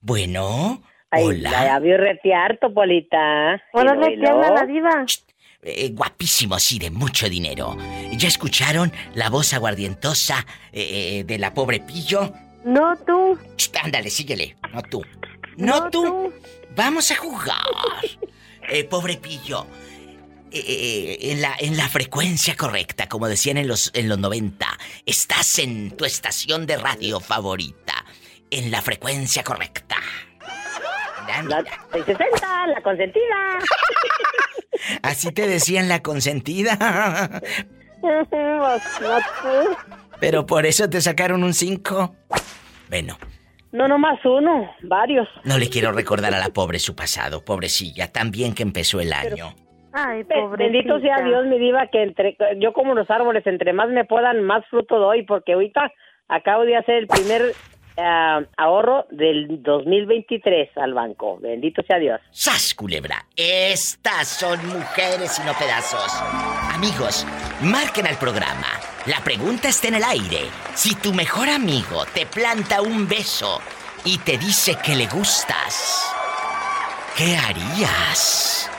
Bueno, 0.01 0.81
Ay, 1.09 1.23
hola. 1.25 1.51
La 1.51 1.75
había 1.75 1.97
retiarto, 1.97 2.73
Polita. 2.73 3.61
Hola, 3.73 3.95
lo- 3.95 4.55
la 4.55 4.65
diva. 4.65 5.05
Eh, 5.65 5.89
guapísimo, 5.93 6.59
sí, 6.59 6.77
de 6.79 6.91
mucho 6.91 7.29
dinero. 7.29 7.77
¿Ya 8.11 8.27
escucharon 8.27 8.91
la 9.15 9.29
voz 9.29 9.53
aguardientosa 9.53 10.45
eh, 10.73 11.19
eh, 11.19 11.23
de 11.23 11.37
la 11.37 11.53
pobre 11.53 11.79
Pillo? 11.79 12.33
No 12.65 12.97
tú. 12.97 13.37
Ch, 13.55 13.71
ándale, 13.81 14.09
síguele. 14.09 14.57
No 14.73 14.81
tú. 14.83 15.01
No, 15.57 15.89
tú. 15.89 16.33
Vamos 16.75 17.11
a 17.11 17.15
jugar. 17.15 17.57
Eh, 18.69 18.85
pobre 18.85 19.17
Pillo. 19.17 19.67
Eh, 20.53 20.59
eh, 20.65 21.31
en, 21.31 21.41
la, 21.41 21.55
en 21.57 21.77
la 21.77 21.89
frecuencia 21.89 22.55
correcta, 22.55 23.09
como 23.09 23.27
decían 23.27 23.57
en 23.57 23.67
los, 23.67 23.89
en 23.95 24.07
los 24.07 24.19
90. 24.19 24.67
Estás 25.05 25.57
en 25.57 25.97
tu 25.97 26.05
estación 26.05 26.67
de 26.67 26.77
radio 26.77 27.19
favorita. 27.19 28.05
En 28.51 28.69
la 28.69 28.83
frecuencia 28.83 29.43
correcta. 29.43 29.95
La 31.47 31.63
60, 31.91 32.67
la 32.67 32.81
consentida. 32.83 33.59
Así 35.01 35.31
te 35.31 35.47
decían 35.47 35.87
la 35.87 36.03
consentida. 36.03 37.41
no, 38.03 38.27
Pero 40.19 40.45
por 40.45 40.67
eso 40.67 40.87
te 40.87 41.01
sacaron 41.01 41.43
un 41.43 41.55
5. 41.55 42.15
Bueno, 42.89 43.17
no 43.71 43.87
nomás 43.87 44.19
uno, 44.23 44.69
varios. 44.83 45.27
no 45.45 45.57
le 45.57 45.67
quiero 45.67 45.91
recordar 45.93 46.35
a 46.35 46.39
la 46.39 46.49
pobre 46.49 46.77
su 46.77 46.95
pasado, 46.95 47.43
pobrecilla, 47.43 48.11
tan 48.11 48.29
bien 48.29 48.53
que 48.53 48.61
empezó 48.61 48.99
el 49.01 49.13
año. 49.13 49.55
Ay, 49.93 50.23
Be- 50.23 50.47
Bendito 50.57 50.99
sea 50.99 51.21
Dios, 51.21 51.45
mi 51.45 51.59
diva, 51.59 51.87
que 51.87 52.01
entre 52.03 52.35
yo 52.57 52.73
como 52.73 52.95
los 52.95 53.09
árboles, 53.11 53.45
entre 53.45 53.73
más 53.73 53.89
me 53.89 54.05
puedan, 54.05 54.43
más 54.43 54.65
fruto 54.67 54.97
doy, 54.97 55.23
porque 55.23 55.53
ahorita 55.53 55.91
acabo 56.27 56.63
de 56.63 56.75
hacer 56.77 56.95
el 56.95 57.07
primer 57.07 57.53
ah, 57.97 58.41
ahorro 58.57 59.05
del 59.11 59.61
2023 59.61 60.69
al 60.77 60.93
banco. 60.95 61.37
Bendito 61.39 61.83
sea 61.83 61.99
Dios. 61.99 62.19
¡Sas, 62.31 62.73
culebra! 62.73 63.17
Estas 63.35 64.27
son 64.29 64.57
mujeres 64.67 65.39
y 65.39 65.45
no 65.45 65.53
pedazos. 65.53 66.11
Amigos, 66.73 67.27
marquen 67.61 68.07
al 68.07 68.15
programa. 68.17 68.67
La 69.05 69.19
pregunta 69.23 69.67
está 69.67 69.89
en 69.89 69.95
el 69.95 70.03
aire. 70.03 70.39
Si 70.73 70.95
tu 70.95 71.13
mejor 71.13 71.49
amigo 71.49 72.03
te 72.15 72.25
planta 72.25 72.81
un 72.81 73.07
beso 73.07 73.59
y 74.05 74.17
te 74.17 74.37
dice 74.39 74.75
que 74.83 74.95
le 74.95 75.05
gustas, 75.07 76.11
¿qué 77.15 77.35
harías? 77.37 78.71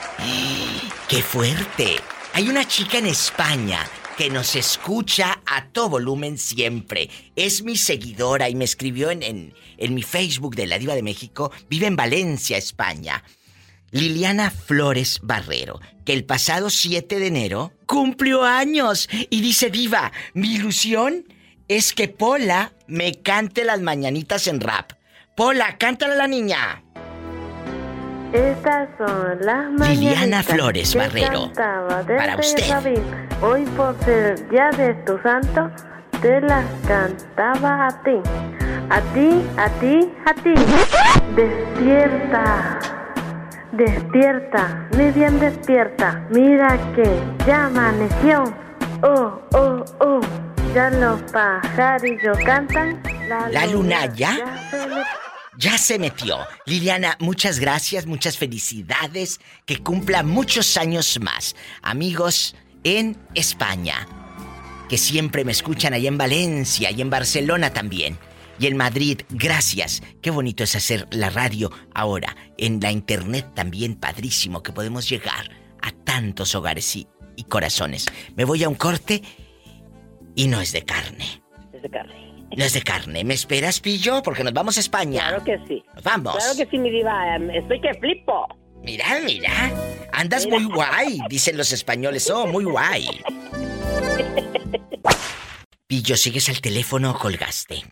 ¡Qué 1.07 1.21
fuerte! 1.21 1.97
Hay 2.33 2.49
una 2.49 2.67
chica 2.67 2.97
en 2.97 3.05
España 3.05 3.79
que 4.17 4.29
nos 4.29 4.55
escucha 4.55 5.41
a 5.45 5.67
todo 5.67 5.89
volumen 5.89 6.37
siempre. 6.37 7.09
Es 7.35 7.63
mi 7.63 7.75
seguidora 7.77 8.49
y 8.49 8.55
me 8.55 8.65
escribió 8.65 9.11
en, 9.11 9.23
en, 9.23 9.53
en 9.77 9.93
mi 9.93 10.03
Facebook 10.03 10.55
de 10.55 10.67
la 10.67 10.79
Diva 10.79 10.95
de 10.95 11.03
México. 11.03 11.51
Vive 11.69 11.87
en 11.87 11.95
Valencia, 11.95 12.57
España. 12.57 13.23
Liliana 13.91 14.51
Flores 14.51 15.19
Barrero, 15.21 15.79
que 16.05 16.13
el 16.13 16.25
pasado 16.25 16.69
7 16.69 17.19
de 17.19 17.27
enero 17.27 17.73
cumplió 17.85 18.43
años 18.43 19.07
y 19.29 19.41
dice 19.41 19.69
Diva, 19.69 20.11
mi 20.33 20.55
ilusión 20.55 21.25
es 21.67 21.93
que 21.93 22.07
Pola 22.07 22.73
me 22.87 23.21
cante 23.21 23.63
las 23.63 23.81
mañanitas 23.81 24.47
en 24.47 24.59
rap. 24.59 24.93
Pola, 25.35 25.77
cántale 25.77 26.13
a 26.13 26.17
la 26.17 26.27
niña. 26.27 26.84
Estas 28.33 28.89
son 28.97 29.37
las 29.41 29.71
Liliana 29.71 30.37
mañanitas 30.37 30.45
Flores 30.45 30.91
que 30.91 30.97
Barrero, 30.97 31.51
para 31.53 32.37
usted. 32.37 32.99
Hoy 33.41 33.63
por 33.77 33.97
ser 34.03 34.49
día 34.49 34.69
de 34.71 34.93
tu 35.05 35.17
santo, 35.19 35.69
te 36.21 36.41
las 36.41 36.65
cantaba 36.87 37.87
a 37.87 38.03
ti. 38.03 38.19
A 38.89 39.01
ti, 39.13 39.45
a 39.57 39.69
ti, 39.79 40.13
a 40.25 40.33
ti. 40.33 40.53
Despierta. 41.35 42.79
Despierta, 43.71 44.87
mi 44.97 45.11
bien 45.11 45.39
despierta. 45.39 46.25
Mira 46.29 46.77
que 46.95 47.19
ya 47.45 47.65
amaneció. 47.65 48.43
Oh, 49.01 49.39
oh, 49.53 49.83
oh. 49.99 50.21
Ya 50.73 50.89
los 50.89 51.21
pajarillos 51.31 52.37
cantan. 52.45 53.01
La 53.51 53.65
luna 53.65 54.05
ya 54.13 54.37
Ya 55.57 55.77
se 55.77 55.99
metió. 55.99 56.39
Liliana, 56.65 57.17
muchas 57.19 57.59
gracias, 57.59 58.05
muchas 58.05 58.37
felicidades. 58.37 59.39
Que 59.65 59.77
cumpla 59.77 60.23
muchos 60.23 60.77
años 60.77 61.19
más. 61.21 61.55
Amigos 61.81 62.55
en 62.83 63.17
España, 63.33 64.07
que 64.89 64.97
siempre 64.97 65.43
me 65.45 65.51
escuchan 65.51 65.93
allá 65.93 66.07
en 66.07 66.17
Valencia 66.17 66.91
y 66.91 67.01
en 67.01 67.09
Barcelona 67.09 67.71
también. 67.71 68.17
Y 68.59 68.67
en 68.67 68.77
Madrid, 68.77 69.21
gracias. 69.29 70.01
Qué 70.21 70.29
bonito 70.29 70.63
es 70.63 70.75
hacer 70.75 71.07
la 71.11 71.29
radio 71.29 71.71
ahora. 71.93 72.35
En 72.57 72.79
la 72.79 72.91
internet 72.91 73.47
también, 73.53 73.95
padrísimo, 73.95 74.63
que 74.63 74.71
podemos 74.71 75.09
llegar 75.09 75.51
a 75.81 75.91
tantos 75.91 76.55
hogares 76.55 76.95
y, 76.95 77.07
y 77.35 77.43
corazones. 77.43 78.05
Me 78.35 78.45
voy 78.45 78.63
a 78.63 78.69
un 78.69 78.75
corte 78.75 79.21
y 80.35 80.47
no 80.47 80.61
es 80.61 80.71
de 80.71 80.83
carne. 80.83 81.43
Es 81.73 81.81
de 81.81 81.89
carne. 81.89 82.24
No 82.57 82.63
es 82.63 82.73
de 82.73 82.81
carne. 82.81 83.23
¿Me 83.23 83.33
esperas, 83.33 83.79
Pillo? 83.79 84.21
Porque 84.23 84.43
nos 84.43 84.53
vamos 84.53 84.77
a 84.77 84.79
España. 84.79 85.27
Claro 85.27 85.43
que 85.43 85.57
sí. 85.67 85.83
Nos 85.93 86.03
vamos. 86.03 86.35
Claro 86.35 86.53
que 86.57 86.65
sí, 86.65 86.77
mi 86.77 86.89
diva. 86.89 87.35
em, 87.35 87.49
Estoy 87.51 87.81
que 87.81 87.93
flipo. 87.95 88.47
Mira, 88.83 89.05
mira. 89.25 89.51
Andas 90.13 90.47
muy 90.47 90.63
guay, 90.65 91.19
dicen 91.29 91.57
los 91.57 91.71
españoles. 91.71 92.29
Oh, 92.29 92.45
muy 92.47 92.63
guay. 92.65 93.07
Pillo, 95.87 96.15
¿sigues 96.17 96.49
al 96.49 96.61
teléfono 96.61 97.11
o 97.11 97.17
colgaste? 97.17 97.83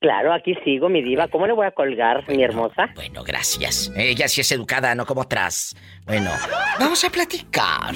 Claro, 0.00 0.32
aquí 0.32 0.54
sigo, 0.64 0.88
mi 0.88 1.02
diva. 1.02 1.28
¿Cómo 1.28 1.46
le 1.46 1.52
voy 1.52 1.66
a 1.66 1.72
colgar, 1.72 2.24
mi 2.28 2.42
hermosa? 2.42 2.88
Bueno, 2.94 3.22
gracias. 3.22 3.92
Ella 3.94 4.28
sí 4.28 4.40
es 4.40 4.50
educada, 4.52 4.94
no 4.94 5.04
como 5.04 5.20
otras. 5.20 5.76
Bueno, 6.06 6.30
vamos 6.78 7.04
a 7.04 7.10
platicar. 7.10 7.94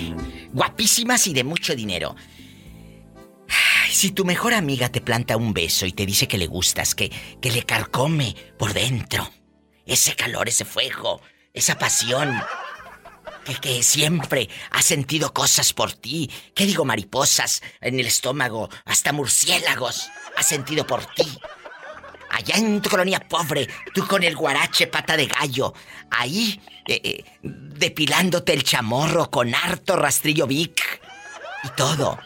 Guapísimas 0.52 1.26
y 1.26 1.32
de 1.32 1.44
mucho 1.44 1.74
dinero. 1.74 2.14
Si 3.94 4.10
tu 4.10 4.24
mejor 4.24 4.54
amiga 4.54 4.88
te 4.88 5.00
planta 5.00 5.36
un 5.36 5.54
beso 5.54 5.86
y 5.86 5.92
te 5.92 6.04
dice 6.04 6.26
que 6.26 6.36
le 6.36 6.48
gustas, 6.48 6.96
que, 6.96 7.10
que 7.40 7.52
le 7.52 7.62
carcome 7.62 8.34
por 8.58 8.74
dentro, 8.74 9.30
ese 9.86 10.16
calor, 10.16 10.48
ese 10.48 10.64
fuego, 10.64 11.22
esa 11.52 11.78
pasión, 11.78 12.36
que, 13.44 13.54
que 13.54 13.84
siempre 13.84 14.48
ha 14.72 14.82
sentido 14.82 15.32
cosas 15.32 15.72
por 15.72 15.92
ti, 15.92 16.28
¿qué 16.56 16.66
digo 16.66 16.84
mariposas 16.84 17.62
en 17.80 18.00
el 18.00 18.06
estómago, 18.06 18.68
hasta 18.84 19.12
murciélagos 19.12 20.10
ha 20.36 20.42
sentido 20.42 20.84
por 20.84 21.06
ti? 21.14 21.38
Allá 22.30 22.56
en 22.56 22.82
tu 22.82 22.90
colonia 22.90 23.20
pobre, 23.20 23.68
tú 23.94 24.08
con 24.08 24.24
el 24.24 24.34
guarache 24.34 24.88
pata 24.88 25.16
de 25.16 25.26
gallo, 25.26 25.72
ahí 26.10 26.60
eh, 26.88 27.00
eh, 27.04 27.24
depilándote 27.42 28.54
el 28.54 28.64
chamorro 28.64 29.30
con 29.30 29.54
harto 29.54 29.94
rastrillo 29.94 30.48
Vic 30.48 31.00
y 31.62 31.68
todo. 31.76 32.18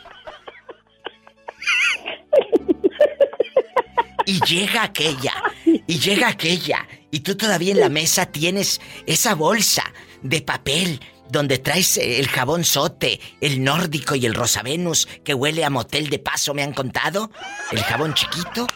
Y 4.29 4.41
llega 4.45 4.83
aquella, 4.83 5.33
y 5.65 5.99
llega 5.99 6.29
aquella, 6.29 6.87
y 7.11 7.21
tú 7.21 7.35
todavía 7.35 7.73
en 7.73 7.81
la 7.81 7.89
mesa 7.89 8.27
tienes 8.27 8.79
esa 9.07 9.35
bolsa 9.35 9.83
de 10.23 10.43
papel 10.43 11.01
donde 11.31 11.57
traes 11.57 11.97
el 11.97 12.29
jabón 12.29 12.63
sote, 12.65 13.21
el 13.41 13.65
nórdico 13.65 14.15
y 14.17 14.27
el 14.27 14.35
rosa 14.35 14.63
Venus 14.63 15.09
que 15.25 15.33
huele 15.33 15.65
a 15.65 15.71
motel 15.71 16.11
de 16.11 16.19
paso, 16.19 16.53
me 16.53 16.63
han 16.63 16.75
contado. 16.75 17.31
El 17.73 17.83
jabón 17.83 18.13
chiquito. 18.13 18.67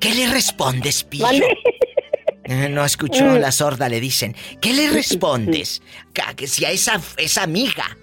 ¿Qué 0.00 0.12
le 0.14 0.26
respondes, 0.28 1.04
Pillo? 1.04 1.46
Eh, 2.44 2.68
No 2.68 2.84
escuchó 2.84 3.24
Mm. 3.26 3.38
la 3.38 3.52
sorda, 3.52 3.88
le 3.88 4.00
dicen. 4.00 4.34
¿Qué 4.60 4.72
le 4.72 4.90
respondes? 4.90 5.82
Ca- 6.12 6.34
que 6.34 6.48
si 6.48 6.64
a 6.64 6.72
esa, 6.72 7.00
esa 7.16 7.44
amiga 7.44 7.96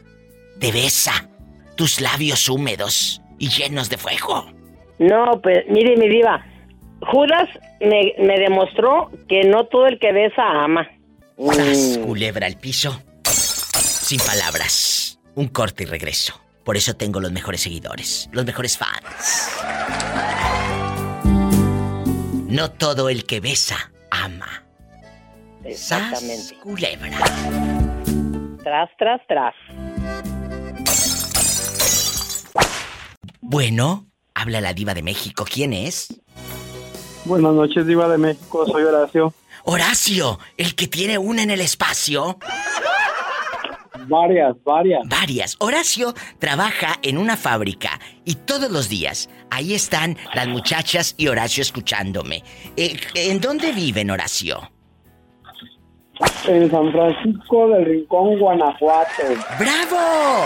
te 0.59 0.71
besa 0.71 1.29
tus 1.75 1.99
labios 1.99 2.47
húmedos 2.47 3.19
y 3.39 3.49
llenos 3.49 3.89
de 3.89 3.97
fuego. 3.97 4.54
No, 4.99 5.41
pues, 5.41 5.65
mire, 5.69 5.97
mi 5.97 6.07
diva. 6.07 6.45
Judas 7.11 7.49
me, 7.81 8.13
me 8.19 8.39
demostró 8.39 9.11
que 9.27 9.43
no 9.43 9.65
todo 9.67 9.87
el 9.87 9.99
que 9.99 10.11
besa 10.11 10.43
ama. 10.63 10.87
¡Sas! 11.37 11.99
Mm. 11.99 12.05
Culebra 12.05 12.47
al 12.47 12.57
piso. 12.57 13.01
Sin 13.23 14.19
palabras. 14.19 15.19
Un 15.35 15.49
corte 15.49 15.83
y 15.83 15.85
regreso. 15.85 16.39
Por 16.63 16.77
eso 16.77 16.95
tengo 16.95 17.19
los 17.19 17.31
mejores 17.31 17.61
seguidores, 17.61 18.29
los 18.31 18.45
mejores 18.45 18.77
fans. 18.77 19.51
No 22.47 22.71
todo 22.71 23.09
el 23.09 23.25
que 23.25 23.39
besa 23.39 23.91
ama. 24.09 24.45
ama. 24.45 24.65
Exactamente. 25.63 26.37
Sas 26.37 26.53
culebra. 26.53 27.17
Tras, 28.63 28.89
tras, 28.97 29.21
tras. 29.27 29.53
Bueno, 33.41 34.07
habla 34.35 34.61
la 34.61 34.73
diva 34.73 34.93
de 34.93 35.01
México. 35.01 35.45
¿Quién 35.51 35.73
es? 35.73 36.21
Buenas 37.23 37.53
noches, 37.53 37.87
Diva 37.87 38.07
de 38.07 38.19
México. 38.19 38.67
Soy 38.67 38.83
Horacio. 38.83 39.33
Horacio, 39.63 40.37
el 40.57 40.75
que 40.75 40.87
tiene 40.87 41.17
una 41.17 41.41
en 41.41 41.49
el 41.49 41.61
espacio. 41.61 42.37
Varias, 44.07 44.55
varias. 44.63 45.01
Varias. 45.07 45.55
Horacio 45.57 46.13
trabaja 46.37 46.99
en 47.01 47.17
una 47.17 47.35
fábrica 47.35 47.99
y 48.23 48.35
todos 48.35 48.69
los 48.69 48.89
días 48.89 49.27
ahí 49.49 49.73
están 49.73 50.17
las 50.35 50.47
muchachas 50.47 51.15
y 51.17 51.27
Horacio 51.27 51.63
escuchándome. 51.63 52.43
Eh, 52.77 52.99
¿En 53.15 53.41
dónde 53.41 53.71
viven, 53.71 54.11
Horacio? 54.11 54.69
En 56.47 56.69
San 56.69 56.91
Francisco 56.91 57.69
del 57.69 57.85
Rincón, 57.85 58.37
Guanajuato. 58.37 59.23
¡Bravo! 59.57 60.45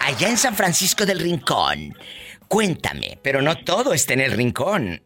Allá 0.00 0.28
en 0.30 0.38
San 0.38 0.54
Francisco 0.54 1.04
del 1.04 1.20
Rincón. 1.20 1.94
Cuéntame, 2.52 3.16
pero 3.22 3.40
no 3.40 3.56
todo 3.64 3.94
está 3.94 4.12
en 4.12 4.20
el 4.20 4.32
rincón. 4.32 5.00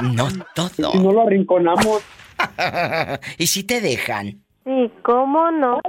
No 0.00 0.28
todo. 0.54 0.92
Si 0.92 0.98
no 0.98 1.12
lo 1.12 1.20
arrinconamos. 1.20 2.02
¿Y 3.36 3.46
si 3.46 3.62
te 3.62 3.82
dejan? 3.82 4.42
Sí, 4.64 4.90
¿cómo 5.02 5.50
no? 5.50 5.82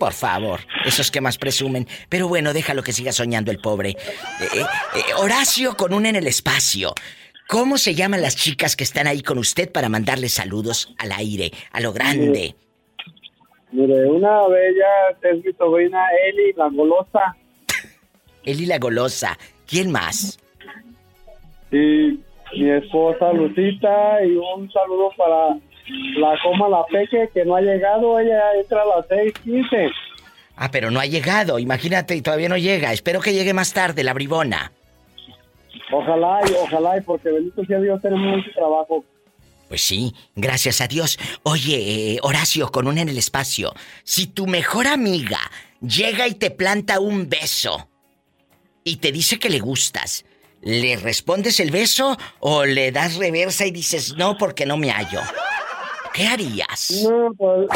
Por 0.00 0.12
favor, 0.12 0.58
esos 0.84 1.12
que 1.12 1.20
más 1.20 1.38
presumen. 1.38 1.86
Pero 2.08 2.26
bueno, 2.26 2.52
déjalo 2.52 2.82
que 2.82 2.90
siga 2.90 3.12
soñando 3.12 3.52
el 3.52 3.58
pobre. 3.58 3.90
Eh, 3.90 3.94
eh, 4.56 4.60
eh, 4.96 5.14
Horacio 5.18 5.76
con 5.76 5.94
un 5.94 6.06
en 6.06 6.16
el 6.16 6.26
espacio. 6.26 6.92
¿Cómo 7.46 7.78
se 7.78 7.94
llaman 7.94 8.22
las 8.22 8.34
chicas 8.34 8.74
que 8.74 8.82
están 8.82 9.06
ahí 9.06 9.22
con 9.22 9.38
usted 9.38 9.70
para 9.70 9.88
mandarle 9.88 10.30
saludos 10.30 10.96
al 10.98 11.12
aire, 11.12 11.52
a 11.70 11.80
lo 11.80 11.92
grande? 11.92 12.56
Mire, 13.70 14.04
una 14.06 14.48
bella 14.48 15.16
es 15.22 15.44
mi 15.44 15.52
sobrina 15.52 16.02
Eli, 16.26 16.54
la 16.54 16.68
golosa. 16.70 17.36
Eli 18.48 18.64
la 18.64 18.78
golosa. 18.78 19.38
¿Quién 19.66 19.90
más? 19.90 20.38
Y 21.70 22.18
mi 22.56 22.70
esposa 22.70 23.30
Lucita 23.34 24.24
y 24.24 24.36
un 24.36 24.70
saludo 24.72 25.10
para 25.16 25.58
la 26.16 26.38
coma 26.42 26.68
la 26.68 26.84
peque 26.86 27.28
que 27.32 27.44
no 27.44 27.56
ha 27.56 27.60
llegado, 27.60 28.18
ella 28.18 28.40
entra 28.58 28.82
a 28.82 28.86
las 28.86 29.08
6:15. 29.08 29.90
Ah, 30.56 30.70
pero 30.70 30.90
no 30.90 30.98
ha 30.98 31.06
llegado. 31.06 31.58
Imagínate, 31.58 32.16
y 32.16 32.22
todavía 32.22 32.48
no 32.48 32.56
llega. 32.56 32.92
Espero 32.92 33.20
que 33.20 33.34
llegue 33.34 33.52
más 33.52 33.72
tarde, 33.74 34.02
la 34.02 34.14
bribona. 34.14 34.72
Ojalá 35.92 36.40
y 36.48 36.52
ojalá 36.54 36.98
y 36.98 37.00
porque 37.02 37.30
bendito 37.30 37.64
sea 37.64 37.80
Dios 37.80 38.00
tenemos 38.00 38.36
mucho 38.36 38.50
trabajo. 38.54 39.04
Pues 39.68 39.82
sí, 39.82 40.14
gracias 40.34 40.80
a 40.80 40.88
Dios. 40.88 41.18
Oye, 41.42 42.14
eh, 42.14 42.18
Horacio, 42.22 42.70
con 42.70 42.88
un 42.88 42.96
en 42.96 43.10
el 43.10 43.18
espacio. 43.18 43.74
Si 44.04 44.26
tu 44.26 44.46
mejor 44.46 44.86
amiga 44.86 45.38
llega 45.80 46.26
y 46.26 46.34
te 46.34 46.50
planta 46.50 46.98
un 46.98 47.28
beso 47.28 47.88
y 48.88 48.96
te 48.96 49.12
dice 49.12 49.38
que 49.38 49.50
le 49.50 49.60
gustas, 49.60 50.24
¿le 50.62 50.96
respondes 50.96 51.60
el 51.60 51.70
beso 51.70 52.16
o 52.40 52.64
le 52.64 52.90
das 52.90 53.16
reversa 53.16 53.66
y 53.66 53.70
dices 53.70 54.14
no 54.16 54.36
porque 54.36 54.66
no 54.66 54.76
me 54.76 54.90
hallo? 54.90 55.20
¿Qué 56.14 56.26
harías? 56.26 57.04
No, 57.04 57.30
pues 57.36 57.68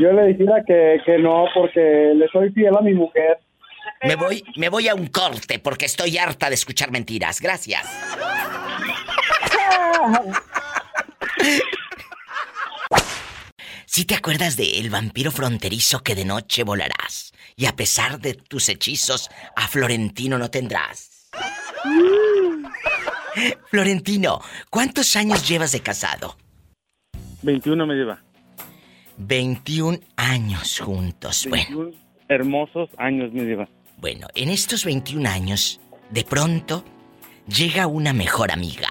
yo 0.00 0.12
le 0.12 0.28
dijera 0.28 0.62
que, 0.66 0.98
que 1.04 1.18
no 1.18 1.46
porque 1.54 2.12
le 2.14 2.28
soy 2.28 2.50
fiel 2.50 2.76
a 2.76 2.80
mi 2.80 2.94
mujer. 2.94 3.38
Me 4.02 4.16
voy, 4.16 4.44
me 4.56 4.68
voy 4.68 4.88
a 4.88 4.94
un 4.94 5.08
corte 5.08 5.58
porque 5.58 5.86
estoy 5.86 6.18
harta 6.18 6.48
de 6.48 6.54
escuchar 6.54 6.90
mentiras. 6.90 7.40
Gracias. 7.40 7.84
Si 13.86 14.06
te 14.06 14.16
acuerdas 14.16 14.56
de 14.56 14.80
el 14.80 14.90
vampiro 14.90 15.30
fronterizo 15.30 16.02
que 16.02 16.16
de 16.16 16.24
noche 16.24 16.64
volarás 16.64 17.33
y 17.56 17.66
a 17.66 17.76
pesar 17.76 18.20
de 18.20 18.34
tus 18.34 18.68
hechizos 18.68 19.30
a 19.56 19.68
Florentino 19.68 20.38
no 20.38 20.50
tendrás. 20.50 21.30
Florentino, 23.70 24.40
¿cuántos 24.70 25.16
años 25.16 25.48
llevas 25.48 25.72
de 25.72 25.80
casado? 25.80 26.36
21 27.42 27.86
me 27.86 27.94
lleva. 27.94 28.22
21 29.18 30.00
años 30.16 30.80
juntos. 30.80 31.46
Bueno, 31.48 31.78
21 31.78 32.04
hermosos 32.28 32.90
años 32.96 33.32
me 33.32 33.44
lleva. 33.44 33.68
bueno, 33.98 34.26
en 34.34 34.50
estos 34.50 34.84
21 34.84 35.28
años, 35.28 35.80
de 36.10 36.24
pronto 36.24 36.84
llega 37.46 37.86
una 37.86 38.12
mejor 38.12 38.50
amiga 38.50 38.88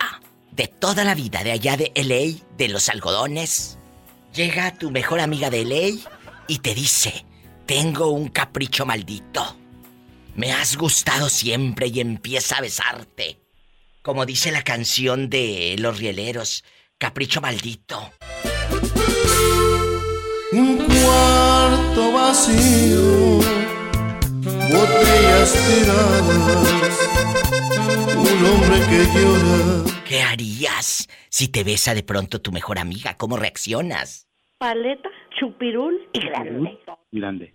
de 0.52 0.68
toda 0.68 1.04
la 1.04 1.16
vida, 1.16 1.44
de 1.44 1.52
allá 1.52 1.78
de 1.78 1.92
LA, 1.96 2.40
de 2.58 2.68
los 2.68 2.90
algodones. 2.90 3.80
Llega 4.34 4.74
tu 4.78 4.92
mejor 4.92 5.20
amiga 5.20 5.50
de 5.50 5.66
LA 5.66 6.12
y 6.48 6.60
te 6.60 6.76
dice, 6.76 7.26
tengo 7.66 8.10
un 8.10 8.30
capricho 8.30 8.86
maldito. 8.86 9.58
Me 10.36 10.52
has 10.52 10.78
gustado 10.78 11.30
siempre 11.30 11.88
y 11.88 12.00
empieza 12.00 12.58
a 12.58 12.62
besarte. 12.62 13.40
Como 14.02 14.26
dice 14.26 14.52
la 14.52 14.64
canción 14.64 15.30
de 15.30 15.76
Los 15.80 16.00
Rieleros, 16.00 16.64
capricho 16.98 17.40
maldito. 17.40 18.12
Un 20.52 20.78
cuarto 20.78 22.12
vacío, 22.12 23.40
botellas 24.70 25.54
tiradas, 25.54 27.00
un 28.16 28.46
hombre 28.46 28.80
que 28.90 29.20
llora. 29.20 30.04
¿Qué 30.06 30.22
harías 30.22 31.08
si 31.30 31.48
te 31.48 31.64
besa 31.64 31.96
de 31.96 32.04
pronto 32.04 32.42
tu 32.42 32.52
mejor 32.52 32.78
amiga? 32.78 33.16
¿Cómo 33.18 33.38
reaccionas? 33.38 34.28
Paleta, 34.60 35.10
chupirul 35.40 36.00
y 36.14 36.20
grande. 36.20 36.80
Grande. 37.12 37.54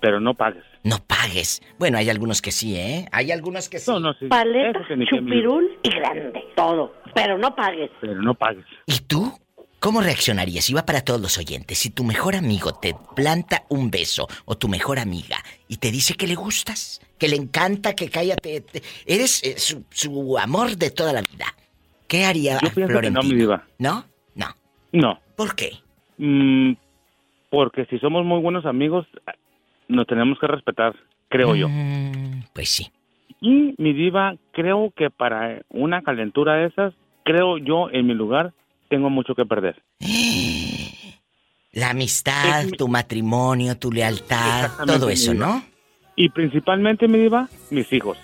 Pero 0.00 0.18
no 0.20 0.34
pagues. 0.34 0.64
No 0.82 0.96
pagues. 1.06 1.60
Bueno, 1.78 1.98
hay 1.98 2.08
algunos 2.08 2.40
que 2.40 2.52
sí, 2.52 2.74
¿eh? 2.76 3.06
Hay 3.12 3.30
algunos 3.32 3.68
que 3.68 3.78
sí. 3.78 3.90
No, 3.90 4.00
no, 4.00 4.14
sí. 4.14 4.26
Paleta, 4.28 4.80
que 4.88 4.94
que 4.96 5.04
chupirul 5.06 5.78
y 5.82 5.90
grande. 5.90 6.42
Todo. 6.56 6.94
Pero 7.14 7.36
no 7.36 7.54
pagues. 7.54 7.90
Pero 8.00 8.14
no 8.22 8.34
pagues. 8.34 8.64
¿Y 8.86 9.00
tú? 9.00 9.32
¿Cómo 9.78 10.00
reaccionarías? 10.02 10.68
Y 10.70 10.74
va 10.74 10.84
para 10.86 11.00
todos 11.02 11.20
los 11.20 11.36
oyentes. 11.38 11.78
Si 11.78 11.90
tu 11.90 12.04
mejor 12.04 12.34
amigo 12.36 12.72
te 12.74 12.94
planta 13.16 13.64
un 13.70 13.90
beso 13.90 14.26
o 14.44 14.56
tu 14.56 14.68
mejor 14.68 14.98
amiga 14.98 15.36
y 15.68 15.76
te 15.78 15.90
dice 15.90 16.14
que 16.14 16.26
le 16.26 16.34
gustas, 16.34 17.00
que 17.18 17.28
le 17.28 17.36
encanta, 17.36 17.94
que 17.94 18.08
cállate, 18.10 18.60
te- 18.62 18.82
eres 19.06 19.42
eh, 19.42 19.58
su, 19.58 19.84
su 19.90 20.38
amor 20.38 20.76
de 20.76 20.90
toda 20.90 21.12
la 21.14 21.22
vida. 21.22 21.46
¿Qué 22.08 22.24
haría 22.24 22.54
Yo 22.62 22.70
pienso 22.72 22.74
que 22.74 22.80
no, 22.82 22.88
Florentino? 22.88 23.22
mi 23.22 23.34
diva. 23.40 23.64
¿No? 23.78 24.04
No. 24.34 24.46
No. 24.92 25.18
¿Por 25.36 25.54
qué? 25.54 25.78
Mm, 26.20 26.74
porque 27.48 27.86
si 27.86 27.98
somos 27.98 28.26
muy 28.26 28.40
buenos 28.40 28.66
amigos, 28.66 29.06
nos 29.88 30.06
tenemos 30.06 30.38
que 30.38 30.46
respetar, 30.46 30.94
creo 31.28 31.56
yo. 31.56 31.66
Pues 32.52 32.68
sí. 32.68 32.92
Y 33.40 33.74
mi 33.78 33.94
diva, 33.94 34.34
creo 34.52 34.92
que 34.94 35.08
para 35.08 35.62
una 35.70 36.02
calentura 36.02 36.56
de 36.56 36.66
esas, 36.66 36.92
creo 37.24 37.56
yo 37.56 37.88
en 37.90 38.06
mi 38.06 38.12
lugar, 38.12 38.52
tengo 38.90 39.08
mucho 39.08 39.34
que 39.34 39.46
perder. 39.46 39.82
La 41.72 41.90
amistad, 41.90 42.66
tu 42.76 42.86
matrimonio, 42.88 43.78
tu 43.78 43.90
lealtad, 43.90 44.70
todo 44.86 45.08
eso. 45.08 45.32
¿no? 45.32 45.62
Y 46.16 46.28
principalmente, 46.28 47.08
mi 47.08 47.18
diva, 47.18 47.48
mis 47.70 47.90
hijos. 47.92 48.18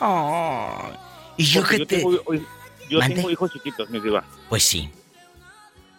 Oh. 0.00 0.90
Y 1.36 1.44
yo 1.44 1.60
Porque 1.62 1.78
que 1.78 1.86
te... 1.86 1.96
Tengo, 1.98 2.20
yo 2.90 2.98
¿Mande? 2.98 3.14
tengo 3.14 3.30
hijos 3.30 3.52
chiquitos, 3.52 3.88
mi 3.90 4.00
diva. 4.00 4.24
Pues 4.48 4.64
sí. 4.64 4.90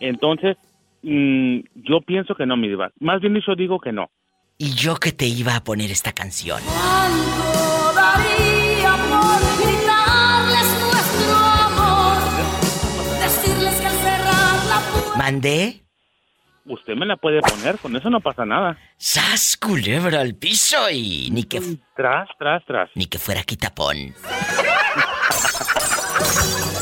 Entonces, 0.01 0.57
mm, 1.05 1.59
yo 1.87 2.01
pienso 2.01 2.35
que 2.35 2.45
no, 2.45 2.57
mi 2.57 2.67
diva. 2.67 2.91
Más 2.99 3.21
bien 3.21 3.39
yo 3.45 3.55
digo 3.55 3.79
que 3.79 3.91
no. 3.91 4.09
Y 4.57 4.73
yo 4.73 4.95
que 4.95 5.11
te 5.11 5.25
iba 5.25 5.55
a 5.55 5.63
poner 5.63 5.91
esta 5.91 6.13
canción. 6.13 6.61
¿Cuánto 6.63 7.93
daría 7.93 8.95
por 9.09 9.39
gritarles 9.59 10.67
nuestro 10.81 11.35
amor? 11.35 12.17
Decirles 13.19 13.75
que 13.81 13.87
al 13.87 13.97
cerrar 13.97 14.65
la 14.65 14.79
puerta. 14.91 15.17
¿Mandé? 15.17 15.81
Usted 16.67 16.95
me 16.95 17.05
la 17.05 17.15
puede 17.17 17.41
poner, 17.41 17.77
con 17.77 17.95
eso 17.95 18.09
no 18.09 18.21
pasa 18.21 18.43
nada. 18.45 18.77
¡Sas, 18.97 19.55
culebra 19.55 20.21
al 20.21 20.33
piso! 20.33 20.89
Y 20.89 21.29
ni 21.31 21.43
que... 21.43 21.61
Tras, 21.95 22.27
tras, 22.39 22.65
tras. 22.65 22.89
Ni 22.95 23.05
que 23.05 23.19
fuera 23.19 23.43
quitapón. 23.43 24.15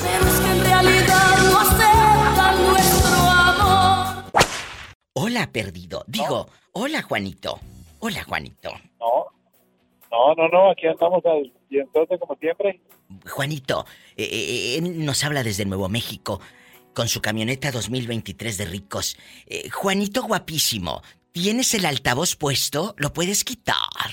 Pero 0.02 0.28
es 0.28 0.40
que 0.40 0.52
en 0.52 0.64
realidad 0.64 1.33
Hola, 5.34 5.52
perdido. 5.52 6.04
Digo, 6.06 6.48
hola, 6.74 7.02
Juanito. 7.02 7.60
Hola, 7.98 8.24
Juanito. 8.24 8.70
No, 9.00 9.26
no, 10.12 10.36
no, 10.36 10.48
no, 10.48 10.70
aquí 10.70 10.86
andamos 10.86 11.26
al 11.26 11.52
y 11.72 11.80
entonces 11.80 12.20
como 12.20 12.36
siempre. 12.36 12.80
Juanito, 13.28 13.84
eh, 14.16 14.30
eh, 14.32 14.78
él 14.78 15.04
nos 15.04 15.24
habla 15.24 15.42
desde 15.42 15.66
Nuevo 15.66 15.90
México 15.90 16.40
con 16.94 17.08
su 17.08 17.20
camioneta 17.20 17.72
2023 17.72 18.60
de 18.60 18.66
ricos. 18.66 19.18
Eh, 19.48 19.72
Juanito 19.72 20.22
guapísimo, 20.22 21.02
¿tienes 21.32 21.74
el 21.74 21.88
altavoz 21.88 22.36
puesto? 22.36 22.94
¿Lo 23.00 23.12
puedes 23.12 23.44
quitar? 23.44 24.12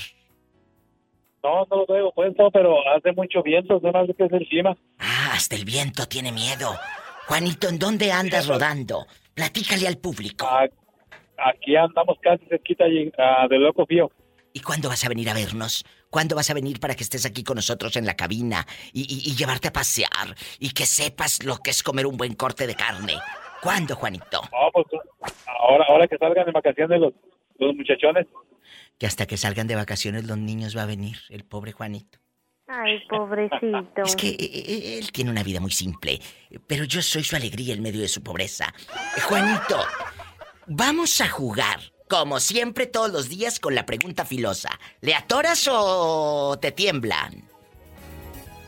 No, 1.42 1.66
no 1.70 1.76
lo 1.80 1.84
traigo 1.84 2.12
puesto, 2.12 2.50
pero 2.50 2.76
hace 2.96 3.12
mucho 3.12 3.42
viento, 3.42 3.78
no 3.82 3.92
más 3.92 4.08
que 4.16 4.24
es 4.24 4.32
encima. 4.32 4.74
Ah, 4.98 5.32
hasta 5.34 5.54
el 5.54 5.66
viento 5.66 6.08
tiene 6.08 6.32
miedo. 6.32 6.74
Juanito, 7.28 7.68
¿en 7.68 7.78
dónde 7.78 8.10
andas 8.10 8.46
rodando? 8.46 9.06
Platícale 9.34 9.86
al 9.86 9.98
público. 9.98 10.48
Aquí 10.48 10.80
andamos 11.78 12.18
casi 12.22 12.45
cerquita 12.47 12.84
allí, 12.84 13.11
ah, 13.18 13.47
de 13.49 13.59
Loco 13.59 13.86
Fío. 13.86 14.11
¿Y 14.53 14.61
cuándo 14.61 14.88
vas 14.88 15.05
a 15.05 15.09
venir 15.09 15.30
a 15.30 15.34
vernos? 15.34 15.84
¿Cuándo 16.11 16.34
vas 16.34 16.51
a 16.51 16.55
venir 16.55 16.80
para 16.80 16.97
que 16.97 17.05
estés 17.05 17.24
aquí 17.24 17.45
con 17.45 17.55
nosotros 17.55 17.95
en 17.97 18.05
la 18.05 18.16
cabina 18.16 18.66
y, 18.93 19.03
y- 19.03 19.30
y 19.30 19.36
llevarte 19.36 19.68
a 19.68 19.72
pasear 19.72 20.34
y 20.59 20.70
que 20.70 20.86
sepas 20.86 21.45
lo 21.45 21.59
que 21.59 21.70
es 21.70 21.82
comer 21.84 22.07
un 22.07 22.16
buen 22.16 22.34
corte 22.34 22.66
de 22.66 22.74
carne? 22.74 23.14
¿Cuándo, 23.62 23.95
Juanito? 23.95 24.41
No, 24.51 24.70
pues 24.72 24.86
ahora, 25.47 25.84
ahora 25.88 26.09
que 26.09 26.16
salgan 26.18 26.47
de 26.47 26.53
vacaciones 26.53 27.01
los, 27.01 27.12
los 27.59 27.76
muchachones. 27.76 28.26
Que 28.99 29.07
hasta 29.07 29.26
que 29.26 29.36
salgan 29.36 29.68
de 29.68 29.76
vacaciones 29.76 30.24
los 30.24 30.36
niños 30.38 30.76
va 30.76 30.82
a 30.82 30.86
venir, 30.86 31.16
el 31.28 31.45
pobre 31.45 31.70
Juanito. 31.72 32.18
Ay, 32.66 33.01
pobrecito. 33.09 34.03
Es 34.05 34.14
que 34.14 34.28
eh, 34.28 34.36
eh, 34.41 34.99
él 34.99 35.11
tiene 35.11 35.30
una 35.30 35.43
vida 35.43 35.59
muy 35.61 35.72
simple, 35.72 36.20
pero 36.68 36.84
yo 36.84 37.03
soy 37.03 37.24
su 37.24 37.34
alegría 37.34 37.74
en 37.74 37.82
medio 37.82 38.01
de 38.01 38.07
su 38.09 38.22
pobreza. 38.22 38.72
Eh, 39.16 39.20
Juanito, 39.20 39.78
vamos 40.66 41.20
a 41.20 41.28
jugar, 41.28 41.92
como 42.08 42.40
siempre 42.40 42.86
todos 42.86 43.11
los 43.11 43.28
días, 43.28 43.61
con 43.61 43.74
la 43.74 43.86
pregunta 43.86 44.24
filosa. 44.24 44.78
¿Le 45.00 45.14
atoras 45.14 45.68
o 45.70 46.58
te 46.61 46.72
tiemblan? 46.72 47.48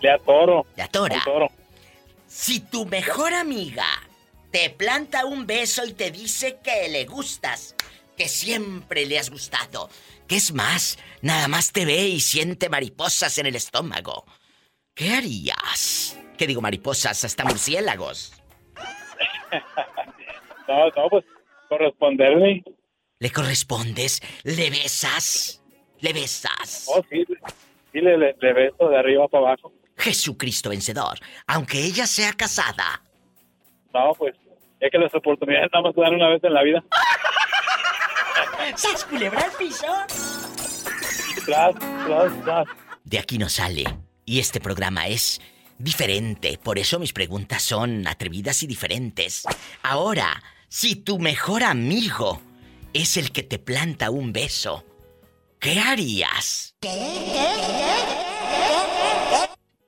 Le 0.00 0.10
atoro. 0.10 0.66
Le 0.76 0.82
atora. 0.82 1.14
Le 1.14 1.20
atoro. 1.20 1.48
Si 2.26 2.60
tu 2.60 2.86
mejor 2.86 3.34
amiga 3.34 3.86
te 4.50 4.70
planta 4.70 5.24
un 5.24 5.46
beso 5.46 5.84
y 5.84 5.94
te 5.94 6.10
dice 6.10 6.58
que 6.62 6.88
le 6.88 7.04
gustas, 7.06 7.74
que 8.16 8.28
siempre 8.28 9.06
le 9.06 9.18
has 9.18 9.30
gustado, 9.30 9.88
que 10.28 10.36
es 10.36 10.52
más, 10.52 10.98
nada 11.22 11.48
más 11.48 11.72
te 11.72 11.84
ve 11.84 12.08
y 12.08 12.20
siente 12.20 12.68
mariposas 12.68 13.38
en 13.38 13.46
el 13.46 13.56
estómago, 13.56 14.26
¿qué 14.94 15.14
harías? 15.14 16.18
¿Qué 16.36 16.46
digo 16.46 16.60
mariposas? 16.60 17.24
Hasta 17.24 17.44
murciélagos. 17.44 18.32
No, 20.68 20.86
no, 20.96 21.08
pues 21.10 21.24
corresponderle. 21.72 22.62
¿Le 23.18 23.30
correspondes? 23.30 24.20
¿Le 24.44 24.68
besas? 24.70 25.62
¿Le 26.00 26.12
besas? 26.12 26.86
Oh, 26.88 27.02
sí, 27.08 27.24
sí 27.92 28.00
le, 28.00 28.18
le, 28.18 28.36
le 28.40 28.52
beso 28.52 28.88
de 28.88 28.98
arriba 28.98 29.26
para 29.28 29.46
abajo. 29.46 29.72
Jesucristo 29.96 30.70
vencedor, 30.70 31.18
aunque 31.46 31.78
ella 31.78 32.06
sea 32.06 32.32
casada. 32.32 33.02
No, 33.94 34.12
pues 34.18 34.34
es 34.80 34.90
que 34.90 34.98
las 34.98 35.14
oportunidades 35.14 35.70
nada 35.72 35.84
más 35.84 35.94
se 35.94 36.00
dan 36.00 36.14
una 36.14 36.28
vez 36.28 36.44
en 36.44 36.52
la 36.52 36.62
vida. 36.62 36.84
¿Sabes 38.76 39.04
culebra 39.04 39.46
piso? 39.58 39.86
Tras, 41.46 41.74
tras, 42.06 42.44
tras. 42.44 42.66
De 43.04 43.18
aquí 43.18 43.38
no 43.38 43.48
sale. 43.48 43.84
Y 44.24 44.40
este 44.40 44.60
programa 44.60 45.06
es 45.06 45.40
diferente. 45.78 46.58
Por 46.62 46.78
eso 46.78 46.98
mis 46.98 47.12
preguntas 47.12 47.62
son 47.62 48.06
atrevidas 48.06 48.62
y 48.62 48.66
diferentes. 48.66 49.44
Ahora, 49.82 50.42
si 50.72 50.96
tu 50.96 51.18
mejor 51.18 51.64
amigo 51.64 52.40
es 52.94 53.18
el 53.18 53.30
que 53.30 53.42
te 53.42 53.58
planta 53.58 54.08
un 54.08 54.32
beso, 54.32 54.82
¿qué 55.60 55.78
harías? 55.78 56.74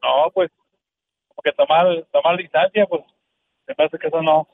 No, 0.03 0.31
pues 0.35 0.51
como 1.29 1.43
que 1.43 1.53
tomar, 1.53 1.87
tomar 2.13 2.37
distancia, 2.37 2.85
pues 2.87 3.03
me 3.67 3.75
parece 3.75 3.97
que 3.99 4.09
eso 4.09 4.21
no, 4.21 4.47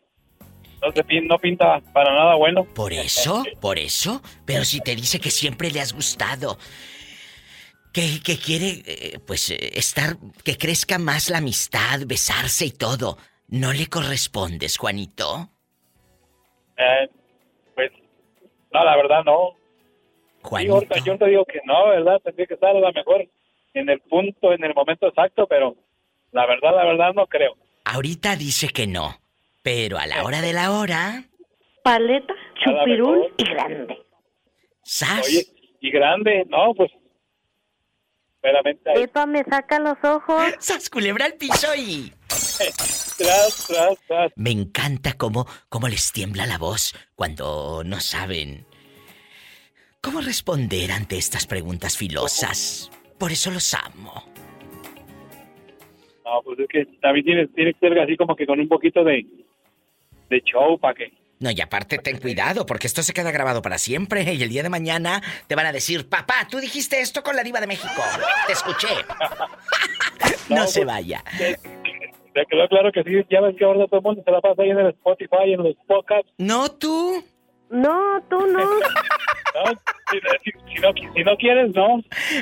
no, 0.81 0.93
se 0.93 1.05
pin- 1.05 1.27
no 1.27 1.37
pinta 1.37 1.81
para 1.93 2.15
nada 2.15 2.37
bueno. 2.37 2.63
¿Por 2.65 2.93
eso? 2.93 3.43
¿Por 3.61 3.81
eso? 3.81 4.23
Pero 4.45 4.65
si 4.65 4.81
te 4.81 4.95
dice 4.95 5.19
que 5.19 5.33
siempre 5.33 5.73
le 5.73 5.81
has 5.81 5.93
gustado. 5.93 6.59
Que, 7.93 8.21
que 8.23 8.39
quiere, 8.39 8.85
eh, 8.87 9.19
pues, 9.27 9.51
estar, 9.51 10.17
que 10.45 10.57
crezca 10.57 11.01
más 11.01 11.29
la 11.29 11.39
amistad, 11.39 11.99
besarse 12.07 12.67
y 12.67 12.71
todo. 12.71 13.19
¿No 13.49 13.73
le 13.73 13.89
correspondes, 13.89 14.77
Juanito? 14.79 15.51
Eh, 16.81 17.11
pues, 17.75 17.93
no, 18.73 18.85
la 18.85 18.97
verdad 18.97 19.25
no. 19.25 19.57
Juanito. 20.43 20.75
ahorita, 20.75 20.97
yo 21.05 21.19
te 21.19 21.27
digo 21.27 21.45
que 21.45 21.61
no, 21.65 21.89
¿verdad? 21.89 22.21
Tendría 22.25 22.47
que 22.47 22.55
estar 22.55 22.71
a 22.75 22.81
lo 22.81 22.93
mejor 22.93 23.29
en 23.75 23.91
el 23.91 24.01
punto, 24.01 24.53
en 24.53 24.65
el 24.65 24.75
momento 24.75 25.07
exacto, 25.07 25.47
pero 25.47 25.77
la 26.33 26.47
verdad, 26.47 26.75
la 26.75 26.85
verdad 26.87 27.13
no 27.15 27.27
creo. 27.27 27.57
Ahorita 27.85 28.37
dice 28.37 28.69
que 28.69 28.87
no, 28.87 29.21
pero 29.63 29.99
a 29.99 30.07
la 30.07 30.25
hora 30.25 30.41
de 30.41 30.53
la 30.55 30.73
hora, 30.73 31.25
Paleta, 31.83 32.35
chupirul 32.65 33.33
y 33.37 33.45
grande. 33.45 33.99
¡zas! 34.87 35.27
Oye, 35.27 35.47
y 35.81 35.91
grande, 35.91 36.45
no, 36.49 36.75
pues, 36.75 36.91
veramente 38.43 38.91
ahí. 38.91 39.03
Epa, 39.03 39.27
me 39.27 39.45
saca 39.45 39.79
los 39.79 39.97
ojos. 40.03 40.43
¡Sas, 40.59 40.89
culebra 40.91 41.27
al 41.27 41.35
piso 41.35 41.69
y... 41.77 42.13
Tras, 43.17 43.67
tras, 43.67 43.99
tras. 44.07 44.33
Me 44.37 44.51
encanta 44.51 45.15
cómo, 45.15 45.47
cómo 45.69 45.89
les 45.89 46.13
tiembla 46.13 46.47
la 46.47 46.59
voz 46.59 46.95
cuando 47.15 47.83
no 47.85 48.01
saben 48.01 48.67
cómo 50.01 50.21
responder 50.21 50.93
ante 50.93 51.17
estas 51.17 51.47
preguntas 51.47 51.97
filosas. 51.97 52.91
Por 53.19 53.33
eso 53.33 53.51
los 53.51 53.75
amo. 53.75 54.25
No, 56.25 56.43
pues 56.45 56.59
es 56.61 56.69
que 56.69 56.87
también 57.01 57.25
tiene, 57.25 57.47
tiene 57.49 57.75
que 57.75 57.81
ser 57.81 57.99
así 57.99 58.17
como 58.17 58.37
que 58.37 58.47
con 58.47 58.61
un 58.61 58.69
poquito 58.69 59.05
de, 59.05 59.27
de 60.29 60.41
show 60.43 60.79
para 60.79 60.95
que... 60.95 61.13
No, 61.41 61.51
y 61.51 61.61
aparte 61.61 61.99
ten 61.99 62.19
cuidado, 62.19 62.67
porque 62.67 62.87
esto 62.87 63.03
se 63.03 63.15
queda 63.15 63.31
grabado 63.31 63.63
para 63.63 63.79
siempre. 63.79 64.35
Y 64.35 64.43
el 64.43 64.51
día 64.51 64.63
de 64.63 64.69
mañana 64.69 65.23
te 65.47 65.55
van 65.55 65.65
a 65.65 65.73
decir, 65.73 66.07
papá, 66.07 66.47
tú 66.51 66.61
dijiste 66.61 67.01
esto 67.01 67.23
con 67.23 67.35
la 67.35 67.43
diva 67.43 67.61
de 67.61 67.67
México. 67.67 68.03
Te 68.47 68.53
escuché. 68.53 68.89
no 70.51 70.67
se 70.67 70.85
vaya. 70.85 71.25
Me 72.35 72.47
quedó 72.47 72.69
claro 72.69 72.93
que 72.93 73.03
sí, 73.03 73.13
ya 73.31 73.41
ves 73.41 73.57
que 73.57 73.65
ahora 73.65 73.87
todo 73.87 73.99
el 73.99 74.05
mundo 74.05 74.23
se 74.25 74.31
la 74.31 74.41
pasa 74.41 74.63
ahí 74.63 74.71
en 74.71 74.79
el 74.79 74.89
Spotify, 74.89 75.53
en 75.53 75.63
los 75.65 75.75
podcasts. 75.87 76.31
No, 76.39 76.69
tú. 76.71 77.23
No, 77.71 78.23
tú 78.29 78.47
no. 78.47 78.61
No, 79.53 79.65
si, 80.13 80.19
si- 80.45 80.75
si 80.77 80.81
no, 80.81 80.91
si 81.13 81.25
no 81.25 81.37
quieres, 81.37 81.75
no. 81.75 82.01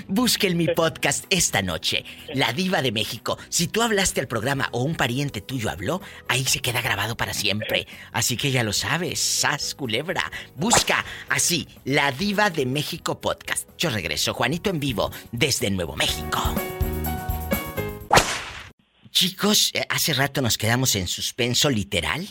Busque 0.09 0.47
en 0.49 0.59
mi 0.59 0.66
podcast 0.68 1.24
esta 1.30 1.62
noche, 1.62 2.05
La 2.34 2.53
Diva 2.53 2.82
de 2.82 2.93
México. 2.93 3.39
Si 3.49 3.66
tú 3.66 3.80
hablaste 3.80 4.20
al 4.20 4.28
programa 4.28 4.68
o 4.72 4.82
un 4.82 4.95
pariente 4.95 5.41
tuyo 5.41 5.70
habló, 5.70 6.03
ahí 6.28 6.45
se 6.45 6.61
queda 6.61 6.82
grabado 6.82 7.16
para 7.16 7.32
siempre. 7.32 7.86
Así 8.12 8.36
que 8.36 8.51
ya 8.51 8.62
lo 8.62 8.74
sabes, 8.74 9.20
sas 9.20 9.74
culebra. 9.74 10.30
Busca 10.55 11.03
así, 11.30 11.66
La 11.86 12.12
Diva 12.12 12.51
de 12.51 12.66
México 12.66 13.18
podcast. 13.22 13.66
Yo 13.78 13.89
regreso, 13.89 14.34
Juanito 14.34 14.68
en 14.68 14.78
vivo, 14.78 15.11
desde 15.32 15.70
Nuevo 15.70 15.97
México. 15.97 16.39
Chicos, 19.22 19.72
eh, 19.74 19.84
hace 19.88 20.14
rato 20.14 20.40
nos 20.40 20.56
quedamos 20.56 20.94
en 20.94 21.08
suspenso 21.08 21.70
literal. 21.70 22.28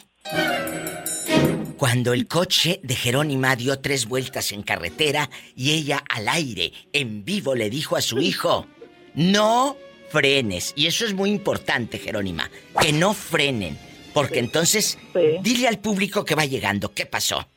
Cuando 1.75 2.13
el 2.13 2.29
coche 2.29 2.79
de 2.81 2.95
Jerónima 2.95 3.57
dio 3.57 3.77
tres 3.81 4.07
vueltas 4.07 4.53
en 4.53 4.63
carretera 4.63 5.29
y 5.53 5.73
ella 5.73 6.01
al 6.07 6.29
aire, 6.29 6.71
en 6.93 7.25
vivo, 7.25 7.55
le 7.55 7.69
dijo 7.69 7.97
a 7.97 8.01
su 8.01 8.19
hijo, 8.19 8.67
no 9.15 9.75
frenes. 10.07 10.71
Y 10.77 10.87
eso 10.87 11.03
es 11.05 11.13
muy 11.13 11.29
importante, 11.29 11.99
Jerónima, 11.99 12.49
que 12.79 12.93
no 12.93 13.13
frenen. 13.13 13.77
Porque 14.13 14.39
entonces, 14.39 14.97
dile 15.41 15.67
al 15.67 15.79
público 15.79 16.23
que 16.23 16.35
va 16.35 16.45
llegando, 16.45 16.93
¿qué 16.93 17.05
pasó? 17.05 17.49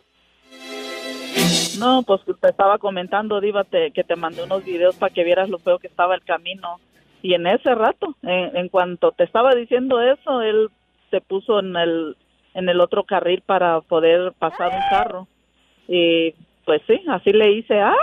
No, 1.79 2.03
pues 2.03 2.21
te 2.41 2.49
estaba 2.49 2.79
comentando, 2.79 3.41
Diva, 3.41 3.63
te- 3.63 3.93
que 3.93 4.03
te 4.03 4.17
mandé 4.17 4.43
unos 4.43 4.65
videos 4.65 4.97
para 4.97 5.15
que 5.15 5.23
vieras 5.23 5.49
lo 5.49 5.61
feo 5.61 5.79
que 5.79 5.87
estaba 5.87 6.17
el 6.17 6.25
camino. 6.25 6.81
Y 7.23 7.35
en 7.35 7.47
ese 7.47 7.75
rato, 7.75 8.17
en, 8.23 8.57
en 8.57 8.69
cuanto 8.69 9.13
te 9.13 9.25
estaba 9.25 9.55
diciendo 9.55 10.01
eso, 10.01 10.43
él 10.43 10.69
se 11.11 11.21
puso 11.21 11.61
en 11.61 11.77
el, 11.77 12.17
en 12.55 12.69
el 12.69 12.81
otro 12.81 13.05
carril 13.05 13.43
para 13.45 13.81
poder 13.81 14.33
pasar 14.39 14.69
un 14.73 14.83
carro. 14.91 15.29
Y 15.89 16.35
pues 16.65 16.83
sí, 16.87 17.03
así 17.09 17.33
le 17.33 17.53
hice, 17.53 17.81
¡ah! 17.81 17.95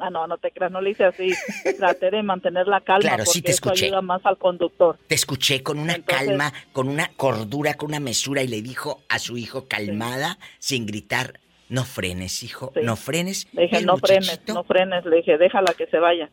Ah, 0.00 0.10
no, 0.10 0.26
no 0.26 0.38
te 0.38 0.50
creas, 0.50 0.72
no 0.72 0.80
le 0.80 0.90
hice 0.90 1.04
así. 1.04 1.32
Traté 1.78 2.10
de 2.10 2.22
mantener 2.22 2.66
la 2.66 2.80
calma 2.80 3.00
Claro, 3.00 3.16
porque 3.18 3.30
sí 3.30 3.42
te 3.42 3.50
eso 3.52 3.62
escuché. 3.68 3.86
ayuda 3.86 4.00
más 4.00 4.24
al 4.24 4.38
conductor. 4.38 4.98
Te 5.06 5.14
escuché 5.14 5.62
con 5.62 5.78
una 5.78 6.02
calma, 6.02 6.52
con 6.72 6.88
una 6.88 7.10
cordura, 7.16 7.74
con 7.74 7.90
una 7.90 8.00
mesura 8.00 8.42
y 8.42 8.48
le 8.48 8.62
dijo 8.62 9.02
a 9.08 9.18
su 9.18 9.36
hijo 9.36 9.68
calmada, 9.68 10.38
sin 10.58 10.86
gritar, 10.86 11.38
no 11.68 11.84
frenes, 11.84 12.42
hijo, 12.42 12.72
no 12.82 12.96
frenes. 12.96 13.46
Le 13.52 13.62
dije, 13.62 13.82
no 13.82 13.98
frenes, 13.98 14.40
no 14.48 14.64
frenes. 14.64 15.04
Le 15.04 15.16
dije, 15.16 15.38
déjala 15.38 15.72
que 15.74 15.86
se 15.86 15.98
vaya. 15.98 16.28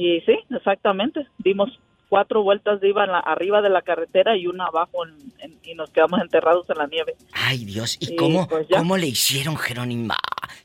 Y 0.00 0.20
sí, 0.20 0.38
exactamente. 0.50 1.26
Dimos 1.38 1.70
cuatro 2.08 2.42
vueltas 2.44 2.80
de 2.80 2.88
iba 2.88 3.04
en 3.04 3.10
la- 3.10 3.18
arriba 3.18 3.60
de 3.60 3.68
la 3.68 3.82
carretera 3.82 4.36
y 4.36 4.46
una 4.46 4.66
abajo 4.66 5.04
en- 5.04 5.32
en- 5.40 5.58
y 5.64 5.74
nos 5.74 5.90
quedamos 5.90 6.20
enterrados 6.20 6.70
en 6.70 6.78
la 6.78 6.86
nieve. 6.86 7.16
Ay, 7.32 7.64
Dios, 7.64 7.98
¿y 8.00 8.12
Y, 8.12 8.16
cómo, 8.16 8.46
pues, 8.46 8.68
cómo 8.70 8.96
le 8.96 9.08
hicieron, 9.08 9.56
Jerónima, 9.56 10.14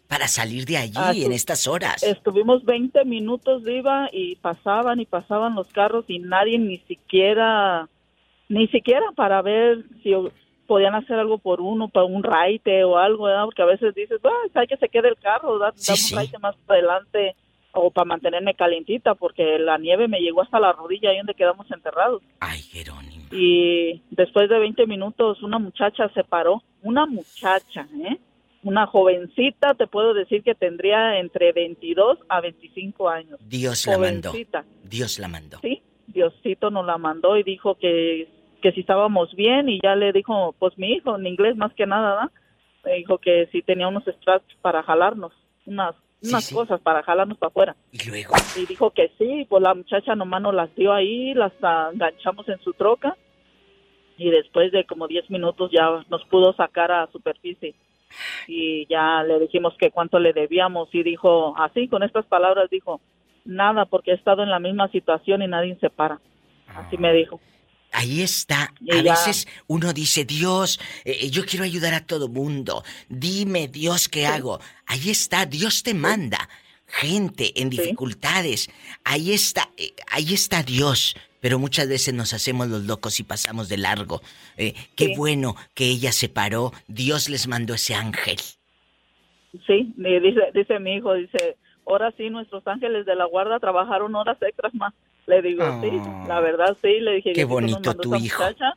para 0.07 0.27
salir 0.27 0.65
de 0.65 0.77
allí 0.77 1.25
en 1.25 1.31
estas 1.31 1.67
horas? 1.67 2.03
Estuvimos 2.03 2.63
20 2.63 3.03
minutos 3.05 3.63
de 3.63 3.77
iba 3.77 4.07
y 4.13 4.35
pasaban 4.35 4.99
y 4.99 5.05
pasaban 5.07 5.55
los 5.55 5.67
carros 5.69 6.05
y 6.07 6.19
nadie 6.19 6.59
ni 6.59 6.77
siquiera, 6.77 7.89
ni 8.49 8.67
siquiera 8.67 9.05
para 9.15 9.41
ver 9.41 9.83
si 10.03 10.13
podían 10.67 10.93
hacer 10.93 11.17
algo 11.19 11.39
por 11.39 11.59
uno, 11.59 11.89
para 11.89 12.05
un 12.05 12.21
raite 12.23 12.83
o 12.83 12.97
algo, 12.99 13.23
¿verdad? 13.25 13.45
Porque 13.45 13.63
a 13.63 13.65
veces 13.65 13.95
dices, 13.95 14.19
"Ah, 14.23 14.29
hay 14.59 14.67
que 14.67 14.77
se 14.77 14.87
quede 14.89 15.09
el 15.09 15.17
carro, 15.17 15.57
da, 15.57 15.71
Sí, 15.75 15.91
da 15.91 15.95
sí. 15.97 16.13
un 16.13 16.19
raite 16.19 16.37
más 16.39 16.55
adelante 16.67 17.35
o 17.73 17.91
para 17.91 18.05
mantenerme 18.05 18.55
calientita, 18.55 19.15
porque 19.15 19.59
la 19.59 19.77
nieve 19.77 20.07
me 20.07 20.19
llegó 20.19 20.41
hasta 20.41 20.59
la 20.59 20.71
rodilla 20.71 21.09
ahí 21.09 21.17
donde 21.17 21.33
quedamos 21.33 21.69
enterrados. 21.71 22.21
Ay, 22.39 22.61
Jerónimo. 22.61 23.25
Y 23.31 24.01
después 24.11 24.47
de 24.47 24.59
20 24.59 24.85
minutos 24.87 25.41
una 25.41 25.59
muchacha 25.59 26.07
se 26.09 26.23
paró, 26.23 26.61
una 26.83 27.05
muchacha, 27.05 27.87
¿eh? 28.05 28.17
Una 28.63 28.87
jovencita, 28.87 29.73
te 29.73 29.87
puedo 29.87 30.13
decir 30.13 30.41
que 30.41 30.55
tendría 30.55 31.19
entre 31.19 31.51
22 31.51 32.19
a 32.29 32.39
25 32.39 33.09
años. 33.09 33.37
Dios 33.49 33.85
la 33.87 33.97
mandó. 33.97 34.29
Jovencita. 34.29 34.63
Dios 34.83 35.19
la 35.19 35.27
mandó. 35.27 35.57
Sí, 35.61 35.81
Diosito 36.07 36.69
nos 36.69 36.85
la 36.85 36.97
mandó 36.97 37.37
y 37.37 37.43
dijo 37.43 37.75
que, 37.75 38.29
que 38.61 38.71
si 38.71 38.81
estábamos 38.81 39.33
bien 39.35 39.67
y 39.67 39.79
ya 39.81 39.95
le 39.95 40.13
dijo, 40.13 40.55
pues 40.59 40.77
mi 40.77 40.93
hijo, 40.93 41.17
en 41.17 41.27
inglés 41.27 41.57
más 41.57 41.73
que 41.73 41.85
nada. 41.85 42.31
Me 42.85 42.95
dijo 42.95 43.17
que 43.17 43.47
si 43.51 43.61
tenía 43.61 43.87
unos 43.87 44.03
straps 44.05 44.55
para 44.61 44.83
jalarnos, 44.83 45.33
unas, 45.65 45.95
unas 46.23 46.51
cosas 46.51 46.81
para 46.81 47.03
jalarnos 47.03 47.37
para 47.37 47.49
afuera. 47.49 47.75
Y 47.91 48.09
luego. 48.09 48.35
Y 48.55 48.65
dijo 48.65 48.91
que 48.91 49.11
sí, 49.17 49.45
pues 49.49 49.61
la 49.61 49.73
muchacha 49.73 50.15
nomás 50.15 50.41
nos 50.41 50.53
las 50.53 50.73
dio 50.75 50.93
ahí, 50.93 51.33
las 51.33 51.53
ah, 51.61 51.89
enganchamos 51.93 52.47
en 52.49 52.59
su 52.59 52.73
troca 52.73 53.15
y 54.17 54.29
después 54.29 54.71
de 54.71 54.85
como 54.85 55.07
10 55.07 55.29
minutos 55.29 55.71
ya 55.71 56.03
nos 56.09 56.23
pudo 56.25 56.53
sacar 56.53 56.91
a 56.91 57.07
superficie. 57.11 57.75
Y 58.47 58.85
ya 58.87 59.23
le 59.23 59.39
dijimos 59.39 59.73
que 59.77 59.89
cuánto 59.89 60.19
le 60.19 60.33
debíamos 60.33 60.89
y 60.93 61.03
dijo, 61.03 61.55
así 61.57 61.87
con 61.87 62.03
estas 62.03 62.25
palabras 62.25 62.69
dijo, 62.69 63.01
nada 63.43 63.85
porque 63.85 64.11
he 64.11 64.15
estado 64.15 64.43
en 64.43 64.49
la 64.49 64.59
misma 64.59 64.87
situación 64.89 65.41
y 65.41 65.47
nadie 65.47 65.77
se 65.81 65.89
para. 65.89 66.19
Así 66.67 66.97
me 66.97 67.13
dijo. 67.13 67.39
Ahí 67.93 68.21
está. 68.21 68.73
A 68.91 69.01
veces 69.01 69.47
uno 69.67 69.93
dice, 69.93 70.25
Dios, 70.25 70.79
eh, 71.05 71.29
yo 71.29 71.45
quiero 71.45 71.63
ayudar 71.63 71.93
a 71.93 72.05
todo 72.05 72.27
mundo. 72.27 72.83
Dime, 73.07 73.67
Dios, 73.67 74.09
¿qué 74.09 74.25
hago? 74.25 74.59
Ahí 74.85 75.09
está, 75.09 75.45
Dios 75.45 75.83
te 75.83 75.93
manda. 75.93 76.49
Gente 76.87 77.59
en 77.61 77.69
dificultades. 77.69 78.69
Ahí 79.03 79.31
está, 79.31 79.69
eh, 79.77 79.93
ahí 80.11 80.33
está 80.33 80.63
Dios. 80.63 81.15
Pero 81.39 81.59
muchas 81.59 81.87
veces 81.89 82.13
nos 82.13 82.33
hacemos 82.33 82.67
los 82.67 82.83
locos 82.85 83.19
y 83.19 83.23
pasamos 83.23 83.67
de 83.69 83.77
largo. 83.77 84.21
Eh, 84.57 84.73
qué 84.95 85.07
Sí. 85.07 85.13
bueno 85.17 85.55
que 85.73 85.85
ella 85.85 86.11
se 86.11 86.29
paró. 86.29 86.71
Dios 86.87 87.29
les 87.29 87.47
mandó 87.47 87.73
ese 87.73 87.95
ángel. 87.95 88.37
Sí, 89.67 89.93
dice, 89.97 90.41
dice 90.53 90.79
mi 90.79 90.95
hijo, 90.95 91.13
dice, 91.13 91.57
ahora 91.85 92.11
sí, 92.17 92.29
nuestros 92.29 92.65
ángeles 92.65 93.05
de 93.05 93.15
la 93.15 93.25
guarda 93.25 93.59
trabajaron 93.59 94.15
horas 94.15 94.37
extras 94.41 94.73
más. 94.73 94.93
Le 95.25 95.41
digo, 95.41 95.63
sí, 95.81 95.91
la 96.27 96.39
verdad 96.41 96.75
sí, 96.81 96.99
le 96.99 97.13
dije. 97.15 97.29
Ah. 97.31 97.33
Qué 97.35 97.45
bonito 97.45 97.79
mandó 97.85 98.01
tu 98.01 98.15
esa 98.15 98.25
hijo. 98.25 98.43
muchacha. 98.43 98.73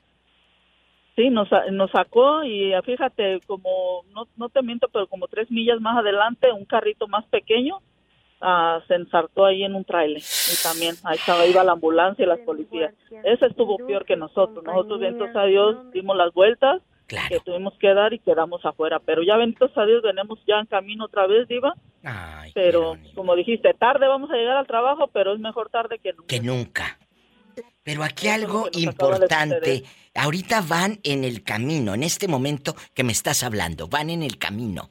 Sí, 1.16 1.30
nos, 1.30 1.48
sa- 1.48 1.64
nos 1.70 1.90
sacó 1.90 2.44
y 2.44 2.74
ah, 2.74 2.82
fíjate, 2.82 3.40
como, 3.46 4.04
no, 4.14 4.28
no 4.36 4.48
te 4.50 4.62
miento, 4.62 4.88
pero 4.92 5.06
como 5.06 5.28
tres 5.28 5.50
millas 5.50 5.80
más 5.80 5.96
adelante, 5.96 6.52
un 6.52 6.66
carrito 6.66 7.08
más 7.08 7.24
pequeño 7.26 7.78
ah, 8.42 8.80
se 8.86 8.94
ensartó 8.94 9.46
ahí 9.46 9.64
en 9.64 9.74
un 9.74 9.84
trailer. 9.84 10.18
Y 10.20 10.62
también 10.62 10.94
ahí 11.04 11.16
estaba, 11.16 11.46
iba 11.46 11.64
la 11.64 11.72
ambulancia 11.72 12.22
y 12.22 12.28
las 12.28 12.40
policías. 12.40 12.92
Ese 13.24 13.46
estuvo 13.46 13.78
peor 13.78 14.04
que 14.04 14.14
nosotros. 14.16 14.62
Nosotros, 14.62 15.00
benditos 15.00 15.34
a 15.34 15.44
Dios, 15.46 15.90
dimos 15.92 16.16
las 16.16 16.32
vueltas 16.34 16.82
que 17.06 17.40
tuvimos 17.44 17.74
que 17.78 17.92
dar 17.94 18.12
y 18.12 18.18
quedamos 18.18 18.64
afuera. 18.64 18.98
Pero 19.00 19.22
ya, 19.22 19.36
benditos 19.36 19.70
a 19.76 19.84
Dios, 19.84 20.02
venimos 20.02 20.38
ya 20.46 20.58
en 20.58 20.66
camino 20.66 21.04
otra 21.04 21.26
vez, 21.26 21.46
Diva. 21.48 21.74
pero, 22.54 22.96
como 23.14 23.34
dijiste, 23.36 23.72
tarde 23.74 24.06
vamos 24.06 24.30
a 24.30 24.34
llegar 24.34 24.56
al 24.56 24.66
trabajo, 24.66 25.08
pero 25.12 25.34
es 25.34 25.40
mejor 25.40 25.70
tarde 25.70 25.98
que 25.98 26.12
nunca. 26.12 26.26
Que 26.26 26.40
nunca. 26.40 26.98
Pero 27.82 28.02
aquí 28.02 28.28
algo 28.28 28.68
importante. 28.72 29.84
Ahorita 30.14 30.62
van 30.62 30.98
en 31.04 31.24
el 31.24 31.42
camino, 31.42 31.94
en 31.94 32.02
este 32.02 32.26
momento 32.26 32.74
que 32.94 33.04
me 33.04 33.12
estás 33.12 33.42
hablando, 33.44 33.86
van 33.86 34.10
en 34.10 34.22
el 34.22 34.38
camino 34.38 34.90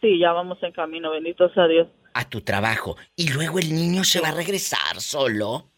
Sí, 0.00 0.18
ya 0.20 0.32
vamos 0.32 0.58
en 0.62 0.70
camino, 0.72 1.10
benditos 1.10 1.50
a 1.56 1.66
Dios. 1.66 1.88
a 2.14 2.28
tu 2.28 2.40
trabajo. 2.40 2.96
Y 3.16 3.32
luego 3.32 3.58
el 3.58 3.72
niño 3.74 4.04
se 4.04 4.20
va 4.20 4.28
a 4.28 4.32
regresar 4.32 5.00
solo. 5.00 5.70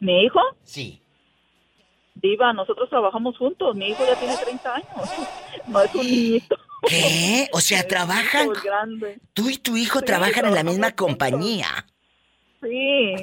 ¿Mi 0.00 0.24
hijo? 0.24 0.40
Sí. 0.62 1.00
Diva, 2.22 2.52
nosotros 2.52 2.88
trabajamos 2.90 3.36
juntos. 3.36 3.74
Mi 3.76 3.88
hijo 3.88 4.04
ya 4.06 4.16
tiene 4.18 4.36
30 4.36 4.74
años. 4.74 4.88
No 5.68 5.82
es 5.82 5.92
un 5.96 6.06
niñito. 6.06 6.56
¿Qué? 6.88 7.48
O 7.52 7.60
sea, 7.60 7.86
trabajan. 7.88 8.52
Es 8.52 8.62
grande. 8.62 9.18
Tú 9.32 9.48
y 9.50 9.56
tu 9.58 9.76
hijo 9.76 9.98
Sí, 9.98 10.04
trabajan 10.04 10.44
en 10.46 10.54
la 10.54 10.62
misma 10.62 10.88
juntos. 10.90 11.06
compañía. 11.06 11.66
Sí. 12.62 13.14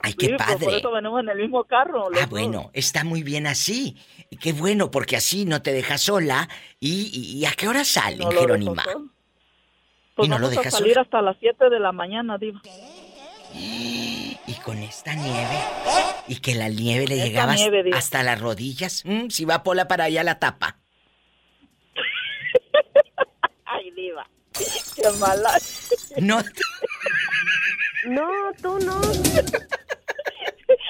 Ay, 0.00 0.14
qué 0.14 0.26
Sí, 0.26 0.32
pues, 0.36 0.46
Por 0.48 0.58
padre. 0.60 0.76
eso 0.78 0.90
venimos 0.92 1.20
en 1.20 1.28
el 1.30 1.38
mismo 1.38 1.64
carro. 1.64 2.06
Ah, 2.06 2.10
dos. 2.20 2.30
bueno, 2.30 2.70
está 2.72 3.02
muy 3.02 3.24
bien 3.24 3.48
así. 3.48 3.96
Y 4.30 4.36
Qué 4.36 4.52
bueno, 4.52 4.90
porque 4.92 5.16
así 5.16 5.44
no 5.44 5.60
te 5.60 5.72
dejas 5.72 6.02
sola. 6.02 6.48
¿Y, 6.78 7.10
y- 7.12 7.38
y 7.38 7.46
a 7.46 7.50
qué 7.52 7.66
hora 7.66 7.84
salen, 7.84 8.20
No 8.20 8.30
Jerónima? 8.30 8.84
Pues 10.14 10.26
¿Y 10.26 10.30
no 10.30 10.38
lo 10.38 10.48
dejas 10.48 10.72
salir 10.74 10.94
sola? 10.94 11.02
hasta 11.02 11.20
las 11.22 11.36
7 11.40 11.68
de 11.70 11.80
la 11.80 11.90
mañana, 11.90 12.38
Diva. 12.38 12.60
Y 13.54 14.54
con 14.64 14.78
esta 14.78 15.14
nieve. 15.14 15.58
Y 16.26 16.40
que 16.40 16.54
la 16.54 16.68
nieve 16.68 17.06
le 17.06 17.14
Esta 17.16 17.26
llegaba 17.26 17.54
nieve, 17.54 17.90
hasta 17.94 18.22
las 18.22 18.40
rodillas. 18.40 19.02
Mm, 19.04 19.28
si 19.30 19.44
va 19.44 19.62
Pola 19.62 19.88
para 19.88 20.04
allá 20.04 20.22
la 20.24 20.38
tapa. 20.38 20.78
Ay, 23.64 23.90
Diva. 23.92 24.28
Qué 24.52 25.10
mala. 25.18 25.50
No. 26.20 26.40
No, 28.06 28.28
tú 28.60 28.78
no. 28.80 29.00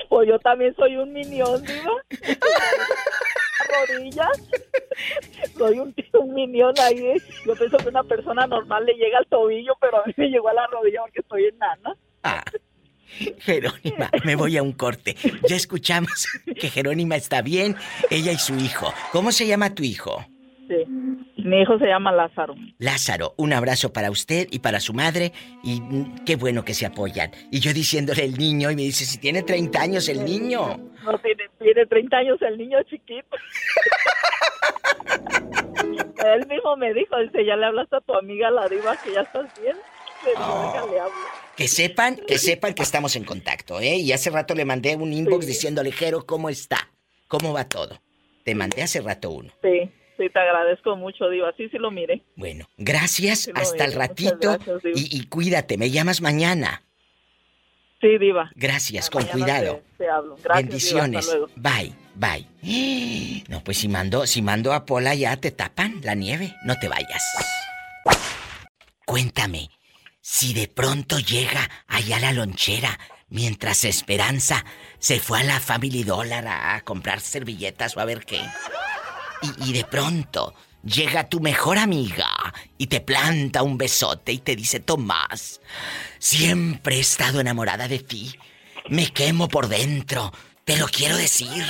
Pues 0.09 0.29
yo 0.29 0.39
también 0.39 0.75
soy 0.75 0.97
un 0.97 1.13
minión, 1.13 1.63
Diva. 1.65 1.93
rodillas. 3.89 4.49
Soy 5.57 5.79
un, 5.79 5.95
un 6.15 6.35
minión 6.35 6.75
ahí. 6.81 7.15
Yo 7.47 7.55
pienso 7.55 7.77
que 7.77 7.89
una 7.89 8.03
persona 8.03 8.47
normal 8.47 8.85
le 8.87 8.95
llega 8.95 9.19
al 9.19 9.27
tobillo, 9.27 9.75
pero 9.81 10.03
a 10.03 10.07
mí 10.07 10.15
me 10.17 10.29
llegó 10.29 10.49
a 10.49 10.55
la 10.55 10.67
rodilla 10.67 11.03
porque 11.03 11.23
soy 11.29 11.45
enana. 11.47 11.95
Jerónima, 13.41 14.11
me 14.25 14.37
voy 14.37 14.57
a 14.57 14.63
un 14.63 14.73
corte. 14.73 15.17
Ya 15.49 15.57
escuchamos 15.57 16.27
que 16.59 16.69
Jerónima 16.69 17.17
está 17.17 17.43
bien, 17.43 17.77
ella 18.11 18.33
y 18.33 18.39
su 18.39 18.55
hijo. 18.57 18.93
¿Cómo 19.13 19.33
se 19.33 19.47
llama 19.47 19.75
tu 19.75 19.83
hijo? 19.83 20.25
Sí. 20.69 20.85
Mi 21.37 21.63
hijo 21.63 21.79
se 21.79 21.87
llama 21.87 22.13
Lázaro. 22.13 22.55
Lázaro, 22.79 23.33
un 23.39 23.55
abrazo 23.55 23.93
para 23.93 24.11
usted 24.11 24.47
y 24.51 24.59
para 24.59 24.81
su 24.81 24.93
madre 24.93 25.33
y 25.63 25.81
mm, 25.81 26.25
qué 26.27 26.37
bueno 26.37 26.65
que 26.65 26.75
se 26.75 26.85
apoyan. 26.85 27.31
Y 27.51 27.61
yo 27.61 27.73
diciéndole 27.73 28.25
el 28.25 28.37
niño 28.37 28.71
y 28.71 28.77
me 28.77 28.83
dice, 28.83 29.07
si 29.07 29.19
tiene 29.19 29.43
30 29.43 29.81
años 29.81 30.09
el 30.09 30.25
niño. 30.25 30.77
No 31.05 31.19
tiene, 31.19 31.45
tiene 31.59 31.87
30 31.87 32.17
años 32.17 32.43
el 32.43 32.59
niño 32.59 32.83
chiquito. 32.83 33.37
Él 36.35 36.47
mismo 36.49 36.77
me 36.77 36.93
dijo, 36.93 37.17
dice, 37.19 37.47
ya 37.47 37.57
le 37.57 37.67
hablaste 37.67 37.97
a 37.97 38.01
tu 38.01 38.15
amiga 38.15 38.51
la 38.51 38.69
diva 38.69 38.97
que 39.03 39.13
ya 39.13 39.23
estás 39.23 39.47
bien. 39.63 39.77
Que 41.57 41.67
sepan, 41.69 42.17
que 42.17 42.39
sepan 42.39 42.75
que 42.75 42.83
estamos 42.83 43.17
en 43.17 43.25
contacto, 43.25 43.81
¿eh? 43.81 43.97
Y 43.97 44.13
hace 44.13 44.31
rato 44.31 44.55
le 44.55 44.65
mandé 44.65 44.95
un 44.97 45.13
inbox 45.13 45.47
diciéndole, 45.47 45.91
Jero, 45.91 46.25
¿cómo 46.25 46.49
está? 46.49 46.91
¿Cómo 47.27 47.53
va 47.53 47.69
todo? 47.69 48.01
Te 48.45 48.55
mandé 48.55 48.83
hace 48.83 49.01
rato 49.01 49.31
uno. 49.31 49.53
Sí, 49.63 49.91
sí, 50.17 50.31
te 50.31 50.39
agradezco 50.39 50.97
mucho, 50.97 51.29
diva. 51.29 51.53
Sí, 51.57 51.69
sí 51.69 51.79
lo 51.79 51.91
miré. 51.91 52.23
Bueno, 52.37 52.69
gracias, 52.77 53.41
Sí 53.41 53.51
hasta 53.55 53.85
el 53.85 53.93
ratito 53.93 54.59
gracias, 54.65 54.83
y, 54.95 55.19
y 55.19 55.27
cuídate, 55.27 55.77
me 55.77 55.91
llamas 55.91 56.21
mañana. 56.21 56.83
Sí, 58.01 58.17
diva. 58.19 58.51
Gracias, 58.55 59.11
con 59.11 59.23
Mañana 59.25 59.33
cuidado. 59.45 59.83
Te, 59.99 60.05
te 60.05 60.09
hablo. 60.09 60.37
Gracias, 60.37 60.57
Bendiciones. 60.69 61.27
Diva. 61.27 61.47
Hasta 61.47 61.69
luego. 61.71 61.95
Bye, 62.15 62.47
bye. 62.63 63.45
No, 63.49 63.65
pues 63.65 63.79
si 63.79 63.89
mando, 63.89 64.27
si 64.27 64.43
mando 64.43 64.73
a 64.73 64.85
Pola 64.85 65.15
ya 65.15 65.37
te 65.39 65.51
tapan 65.51 66.01
la 66.03 66.15
nieve. 66.15 66.55
No 66.65 66.77
te 66.79 66.89
vayas. 66.89 67.25
Cuéntame, 69.07 69.71
si 70.31 70.53
de 70.53 70.69
pronto 70.69 71.19
llega 71.19 71.71
allá 71.87 72.21
la 72.21 72.33
lonchera, 72.33 72.99
mientras 73.31 73.85
Esperanza 73.85 74.63
se 74.99 75.21
fue 75.21 75.41
a 75.41 75.45
la 75.45 75.59
Family 75.59 76.05
Dollar 76.05 76.47
a, 76.47 76.81
comprar 76.83 77.21
servilletas 77.21 77.97
o 77.97 78.01
a 78.01 78.05
ver 78.05 78.27
qué. 78.27 78.43
Y 79.65 79.73
de 79.73 79.85
pronto 79.85 80.55
llega 80.85 81.31
tu 81.31 81.41
mejor 81.41 81.79
amiga 81.79 82.29
y 82.77 82.89
te 82.89 83.01
planta 83.01 83.63
un 83.63 83.79
besote 83.79 84.33
y 84.33 84.39
te 84.39 84.55
dice, 84.55 84.81
Tomás, 84.81 85.63
siempre 86.19 86.97
he 86.97 87.01
estado 87.01 87.41
enamorada 87.41 87.89
de 87.89 88.01
ti. 88.01 88.39
Me 88.91 89.11
quemo 89.11 89.49
por 89.49 89.67
dentro. 89.67 90.31
Te 90.65 90.77
lo 90.77 90.89
quiero 90.89 91.17
decir. 91.17 91.65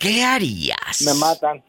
¿Qué 0.00 0.24
harías? 0.24 1.00
Me 1.02 1.14
matan. 1.14 1.62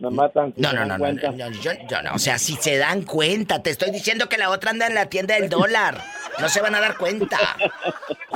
Me 0.00 0.10
matan. 0.10 0.52
si 0.54 0.60
No, 0.60 0.70
se 0.70 0.74
no, 0.76 0.80
dan 0.80 0.88
no, 0.88 0.94
no, 0.94 0.98
cuenta. 1.00 1.30
no, 1.32 1.50
yo, 1.52 1.72
yo 1.88 2.02
no. 2.02 2.14
O 2.14 2.18
sea, 2.18 2.38
si 2.38 2.54
se 2.54 2.76
dan 2.78 3.02
cuenta, 3.02 3.62
te 3.62 3.70
estoy 3.70 3.90
diciendo 3.90 4.28
que 4.28 4.38
la 4.38 4.50
otra 4.50 4.70
anda 4.70 4.86
en 4.86 4.94
la 4.94 5.06
tienda 5.06 5.34
del 5.36 5.48
dólar. 5.50 5.98
No 6.40 6.48
se 6.48 6.60
van 6.62 6.74
a 6.74 6.80
dar 6.80 6.96
cuenta. 6.96 7.38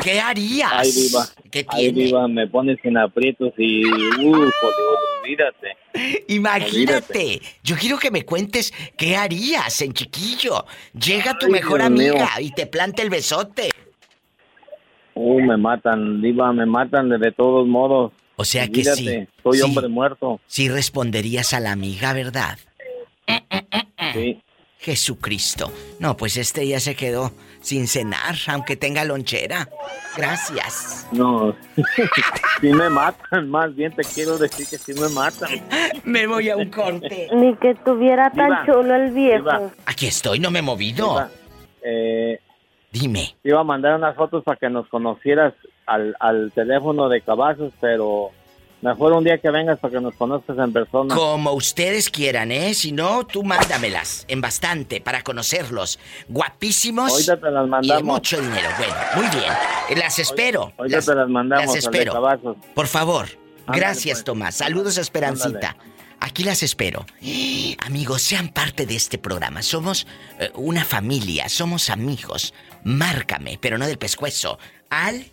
¿Qué 0.02 0.20
harías? 0.20 0.70
Ay, 0.72 0.90
diva. 0.92 1.26
¿Qué 1.50 1.64
Ay, 1.68 1.90
tiene? 1.92 2.04
diva, 2.04 2.28
me 2.28 2.46
pones 2.48 2.78
en 2.82 2.98
aprietos 2.98 3.52
y... 3.56 3.84
Uh, 3.86 4.18
Dios, 4.18 4.52
olvídate. 5.22 5.76
Imagínate. 6.28 7.40
Yo 7.62 7.76
quiero 7.76 7.98
que 7.98 8.10
me 8.10 8.24
cuentes 8.26 8.72
qué 8.98 9.16
harías 9.16 9.80
en 9.80 9.94
chiquillo. 9.94 10.66
Llega 10.92 11.38
tu 11.38 11.46
Ay, 11.46 11.52
mejor 11.52 11.78
Dios 11.80 11.90
mío. 11.92 12.12
amiga 12.12 12.28
y 12.40 12.50
te 12.50 12.66
planta 12.66 13.02
el 13.02 13.08
besote. 13.10 13.70
Uh, 15.14 15.40
me 15.40 15.56
matan, 15.56 16.20
diva, 16.20 16.52
me 16.52 16.66
matan 16.66 17.08
de, 17.08 17.18
de 17.18 17.32
todos 17.32 17.66
modos. 17.66 18.12
O 18.37 18.45
sea 18.45 18.68
que 18.68 18.85
sí, 18.85 19.26
Soy 19.43 19.59
sí. 19.59 19.62
hombre 19.62 19.89
muerto. 19.89 20.41
Sí 20.47 20.68
responderías 20.68 21.53
a 21.55 21.61
la 21.61 21.72
amiga, 21.72 22.12
¿verdad? 22.12 22.59
Sí. 24.12 24.41
Jesucristo. 24.78 25.72
No, 25.99 26.14
pues 26.16 26.37
este 26.37 26.66
ya 26.68 26.78
se 26.78 26.95
quedó 26.95 27.32
sin 27.62 27.89
cenar, 27.89 28.35
aunque 28.49 28.76
tenga 28.76 29.03
lonchera. 29.05 29.66
Gracias. 30.14 31.09
No, 31.11 31.57
si 32.61 32.68
me 32.68 32.91
matan, 32.91 33.49
más 33.49 33.74
bien 33.74 33.95
te 33.95 34.03
quiero 34.05 34.37
decir 34.37 34.66
que 34.68 34.76
si 34.76 34.93
me 34.93 35.09
matan. 35.09 35.49
Me 36.05 36.26
voy 36.26 36.51
a 36.51 36.57
un 36.59 36.68
corte. 36.70 37.28
Ni 37.35 37.57
que 37.57 37.74
tuviera 37.76 38.30
tan 38.30 38.47
Diva, 38.51 38.66
chulo 38.66 38.95
el 38.95 39.11
viejo. 39.12 39.39
Diva. 39.45 39.70
Aquí 39.87 40.07
estoy, 40.07 40.39
no 40.39 40.51
me 40.51 40.59
he 40.59 40.62
movido. 40.62 41.30
Eh, 41.82 42.39
Dime. 42.93 43.35
te 43.43 43.49
iba 43.49 43.61
a 43.61 43.64
mandar 43.64 43.95
unas 43.97 44.14
fotos 44.16 44.45
para 44.45 44.59
que 44.59 44.68
nos 44.68 44.87
conocieras 44.89 45.55
al, 45.87 46.16
al 46.20 46.53
teléfono 46.55 47.09
de 47.09 47.20
Cavazos, 47.20 47.72
pero 47.80 48.30
mejor 48.82 49.12
un 49.12 49.24
día 49.24 49.39
que 49.39 49.51
vengas 49.51 49.78
para 49.78 49.93
que 49.93 50.01
nos 50.01 50.14
conozcas 50.14 50.59
en 50.59 50.72
persona. 50.72 51.14
Como 51.14 51.53
ustedes 51.53 52.11
quieran, 52.11 52.53
¿eh? 52.53 52.74
Si 52.74 52.93
no, 52.93 53.26
tú 53.26 53.43
mándamelas 53.43 54.24
en 54.28 54.41
bastante 54.41 55.01
para 55.01 55.22
conocerlos. 55.22 55.99
Guapísimos. 56.28 57.11
Ahorita 57.12 57.37
te 57.41 57.51
las 57.51 57.66
Y 57.66 57.70
mandamos. 57.70 57.97
de 57.97 58.03
mucho 58.03 58.41
dinero. 58.41 58.68
Bueno, 58.78 58.95
muy 59.16 59.26
bien. 59.41 59.99
Las 59.99 60.18
espero. 60.18 60.72
Ahorita 60.76 61.01
te 61.01 61.14
las 61.14 61.28
mandamos 61.28 61.66
Las 61.66 61.76
espero. 61.76 62.12
Cavazos. 62.12 62.57
Por 62.74 62.87
favor. 62.87 63.26
Ándale, 63.66 63.80
Gracias, 63.80 64.18
pues. 64.18 64.24
Tomás. 64.24 64.55
Saludos 64.57 64.99
a 64.99 65.01
Esperancita. 65.01 65.76
Aquí 66.20 66.43
las 66.45 66.62
espero. 66.62 67.05
Amigos, 67.87 68.22
sean 68.22 68.49
parte 68.49 68.87
de 68.87 68.97
este 68.97 69.18
programa. 69.18 69.62
Somos 69.62 70.07
eh, 70.39 70.51
una 70.55 70.85
familia, 70.85 71.49
somos 71.49 71.91
amigos. 71.91 72.55
Márcame, 72.82 73.59
pero 73.61 73.76
no 73.78 73.87
del 73.87 73.99
pescuezo. 73.99 74.59
Al 74.91 75.26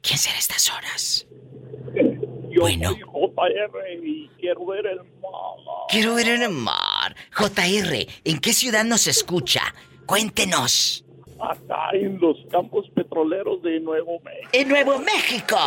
¿Quién 0.00 0.18
será 0.18 0.36
a 0.36 0.38
estas 0.38 0.70
horas? 0.70 1.26
bueno, 2.60 2.94
JR 2.94 3.78
y 4.02 4.28
quiero 4.38 4.66
ver 4.66 4.86
el 4.86 4.98
mar. 4.98 5.08
quiero 5.88 6.14
ver 6.14 6.28
el 6.28 6.48
mar. 6.50 6.93
JR, 7.32 8.06
¿en 8.24 8.38
qué 8.38 8.52
ciudad 8.52 8.84
nos 8.84 9.06
escucha? 9.06 9.62
Cuéntenos. 10.06 11.04
Acá 11.40 11.90
en 11.92 12.18
los 12.20 12.36
campos 12.50 12.86
petroleros 12.94 13.62
de 13.62 13.80
Nuevo 13.80 14.20
México. 14.20 14.48
En 14.52 14.68
Nuevo 14.68 14.98
México. 15.00 15.58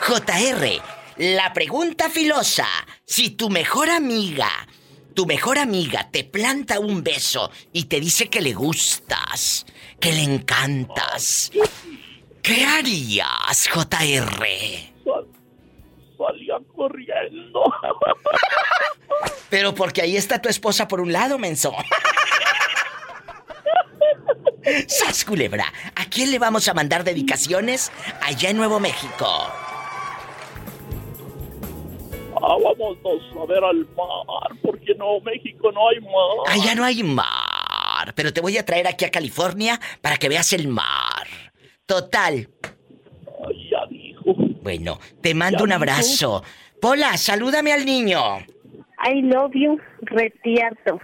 JR, 0.00 0.82
la 1.18 1.52
pregunta 1.52 2.10
filosa. 2.10 2.66
Si 3.04 3.30
tu 3.30 3.48
mejor 3.48 3.90
amiga, 3.90 4.50
tu 5.14 5.26
mejor 5.26 5.58
amiga 5.58 6.08
te 6.10 6.24
planta 6.24 6.80
un 6.80 7.02
beso 7.02 7.50
y 7.72 7.84
te 7.84 8.00
dice 8.00 8.28
que 8.28 8.40
le 8.40 8.54
gustas, 8.54 9.66
que 10.00 10.12
le 10.12 10.22
encantas, 10.22 11.52
¿qué 12.42 12.64
harías, 12.64 13.68
JR? 13.72 14.91
Salía 16.26 16.58
corriendo. 16.74 17.62
Pero 19.50 19.74
porque 19.74 20.02
ahí 20.02 20.16
está 20.16 20.40
tu 20.40 20.48
esposa 20.48 20.88
por 20.88 21.00
un 21.00 21.12
lado, 21.12 21.38
menso. 21.38 21.74
¡Sas, 24.86 25.24
culebra! 25.24 25.64
¿A 25.96 26.04
quién 26.06 26.30
le 26.30 26.38
vamos 26.38 26.68
a 26.68 26.74
mandar 26.74 27.02
dedicaciones 27.04 27.90
allá 28.22 28.50
en 28.50 28.56
Nuevo 28.56 28.78
México? 28.78 29.26
Ah, 32.44 32.56
vámonos 32.62 33.22
a 33.40 33.46
ver 33.46 33.62
al 33.62 33.86
mar, 33.96 34.58
porque 34.62 34.92
en 34.92 34.98
Nuevo 34.98 35.20
México 35.20 35.70
no 35.72 35.88
hay 35.88 36.00
mar. 36.00 36.46
Allá 36.48 36.74
no 36.74 36.84
hay 36.84 37.02
mar, 37.02 38.14
pero 38.14 38.32
te 38.32 38.40
voy 38.40 38.56
a 38.58 38.64
traer 38.64 38.86
aquí 38.86 39.04
a 39.04 39.10
California 39.10 39.80
para 40.00 40.16
que 40.16 40.28
veas 40.28 40.52
el 40.52 40.68
mar. 40.68 41.26
Total. 41.86 42.48
dijo. 43.48 43.71
Bueno, 44.62 44.98
te 45.20 45.34
mando 45.34 45.58
Ya 45.58 45.64
un 45.64 45.72
abrazo. 45.72 46.42
Pola, 46.80 47.16
salúdame 47.16 47.72
al 47.72 47.84
niño. 47.84 48.38
I 49.04 49.22
love 49.22 49.52
you, 49.54 49.78
retierto. 50.02 51.00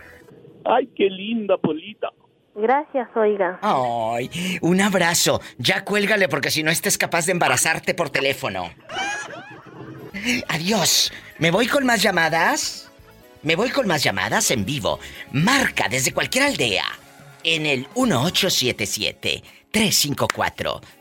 Ay, 0.64 0.88
qué 0.96 1.10
linda, 1.10 1.56
Polita. 1.56 2.08
Gracias, 2.54 3.08
oiga. 3.14 3.58
Ay, 3.62 4.58
un 4.62 4.80
abrazo. 4.80 5.40
Ya 5.58 5.84
cuélgale 5.84 6.28
porque 6.28 6.50
si 6.50 6.62
no 6.62 6.70
estés 6.70 6.98
capaz 6.98 7.26
de 7.26 7.32
embarazarte 7.32 7.94
por 7.94 8.10
teléfono. 8.10 8.70
Adiós. 10.48 11.12
¿Me 11.38 11.50
voy 11.50 11.68
con 11.68 11.86
más 11.86 12.02
llamadas? 12.02 12.90
Me 13.42 13.54
voy 13.54 13.70
con 13.70 13.86
más 13.86 14.02
llamadas 14.02 14.50
en 14.50 14.64
vivo. 14.64 14.98
Marca 15.30 15.88
desde 15.88 16.12
cualquier 16.12 16.44
aldea 16.44 16.84
en 17.44 17.66
el 17.66 17.86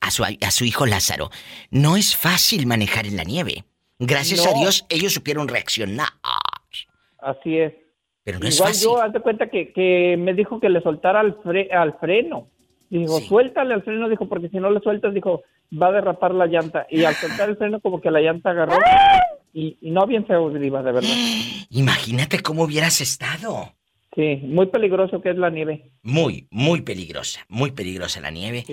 a 0.00 0.10
su, 0.10 0.24
a 0.24 0.50
su 0.50 0.64
hijo 0.64 0.86
Lázaro, 0.86 1.30
no 1.70 1.96
es 1.96 2.16
fácil 2.16 2.66
manejar 2.66 3.06
en 3.06 3.16
la 3.16 3.24
nieve. 3.24 3.64
Gracias 3.98 4.46
a. 4.46 4.52
Dios, 4.58 4.86
ellos 4.88 5.12
supieron 5.12 5.48
reaccionar. 5.48 6.08
Así 7.18 7.58
es. 7.58 7.74
Pero 8.24 8.38
no 8.38 8.46
es 8.46 8.56
Igual 8.56 8.70
fácil. 8.72 8.84
yo, 8.84 9.02
haz 9.02 9.12
de 9.12 9.20
cuenta 9.20 9.48
que, 9.48 9.72
que 9.72 10.16
me 10.18 10.34
dijo 10.34 10.60
que 10.60 10.68
le 10.68 10.80
soltara 10.82 11.20
al, 11.20 11.36
fre- 11.42 11.72
al 11.72 11.98
freno. 11.98 12.48
Dijo, 12.88 13.20
suéltale 13.20 13.74
al 13.74 13.82
freno, 13.82 14.08
dijo, 14.08 14.28
porque 14.28 14.48
si 14.48 14.56
no 14.58 14.70
le 14.70 14.80
sueltas, 14.80 15.14
dijo, 15.14 15.42
va 15.80 15.88
a 15.88 15.92
derrapar 15.92 16.34
la 16.34 16.46
llanta. 16.46 16.86
Y 16.90 17.04
al 17.04 17.14
soltar 17.14 17.48
el 17.48 17.56
freno, 17.56 17.80
como 17.80 18.00
que 18.00 18.10
la 18.10 18.20
llanta 18.20 18.50
agarró. 18.50 18.76
Y, 19.52 19.78
y 19.80 19.90
no 19.90 20.06
bien 20.06 20.26
feo, 20.26 20.50
Diva, 20.50 20.82
de 20.82 20.92
verdad. 20.92 21.08
Imagínate 21.70 22.40
cómo 22.40 22.64
hubieras 22.64 23.00
estado. 23.00 23.74
Sí, 24.14 24.40
muy 24.42 24.66
peligroso 24.66 25.20
que 25.22 25.30
es 25.30 25.36
la 25.36 25.50
nieve. 25.50 25.92
Muy, 26.02 26.48
muy 26.50 26.80
peligrosa, 26.82 27.44
muy 27.48 27.70
peligrosa 27.70 28.20
la 28.20 28.30
nieve. 28.30 28.64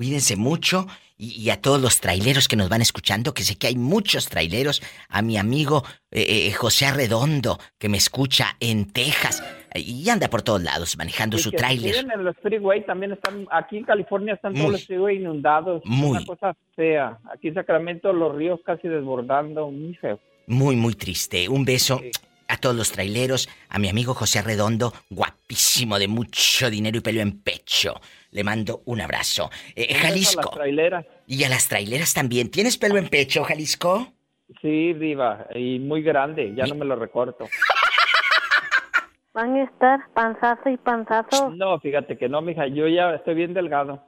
Cuídense 0.00 0.34
mucho 0.36 0.86
y, 1.18 1.38
y 1.42 1.50
a 1.50 1.60
todos 1.60 1.78
los 1.78 2.00
traileros 2.00 2.48
que 2.48 2.56
nos 2.56 2.70
van 2.70 2.80
escuchando, 2.80 3.34
que 3.34 3.42
sé 3.42 3.58
que 3.58 3.66
hay 3.66 3.76
muchos 3.76 4.30
traileros, 4.30 4.80
a 5.10 5.20
mi 5.20 5.36
amigo 5.36 5.84
eh, 6.10 6.46
eh, 6.48 6.52
José 6.52 6.86
Arredondo, 6.86 7.58
que 7.78 7.90
me 7.90 7.98
escucha 7.98 8.56
en 8.60 8.90
Texas 8.94 9.44
y 9.74 10.08
anda 10.08 10.30
por 10.30 10.40
todos 10.40 10.62
lados 10.62 10.96
manejando 10.96 11.36
Y 11.36 11.40
su 11.40 11.50
tráiler. 11.50 11.96
en 11.96 12.24
los 12.24 12.34
freeway 12.38 12.86
también 12.86 13.12
están, 13.12 13.46
aquí 13.50 13.76
en 13.76 13.84
California 13.84 14.32
están 14.32 14.52
Muy. 14.52 14.60
todos 14.62 14.72
los 14.72 14.86
freeway 14.86 15.16
inundados. 15.18 15.82
Muy. 15.84 16.16
Una 16.16 16.24
cosa 16.24 16.56
fea. 16.74 17.18
Aquí 17.30 17.48
en 17.48 17.54
Sacramento 17.56 18.10
los 18.14 18.34
ríos 18.34 18.58
casi 18.64 18.88
desbordando, 18.88 19.70
muy 19.70 19.94
feo. 19.96 20.18
Muy, 20.46 20.76
muy 20.76 20.94
triste. 20.94 21.46
Un 21.46 21.66
beso 21.66 22.00
a 22.48 22.56
todos 22.56 22.74
los 22.74 22.90
traileros, 22.90 23.50
a 23.68 23.78
mi 23.78 23.90
amigo 23.90 24.14
José 24.14 24.38
Arredondo, 24.38 24.94
guapísimo, 25.10 25.98
de 25.98 26.08
mucho 26.08 26.70
dinero 26.70 26.96
y 26.96 27.00
pelo 27.00 27.20
en 27.20 27.42
pecho. 27.42 28.00
Le 28.32 28.44
mando 28.44 28.82
un 28.86 29.00
abrazo. 29.00 29.50
Eh, 29.74 29.94
a 29.94 29.98
Jalisco. 29.98 30.42
las 30.42 30.50
traileras. 30.52 31.06
Y 31.26 31.44
a 31.44 31.48
las 31.48 31.68
traileras 31.68 32.14
también. 32.14 32.50
¿Tienes 32.50 32.76
pelo 32.78 32.96
en 32.98 33.08
pecho, 33.08 33.42
Jalisco? 33.44 34.12
Sí, 34.60 34.92
diva, 34.94 35.46
y 35.54 35.78
muy 35.78 36.02
grande, 36.02 36.52
ya 36.56 36.66
no 36.66 36.74
me 36.74 36.84
lo 36.84 36.96
recorto. 36.96 37.46
Van 39.32 39.54
a 39.54 39.62
estar 39.62 40.00
panzazo 40.12 40.68
y 40.70 40.76
panzazo. 40.76 41.50
No, 41.50 41.78
fíjate 41.78 42.18
que 42.18 42.28
no, 42.28 42.42
mija, 42.42 42.66
yo 42.66 42.88
ya 42.88 43.14
estoy 43.14 43.34
bien 43.36 43.54
delgado. 43.54 44.02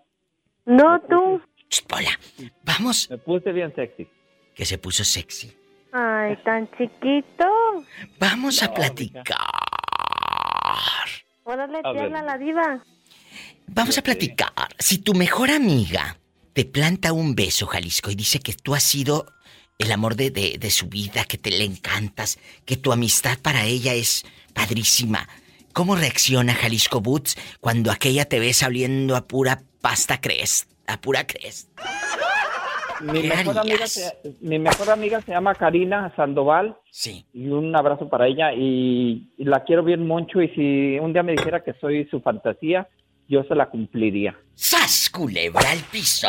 No 0.65 1.01
tú. 1.03 1.41
Hola, 1.93 2.19
vamos. 2.65 3.09
Me 3.09 3.19
puse 3.19 3.53
bien 3.53 3.73
sexy. 3.75 4.09
Que 4.55 4.65
se 4.65 4.79
puso 4.79 5.05
sexy. 5.05 5.57
Ay, 5.93 6.37
tan 6.45 6.69
chiquito. 6.77 7.47
Vamos 8.19 8.63
a 8.63 8.75
platicar. 8.75 9.37
Órale, 11.45 11.81
A 11.85 12.23
la 12.23 12.39
diva. 12.39 12.85
Vamos 13.67 13.97
a 13.99 14.03
platicar. 14.03 14.51
Si 14.79 14.99
tu 14.99 15.15
mejor 15.15 15.51
amiga 15.51 16.17
te 16.53 16.65
planta 16.65 17.13
un 17.13 17.35
beso, 17.35 17.67
Jalisco, 17.67 18.11
y 18.11 18.15
dice 18.15 18.41
que 18.41 18.53
tú 18.53 18.75
has 18.75 18.83
sido 18.83 19.27
el 19.79 19.91
amor 19.93 20.15
de, 20.17 20.31
de- 20.31 20.59
de 20.59 20.71
su 20.71 20.89
vida, 20.89 21.25
que 21.25 21.39
te 21.39 21.51
le 21.51 21.65
encantas, 21.65 22.39
que 22.67 22.77
tu 22.77 22.93
amistad 22.93 23.39
para 23.41 23.65
ella 23.65 23.95
es 23.95 24.25
padrísima. 24.55 25.29
¿Cómo 25.73 25.97
reacciona 25.97 26.53
Jalisco 26.55 27.01
Boots 27.01 27.37
cuando 27.61 27.91
aquella 27.91 28.27
te 28.27 28.39
besa 28.39 28.67
oliendo 28.67 29.17
a 29.17 29.27
pura 29.27 29.63
pasta 29.81 30.21
crest? 30.21 30.71
A 30.87 31.01
pura 31.01 31.27
crest. 31.27 31.71
Mi 33.01 33.23
¿Qué 33.23 33.29
mejor, 33.29 33.59
amiga 33.59 33.87
se, 33.87 34.13
mi 34.43 34.59
mejor 34.61 34.91
amiga 34.91 35.21
se 35.23 35.33
llama 35.33 35.55
Karina 35.55 36.13
Sandoval. 36.15 36.77
Sí. 36.91 37.25
Y 37.33 37.49
un 37.49 37.75
abrazo 37.75 38.09
para 38.09 38.29
ella 38.29 38.53
y, 38.53 39.33
y 39.39 39.45
la 39.45 39.65
quiero 39.65 39.83
bien 39.83 40.07
mucho 40.07 40.41
y 40.43 40.49
si 40.51 40.99
un 41.01 41.13
día 41.13 41.23
me 41.25 41.33
dijera 41.33 41.65
que 41.65 41.73
soy 41.81 42.07
su 42.11 42.21
fantasía, 42.21 42.87
yo 43.33 43.43
se 43.45 43.55
la 43.55 43.71
cumpliría. 43.71 44.37
¡Sas, 44.55 45.09
culebra 45.09 45.71
al 45.71 45.79
piso! 45.91 46.29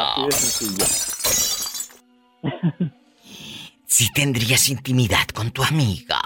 Si 3.86 4.12
tendrías 4.14 4.70
intimidad 4.70 5.28
con 5.34 5.52
tu 5.52 5.62
amiga. 5.64 6.22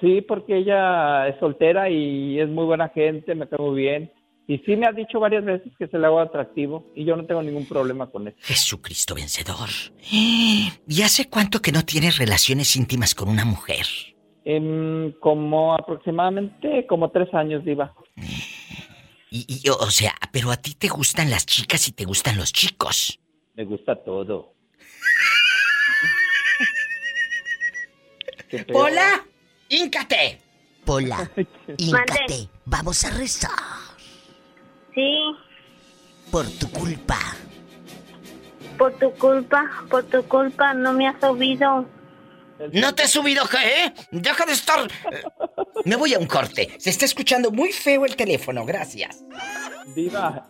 Sí, 0.00 0.22
porque 0.22 0.56
ella 0.56 1.28
es 1.28 1.38
soltera 1.38 1.90
y 1.90 2.40
es 2.40 2.48
muy 2.48 2.64
buena 2.64 2.88
gente, 2.88 3.34
me 3.34 3.46
cae 3.46 3.58
muy 3.58 3.82
bien. 3.82 4.10
Y 4.48 4.58
sí 4.60 4.76
me 4.76 4.86
ha 4.86 4.92
dicho 4.92 5.20
varias 5.20 5.44
veces 5.44 5.70
que 5.78 5.86
se 5.86 5.98
le 5.98 6.06
hago 6.06 6.20
atractivo 6.20 6.90
y 6.96 7.04
yo 7.04 7.14
no 7.14 7.26
tengo 7.26 7.42
ningún 7.42 7.66
problema 7.66 8.10
con 8.10 8.26
eso. 8.28 8.36
Jesucristo 8.40 9.14
vencedor. 9.14 9.68
¿Y 10.10 11.02
hace 11.02 11.28
cuánto 11.28 11.60
que 11.60 11.70
no 11.70 11.82
tienes 11.82 12.16
relaciones 12.16 12.74
íntimas 12.76 13.14
con 13.14 13.28
una 13.28 13.44
mujer? 13.44 13.84
Em, 14.44 15.12
como 15.20 15.74
aproximadamente 15.74 16.86
como 16.86 17.10
tres 17.10 17.32
años, 17.34 17.64
Diva. 17.64 17.94
Y, 19.34 19.46
y, 19.48 19.68
o 19.70 19.90
sea, 19.90 20.14
pero 20.30 20.50
a 20.50 20.58
ti 20.58 20.74
te 20.74 20.88
gustan 20.88 21.30
las 21.30 21.46
chicas 21.46 21.88
y 21.88 21.92
te 21.92 22.04
gustan 22.04 22.36
los 22.36 22.52
chicos. 22.52 23.18
Me 23.54 23.64
gusta 23.64 23.96
todo. 24.04 24.52
¡Pola! 28.72 29.24
¡Íncate! 29.70 30.38
Pola, 30.84 31.30
híncate. 31.78 32.48
Vamos 32.66 33.04
a 33.04 33.10
rezar. 33.10 33.50
Sí, 34.94 35.16
Por 36.30 36.46
tu 36.58 36.70
culpa. 36.70 37.18
por 38.76 38.92
tu 38.98 39.10
culpa, 39.12 39.64
por 39.88 40.02
tu 40.04 40.22
culpa 40.24 40.74
no 40.74 40.92
me 40.92 41.08
has 41.08 41.18
subido. 41.20 41.88
¿No 42.72 42.94
te 42.94 43.04
he 43.04 43.08
subido 43.08 43.44
eh? 43.62 43.92
Deja 44.10 44.44
de 44.46 44.52
estar... 44.52 44.80
eh, 45.10 45.22
Me 45.84 45.96
voy 45.96 46.14
a 46.14 46.18
un 46.18 46.26
corte. 46.26 46.68
Se 46.78 46.90
está 46.90 47.04
escuchando 47.04 47.50
muy 47.50 47.72
feo 47.72 48.04
el 48.04 48.16
teléfono, 48.16 48.64
gracias. 48.64 49.24
Diva. 49.94 50.46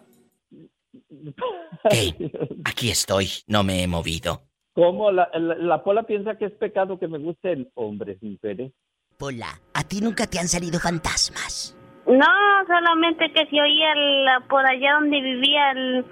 Aquí 2.65 2.91
estoy, 2.91 3.29
no 3.47 3.63
me 3.63 3.83
he 3.83 3.87
movido. 3.87 4.43
¿Cómo? 4.75 5.11
La, 5.11 5.29
la, 5.35 5.55
la 5.57 5.85
Pola 5.85 6.03
piensa 6.05 6.37
que 6.37 6.47
es 6.47 6.53
pecado 6.53 6.99
que 6.99 7.07
me 7.09 7.19
gusten 7.19 7.71
hombres, 7.75 8.19
mujeres. 8.23 8.73
Pola, 9.19 9.61
¿a 9.75 9.85
ti 9.85 10.01
nunca 10.01 10.27
te 10.27 10.39
han 10.39 10.49
salido 10.49 10.81
fantasmas? 10.81 11.77
No, 12.07 12.27
solamente 12.67 13.33
que 13.33 13.47
si 13.47 13.61
oía 13.61 13.93
el- 13.93 14.45
por 14.49 14.65
allá 14.67 14.95
donde 14.95 15.21
vivía 15.21 15.71
el- 15.73 16.05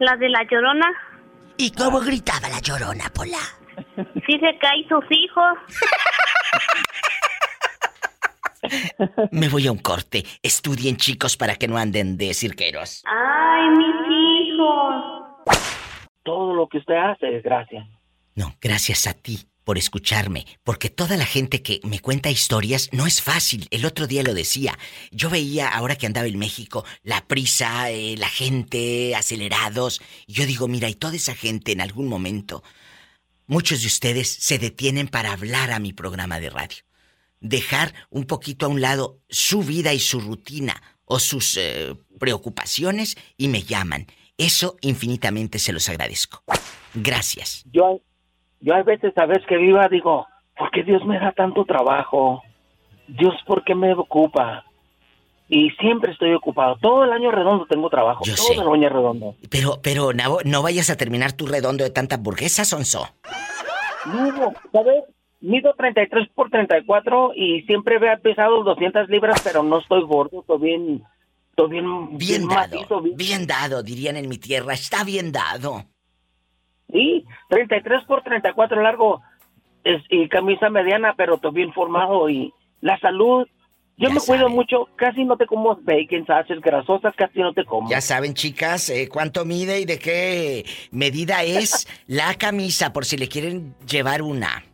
la 0.00 0.16
de 0.16 0.28
la 0.28 0.44
llorona. 0.50 0.86
¿Y 1.56 1.70
cómo 1.70 2.00
gritaba 2.00 2.48
la 2.48 2.60
llorona, 2.60 3.10
Pola? 3.14 3.38
Sí 4.26 4.38
se 4.38 4.58
caen 4.58 4.88
sus 4.88 5.04
hijos. 5.10 5.58
Me 9.30 9.48
voy 9.48 9.66
a 9.66 9.72
un 9.72 9.78
corte. 9.78 10.24
Estudien, 10.42 10.96
chicos, 10.96 11.36
para 11.36 11.56
que 11.56 11.68
no 11.68 11.76
anden 11.78 12.16
de 12.16 12.34
cirqueros. 12.34 13.02
Ay, 13.06 13.70
mis 13.70 13.96
hijos. 14.10 14.94
Todo 16.22 16.54
lo 16.54 16.68
que 16.68 16.78
usted 16.78 16.94
hace 16.94 17.36
es 17.36 17.42
gracias. 17.42 17.86
No, 18.34 18.54
gracias 18.60 19.06
a 19.06 19.14
ti 19.14 19.38
por 19.64 19.78
escucharme, 19.78 20.46
porque 20.64 20.90
toda 20.90 21.16
la 21.16 21.26
gente 21.26 21.62
que 21.62 21.80
me 21.84 22.00
cuenta 22.00 22.30
historias 22.30 22.88
no 22.92 23.06
es 23.06 23.22
fácil. 23.22 23.68
El 23.70 23.84
otro 23.86 24.06
día 24.06 24.22
lo 24.22 24.34
decía. 24.34 24.78
Yo 25.10 25.30
veía, 25.30 25.68
ahora 25.68 25.96
que 25.96 26.06
andaba 26.06 26.26
en 26.26 26.38
México, 26.38 26.84
la 27.02 27.20
prisa, 27.26 27.90
eh, 27.90 28.16
la 28.18 28.28
gente, 28.28 29.14
acelerados. 29.14 30.02
Y 30.26 30.32
yo 30.34 30.46
digo, 30.46 30.66
mira, 30.68 30.88
y 30.88 30.94
toda 30.94 31.14
esa 31.14 31.34
gente 31.34 31.72
en 31.72 31.80
algún 31.80 32.08
momento, 32.08 32.62
muchos 33.50 33.82
de 33.82 33.88
ustedes 33.88 34.28
se 34.32 34.58
detienen 34.58 35.08
para 35.08 35.32
hablar 35.32 35.72
a 35.72 35.80
mi 35.80 35.92
programa 35.92 36.38
de 36.38 36.50
radio. 36.50 36.78
Dejar 37.40 37.88
un 38.08 38.24
poquito 38.24 38.66
a 38.66 38.68
un 38.68 38.80
lado 38.80 39.18
su 39.28 39.62
vida 39.62 39.92
y 39.92 39.98
su 39.98 40.20
rutina 40.20 40.74
o 41.04 41.18
sus 41.18 41.56
eh, 41.56 41.96
preocupaciones 42.20 43.16
y 43.36 43.48
me 43.48 43.62
llaman. 43.62 44.06
Eso 44.38 44.76
infinitamente 44.80 45.58
se 45.58 45.72
los 45.72 45.88
agradezco. 45.88 46.42
Gracias. 46.94 47.64
Yo, 47.72 48.00
yo 48.60 48.74
hay 48.74 48.84
veces, 48.84 49.12
a 49.16 49.26
veces 49.26 49.44
que 49.48 49.56
viva, 49.56 49.88
digo, 49.88 50.26
¿por 50.56 50.70
qué 50.70 50.84
Dios 50.84 51.04
me 51.04 51.18
da 51.18 51.32
tanto 51.32 51.64
trabajo? 51.64 52.42
Dios, 53.08 53.34
¿por 53.46 53.64
qué 53.64 53.74
me 53.74 53.92
ocupa? 53.94 54.64
Y 55.52 55.70
siempre 55.80 56.12
estoy 56.12 56.32
ocupado. 56.32 56.76
Todo 56.80 57.02
el 57.04 57.12
año 57.12 57.32
redondo 57.32 57.66
tengo 57.66 57.90
trabajo. 57.90 58.22
Yo 58.24 58.36
todo 58.36 58.46
sé. 58.46 58.54
el 58.54 58.60
año 58.68 58.88
redondo. 58.88 59.34
Pero, 59.50 59.80
pero, 59.82 60.12
Nabo, 60.12 60.38
no 60.44 60.62
vayas 60.62 60.90
a 60.90 60.96
terminar 60.96 61.32
tu 61.32 61.46
redondo 61.46 61.82
de 61.82 61.90
tanta 61.90 62.16
burguesa, 62.18 62.64
Sonso. 62.64 63.08
No, 64.06 64.52
¿sabes? 64.72 65.04
Mido 65.40 65.74
33 65.74 66.28
por 66.34 66.50
34 66.50 67.32
y 67.34 67.62
siempre 67.62 67.96
he 67.96 68.16
pesado 68.18 68.62
200 68.62 69.08
libras, 69.08 69.40
pero 69.42 69.62
no 69.62 69.78
estoy 69.80 70.02
gordo, 70.04 70.40
estoy 70.40 70.58
bien, 70.60 71.02
estoy 71.50 71.70
bien, 71.70 72.18
Bien 72.18 72.46
dado, 72.46 72.76
macizo, 72.76 73.00
bien- 73.00 73.16
bien 73.16 73.46
dado, 73.46 73.82
dirían 73.82 74.16
en 74.16 74.28
mi 74.28 74.38
tierra. 74.38 74.74
Está 74.74 75.02
bien 75.02 75.32
dado. 75.32 75.84
Sí, 76.92 77.24
33 77.48 78.04
por 78.04 78.22
34 78.22 78.82
largo 78.82 79.22
es, 79.82 80.02
y 80.10 80.28
camisa 80.28 80.68
mediana, 80.70 81.14
pero 81.16 81.36
estoy 81.36 81.52
bien 81.52 81.72
formado 81.72 82.28
y 82.28 82.52
la 82.80 82.98
salud. 83.00 83.46
Yo 84.00 84.10
me 84.10 84.18
cuido 84.20 84.48
mucho, 84.48 84.88
casi 84.96 85.24
no 85.24 85.36
te 85.36 85.44
como 85.46 85.76
bacon, 85.76 86.24
salsas 86.26 86.58
grasosas, 86.60 87.14
casi 87.14 87.38
no 87.40 87.52
te 87.52 87.64
como. 87.66 87.88
Ya 87.90 88.00
saben, 88.00 88.32
chicas, 88.32 88.88
eh, 88.88 89.08
cuánto 89.12 89.44
mide 89.44 89.78
y 89.80 89.84
de 89.84 89.98
qué 89.98 90.64
medida 90.90 91.42
es 91.42 91.86
la 92.06 92.34
camisa, 92.34 92.92
por 92.94 93.04
si 93.04 93.18
le 93.18 93.28
quieren 93.28 93.74
llevar 93.86 94.22
una. 94.22 94.64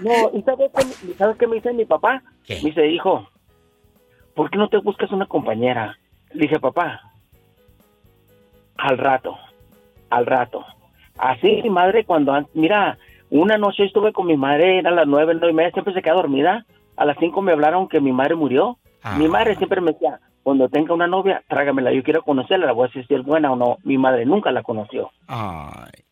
No, 0.00 0.30
¿y 0.34 0.42
sabes 0.42 0.70
qué, 0.76 1.14
sabes 1.16 1.36
qué 1.38 1.46
me 1.46 1.56
dice 1.56 1.72
mi 1.72 1.84
papá? 1.84 2.22
Me 2.48 2.56
dice, 2.70 2.86
hijo, 2.88 3.28
¿por 4.34 4.50
qué 4.50 4.58
no 4.58 4.68
te 4.68 4.78
buscas 4.78 5.10
una 5.12 5.26
compañera? 5.26 5.96
Le 6.32 6.42
dije, 6.42 6.58
papá, 6.60 7.00
al 8.76 8.98
rato, 8.98 9.38
al 10.10 10.26
rato. 10.26 10.64
Así 11.16 11.60
mi 11.62 11.70
madre 11.70 12.04
cuando, 12.04 12.32
an- 12.32 12.46
mira, 12.54 12.98
una 13.30 13.56
noche 13.56 13.84
estuve 13.84 14.12
con 14.12 14.26
mi 14.26 14.36
madre, 14.36 14.78
era 14.80 14.90
las 14.90 15.06
nueve, 15.06 15.32
nueve 15.34 15.50
y 15.52 15.54
media, 15.54 15.70
siempre 15.70 15.94
se 15.94 16.02
queda 16.02 16.14
dormida. 16.14 16.66
A 16.96 17.04
las 17.04 17.16
cinco 17.18 17.42
me 17.42 17.52
hablaron 17.52 17.88
que 17.88 18.00
mi 18.00 18.12
madre 18.12 18.34
murió. 18.34 18.78
Mi 19.18 19.28
madre 19.28 19.54
siempre 19.56 19.80
me 19.80 19.92
decía, 19.92 20.20
cuando 20.42 20.68
tenga 20.68 20.94
una 20.94 21.06
novia, 21.06 21.42
trágamela, 21.48 21.92
yo 21.92 22.02
quiero 22.02 22.22
conocerla, 22.22 22.66
la 22.66 22.72
voy 22.72 22.84
a 22.84 22.86
decir 22.88 23.06
si 23.06 23.14
es 23.14 23.24
buena 23.24 23.52
o 23.52 23.56
no. 23.56 23.78
Mi 23.84 23.98
madre 23.98 24.24
nunca 24.26 24.50
la 24.50 24.62
conoció. 24.62 25.10
Ay, 25.28 26.04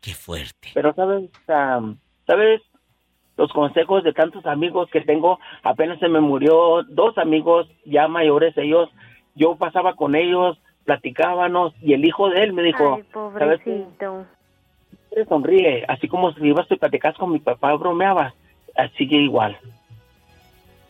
qué 0.00 0.12
fuerte. 0.12 0.70
Pero 0.74 0.94
sabes, 0.94 1.30
sabes, 2.26 2.62
los 3.36 3.52
consejos 3.52 4.02
de 4.02 4.12
tantos 4.12 4.44
amigos 4.46 4.88
que 4.90 5.02
tengo, 5.02 5.38
apenas 5.62 5.98
se 5.98 6.08
me 6.08 6.20
murió 6.20 6.82
dos 6.88 7.16
amigos 7.18 7.68
ya 7.84 8.08
mayores 8.08 8.56
ellos, 8.56 8.88
yo 9.34 9.56
pasaba 9.56 9.94
con 9.94 10.14
ellos, 10.14 10.58
platicábamos 10.84 11.74
y 11.82 11.92
el 11.92 12.04
hijo 12.04 12.30
de 12.30 12.44
él 12.44 12.52
me 12.52 12.62
dijo, 12.62 12.94
Ay, 12.96 13.04
¿sabes 13.12 13.60
pobrecito. 13.60 14.26
Siempre 15.10 15.24
sonríe, 15.28 15.84
así 15.88 16.08
como 16.08 16.32
si 16.32 16.46
ibas 16.46 16.70
y 16.70 16.76
platicas 16.76 17.14
con 17.16 17.30
mi 17.30 17.40
papá, 17.40 17.74
bromeabas, 17.74 18.34
así 18.74 19.06
que 19.06 19.16
igual. 19.16 19.58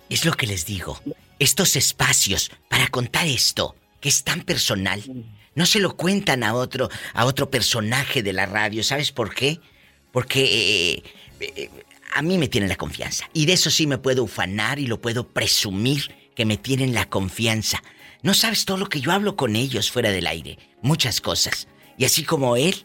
Es 0.09 0.25
lo 0.25 0.33
que 0.33 0.47
les 0.47 0.67
digo. 0.67 1.01
Estos 1.39 1.77
espacios 1.77 2.51
para 2.69 2.89
contar 2.89 3.27
esto, 3.27 3.77
que 4.01 4.09
es 4.09 4.25
tan 4.25 4.43
personal, 4.43 5.03
no 5.55 5.67
se 5.67 5.81
lo 5.81 5.97
cuentan 5.97 6.45
a 6.45 6.55
otro, 6.55 6.89
a 7.15 7.25
otro 7.25 7.51
personaje 7.51 8.23
de 8.23 8.33
la 8.33 8.47
radio. 8.47 8.85
¿Sabes 8.85 9.13
por 9.13 9.35
qué? 9.35 9.61
Porque 10.13 10.45
eh, 10.45 11.03
eh, 11.41 11.71
a 12.15 12.23
mí 12.23 12.39
me 12.39 12.49
tienen 12.49 12.69
la 12.69 12.77
confianza. 12.77 13.29
Y 13.33 13.47
de 13.47 13.55
eso 13.55 13.71
sí 13.71 13.87
me 13.87 13.99
puedo 13.99 14.23
ufanar 14.25 14.79
y 14.79 14.87
lo 14.87 15.01
puedo 15.01 15.29
presumir 15.29 16.15
que 16.35 16.45
me 16.45 16.57
tienen 16.57 16.95
la 16.95 17.09
confianza. 17.09 17.83
No 18.23 18.35
sabes 18.35 18.65
todo 18.65 18.77
lo 18.77 18.89
que 18.89 19.01
yo 19.01 19.13
hablo 19.13 19.37
con 19.37 19.57
ellos 19.57 19.91
fuera 19.91 20.11
del 20.11 20.27
aire. 20.27 20.59
Muchas 20.83 21.21
cosas. 21.21 21.69
Y 21.99 22.05
así 22.05 22.23
como 22.23 22.57
él, 22.57 22.85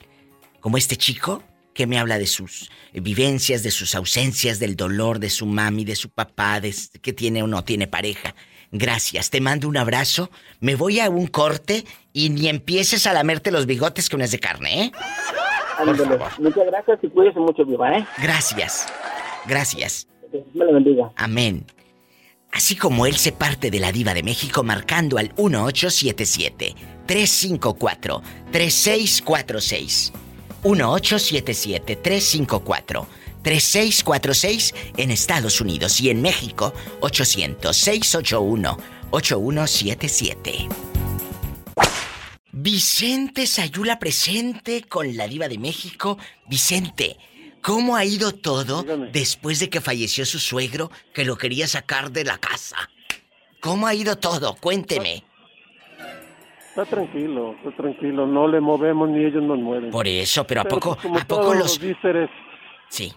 como 0.60 0.78
este 0.78 0.98
chico, 0.98 1.44
que 1.74 1.88
me 1.88 1.98
habla 1.98 2.18
de 2.18 2.28
sus 2.28 2.70
vivencias, 2.94 3.64
de 3.64 3.72
sus 3.72 3.96
ausencias, 3.96 4.60
del 4.60 4.76
dolor 4.76 5.20
de 5.20 5.30
su 5.30 5.46
mami, 5.46 5.86
de 5.86 5.96
su 5.96 6.10
papá, 6.10 6.60
de 6.60 6.76
que 7.02 7.14
tiene 7.14 7.44
o 7.44 7.48
no 7.48 7.64
tiene 7.64 7.88
pareja. 7.88 8.36
Gracias, 8.72 9.30
te 9.30 9.42
mando 9.42 9.68
un 9.68 9.78
abrazo. 9.78 10.30
Me 10.60 10.76
voy 10.76 11.00
a 11.00 11.10
un 11.10 11.28
corte 11.28 11.86
y 12.14 12.30
ni 12.30 12.48
empieces 12.48 13.06
a 13.06 13.14
lamerte 13.14 13.52
los 13.52 13.66
bigotes 13.66 14.10
con 14.10 14.22
es 14.22 14.32
de 14.32 14.40
carne, 14.40 14.86
¿eh? 14.86 14.92
Muchas 16.40 16.66
gracias 16.66 17.00
y 17.02 17.10
cuídese 17.10 17.40
mucho, 17.40 17.66
viva, 17.66 17.98
¿eh? 17.98 18.06
Gracias. 18.22 18.88
Gracias. 19.46 20.08
Me 20.54 20.66
lo 20.66 20.74
bendiga. 20.74 21.12
Amén. 21.16 21.66
Así 22.52 22.76
como 22.76 23.06
él 23.06 23.16
se 23.16 23.32
parte 23.32 23.72
de 23.72 23.80
la 23.80 23.92
diva 23.92 24.14
de 24.14 24.24
México 24.24 24.64
marcando 24.64 25.18
al 25.18 25.34
1877 25.38 26.76
354 27.08 28.22
3646. 28.52 30.14
1877 30.64 31.96
354 31.96 33.08
3646 33.44 34.74
en 34.98 35.12
Estados 35.12 35.62
Unidos 35.62 36.00
y 36.02 36.10
en 36.10 36.22
México 36.22 36.74
800 37.02 37.76
681 37.76 38.78
8177. 39.12 40.70
Vicente 42.54 43.48
Sayula 43.48 43.98
presente 43.98 44.84
con 44.84 45.16
la 45.18 45.28
diva 45.28 45.48
de 45.48 45.58
México. 45.58 46.18
Vicente, 46.48 47.18
¿cómo 47.62 47.96
ha 47.96 48.06
ido 48.06 48.34
todo 48.34 48.84
después 49.12 49.60
de 49.60 49.70
que 49.70 49.82
falleció 49.82 50.26
su 50.26 50.38
suegro 50.38 50.92
que 51.14 51.26
lo 51.26 51.38
quería 51.38 51.68
sacar 51.68 52.12
de 52.12 52.24
la 52.24 52.38
casa? 52.38 52.90
¿Cómo 53.62 53.88
ha 53.88 53.94
ido 53.94 54.18
todo? 54.18 54.56
Cuénteme. 54.56 55.24
Está 56.72 56.86
tranquilo, 56.86 57.56
está 57.64 57.72
tranquilo. 57.84 58.26
No 58.26 58.48
le 58.48 58.62
movemos 58.62 59.10
ni 59.10 59.26
ellos 59.26 59.44
nos 59.44 59.60
mueven. 59.60 59.92
Por 59.92 60.08
eso, 60.08 60.46
pero 60.48 60.62
¿a 60.62 60.64
Pero, 60.64 60.76
poco, 60.80 60.98
pues, 61.02 61.22
a 61.22 61.28
poco 61.28 61.54
los... 61.54 61.80
díceres, 61.80 62.30
Sí. 62.88 63.14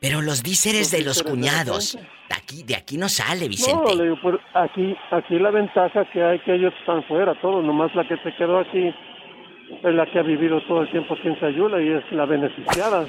Pero 0.00 0.22
los 0.22 0.42
díceres 0.42 0.80
Los 0.80 0.90
de 0.92 1.02
los 1.04 1.16
díceres 1.18 1.30
cuñados, 1.30 1.94
de 1.96 2.34
aquí, 2.34 2.62
de 2.62 2.74
aquí 2.74 2.96
no 2.96 3.06
sale, 3.10 3.42
No, 3.42 3.48
Vicente. 3.48 3.94
le 3.96 4.04
digo, 4.04 4.16
pues, 4.22 4.36
aquí, 4.54 4.96
aquí 5.10 5.38
la 5.38 5.50
ventaja 5.50 6.10
que 6.10 6.22
hay 6.22 6.38
que 6.40 6.54
ellos 6.54 6.72
están 6.80 7.04
fuera, 7.04 7.38
todos, 7.42 7.62
nomás 7.62 7.94
la 7.94 8.08
que 8.08 8.16
se 8.18 8.34
quedó 8.36 8.60
aquí 8.60 8.88
es 8.88 9.94
la 9.94 10.06
que 10.10 10.18
ha 10.18 10.22
vivido 10.22 10.60
todo 10.66 10.82
el 10.82 10.90
tiempo 10.90 11.16
en 11.22 11.38
Sayula 11.38 11.82
y 11.82 11.88
es 11.88 12.12
la 12.12 12.24
beneficiada. 12.24 13.06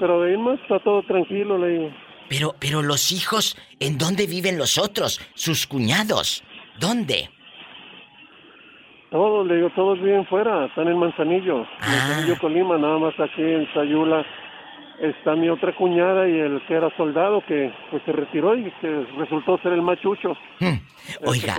Pero 0.00 0.20
de 0.22 0.36
más 0.36 0.58
está 0.60 0.80
todo 0.80 1.02
tranquilo, 1.04 1.58
le 1.58 1.68
digo. 1.78 1.90
Pero, 2.28 2.54
pero 2.58 2.82
los 2.82 3.12
hijos, 3.12 3.56
¿en 3.78 3.96
dónde 3.96 4.26
viven 4.26 4.58
los 4.58 4.78
otros? 4.78 5.20
Sus 5.34 5.66
cuñados. 5.68 6.42
¿Dónde? 6.78 7.30
Todos, 9.10 9.46
le 9.46 9.56
digo, 9.56 9.70
todos 9.70 10.00
viven 10.00 10.24
fuera, 10.26 10.66
están 10.66 10.86
en 10.88 10.96
Manzanillo, 10.98 11.66
Ah. 11.80 11.86
Manzanillo, 11.88 12.38
Colima, 12.40 12.78
nada 12.78 12.98
más 12.98 13.14
aquí 13.18 13.42
en 13.42 13.66
Sayula 13.74 14.24
está 15.00 15.34
mi 15.34 15.48
otra 15.48 15.74
cuñada 15.74 16.28
y 16.28 16.38
el 16.38 16.60
que 16.68 16.74
era 16.74 16.94
soldado 16.96 17.42
que 17.48 17.72
pues 17.90 18.02
se 18.04 18.12
retiró 18.12 18.54
y 18.56 18.70
que 18.82 19.06
resultó 19.16 19.58
ser 19.62 19.72
el 19.72 19.82
machucho. 19.82 20.34
Hmm. 20.60 20.76
Oiga, 21.26 21.56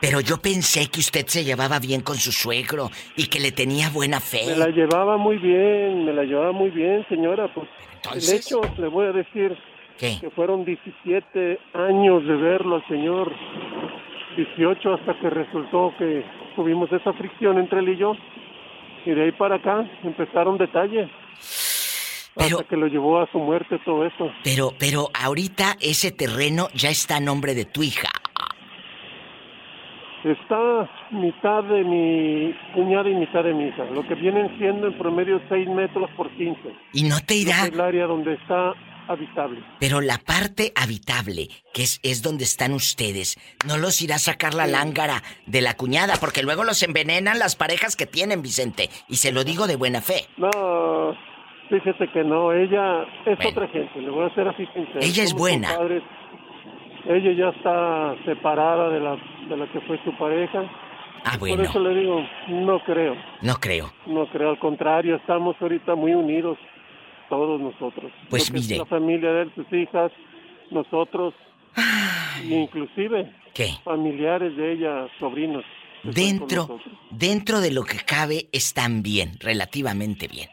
pero 0.00 0.20
yo 0.20 0.36
pensé 0.38 0.90
que 0.90 0.98
usted 1.00 1.24
se 1.26 1.44
llevaba 1.44 1.78
bien 1.78 2.00
con 2.02 2.16
su 2.16 2.32
suegro 2.32 2.90
y 3.16 3.28
que 3.28 3.38
le 3.40 3.52
tenía 3.52 3.88
buena 3.90 4.18
fe. 4.20 4.42
Me 4.48 4.56
la 4.56 4.66
llevaba 4.68 5.16
muy 5.16 5.38
bien, 5.38 6.04
me 6.04 6.12
la 6.12 6.24
llevaba 6.24 6.52
muy 6.52 6.70
bien, 6.70 7.06
señora. 7.08 7.48
Pues, 7.54 7.68
Entonces- 7.94 8.28
de 8.30 8.36
hecho, 8.36 8.60
le 8.76 8.88
voy 8.88 9.06
a 9.06 9.12
decir 9.12 9.56
¿Qué? 9.96 10.18
que 10.20 10.28
fueron 10.30 10.64
17 10.64 11.60
años 11.74 12.26
de 12.26 12.34
verlo 12.36 12.74
al 12.76 12.86
señor. 12.88 13.32
18 14.36 14.94
hasta 14.94 15.14
que 15.20 15.30
resultó 15.30 15.92
que 15.98 16.24
tuvimos 16.60 16.92
esa 16.92 17.14
fricción 17.14 17.58
entre 17.58 17.78
él 17.78 17.88
y 17.88 17.96
yo. 17.96 18.12
Y 19.06 19.12
de 19.12 19.24
ahí 19.24 19.32
para 19.32 19.56
acá 19.56 19.90
empezaron 20.04 20.58
detalles. 20.58 21.08
hasta 22.36 22.64
que 22.64 22.76
lo 22.76 22.86
llevó 22.86 23.18
a 23.18 23.26
su 23.32 23.38
muerte 23.38 23.78
todo 23.82 24.04
eso. 24.04 24.30
Pero, 24.44 24.74
pero 24.78 25.08
ahorita 25.14 25.76
ese 25.80 26.12
terreno 26.12 26.68
ya 26.74 26.90
está 26.90 27.16
a 27.16 27.20
nombre 27.20 27.54
de 27.54 27.64
tu 27.64 27.82
hija. 27.82 28.10
Está 30.22 30.90
mitad 31.12 31.64
de 31.64 31.82
mi 31.82 32.54
cuñada 32.74 33.08
y 33.08 33.14
mitad 33.14 33.42
de 33.42 33.54
mi 33.54 33.68
hija, 33.68 33.84
lo 33.86 34.06
que 34.06 34.14
vienen 34.14 34.54
siendo 34.58 34.88
en 34.88 34.98
promedio 34.98 35.40
6 35.48 35.66
metros 35.68 36.10
por 36.14 36.28
15. 36.28 36.60
Y 36.92 37.04
no 37.04 37.20
te 37.26 37.36
irá. 37.36 37.64
Es 37.64 37.72
el 37.72 37.80
área 37.80 38.06
donde 38.06 38.34
está 38.34 38.74
habitable. 39.08 39.62
Pero 39.80 40.00
la 40.00 40.18
parte 40.18 40.72
habitable, 40.76 41.48
que 41.74 41.82
es, 41.82 42.00
es 42.02 42.22
donde 42.22 42.44
están 42.44 42.72
ustedes, 42.72 43.36
no 43.66 43.76
los 43.78 44.00
irá 44.02 44.16
a 44.16 44.18
sacar 44.18 44.54
la 44.54 44.66
lángara 44.66 45.22
de 45.46 45.60
la 45.62 45.74
cuñada, 45.76 46.14
porque 46.20 46.42
luego 46.42 46.64
los 46.64 46.82
envenenan 46.82 47.38
las 47.38 47.56
parejas 47.56 47.96
que 47.96 48.06
tienen, 48.06 48.42
Vicente. 48.42 48.88
Y 49.08 49.16
se 49.16 49.32
lo 49.32 49.44
digo 49.44 49.66
de 49.66 49.76
buena 49.76 50.00
fe. 50.00 50.26
No, 50.36 51.16
fíjese 51.68 52.08
que 52.12 52.24
no, 52.24 52.52
ella 52.52 53.02
es 53.26 53.36
Bueno. 53.36 53.50
otra 53.50 53.68
gente, 53.68 54.00
le 54.00 54.10
voy 54.10 54.26
a 54.30 54.34
ser 54.34 54.48
así 54.48 54.64
sincero. 54.74 54.98
Ella 55.00 55.22
es 55.22 55.30
Somos 55.30 55.40
buena. 55.40 55.68
compadres. 55.70 56.02
Ella 57.08 57.32
ya 57.32 57.48
está 57.56 58.14
separada 58.26 58.90
de 58.90 59.00
la, 59.00 59.16
de 59.48 59.56
la 59.56 59.66
que 59.72 59.80
fue 59.82 59.98
su 60.04 60.16
pareja. 60.18 60.62
Ah, 61.24 61.32
Por 61.38 61.48
bueno, 61.48 61.62
eso 61.64 61.78
le 61.80 61.94
digo, 62.00 62.20
no 62.48 62.78
creo, 62.84 63.14
no 63.42 63.54
creo. 63.56 63.92
no 64.06 64.26
creo, 64.30 64.50
al 64.50 64.58
contrario, 64.58 65.16
estamos 65.16 65.54
ahorita 65.60 65.94
muy 65.94 66.14
unidos, 66.14 66.56
todos 67.30 67.58
nosotros. 67.60 68.12
Pues 68.28 68.52
mire. 68.52 68.76
La 68.76 68.84
familia 68.84 69.30
de 69.32 69.42
él, 69.44 69.52
sus 69.54 69.72
hijas, 69.72 70.12
nosotros, 70.70 71.32
inclusive 72.44 73.32
¿Qué? 73.54 73.70
familiares 73.84 74.56
de 74.56 74.72
ella, 74.74 75.06
sobrinos. 75.18 75.64
Dentro, 76.02 76.80
dentro 77.10 77.60
de 77.60 77.70
lo 77.72 77.84
que 77.84 77.98
cabe, 77.98 78.48
están 78.52 79.02
bien, 79.02 79.32
relativamente 79.40 80.28
bien. 80.28 80.48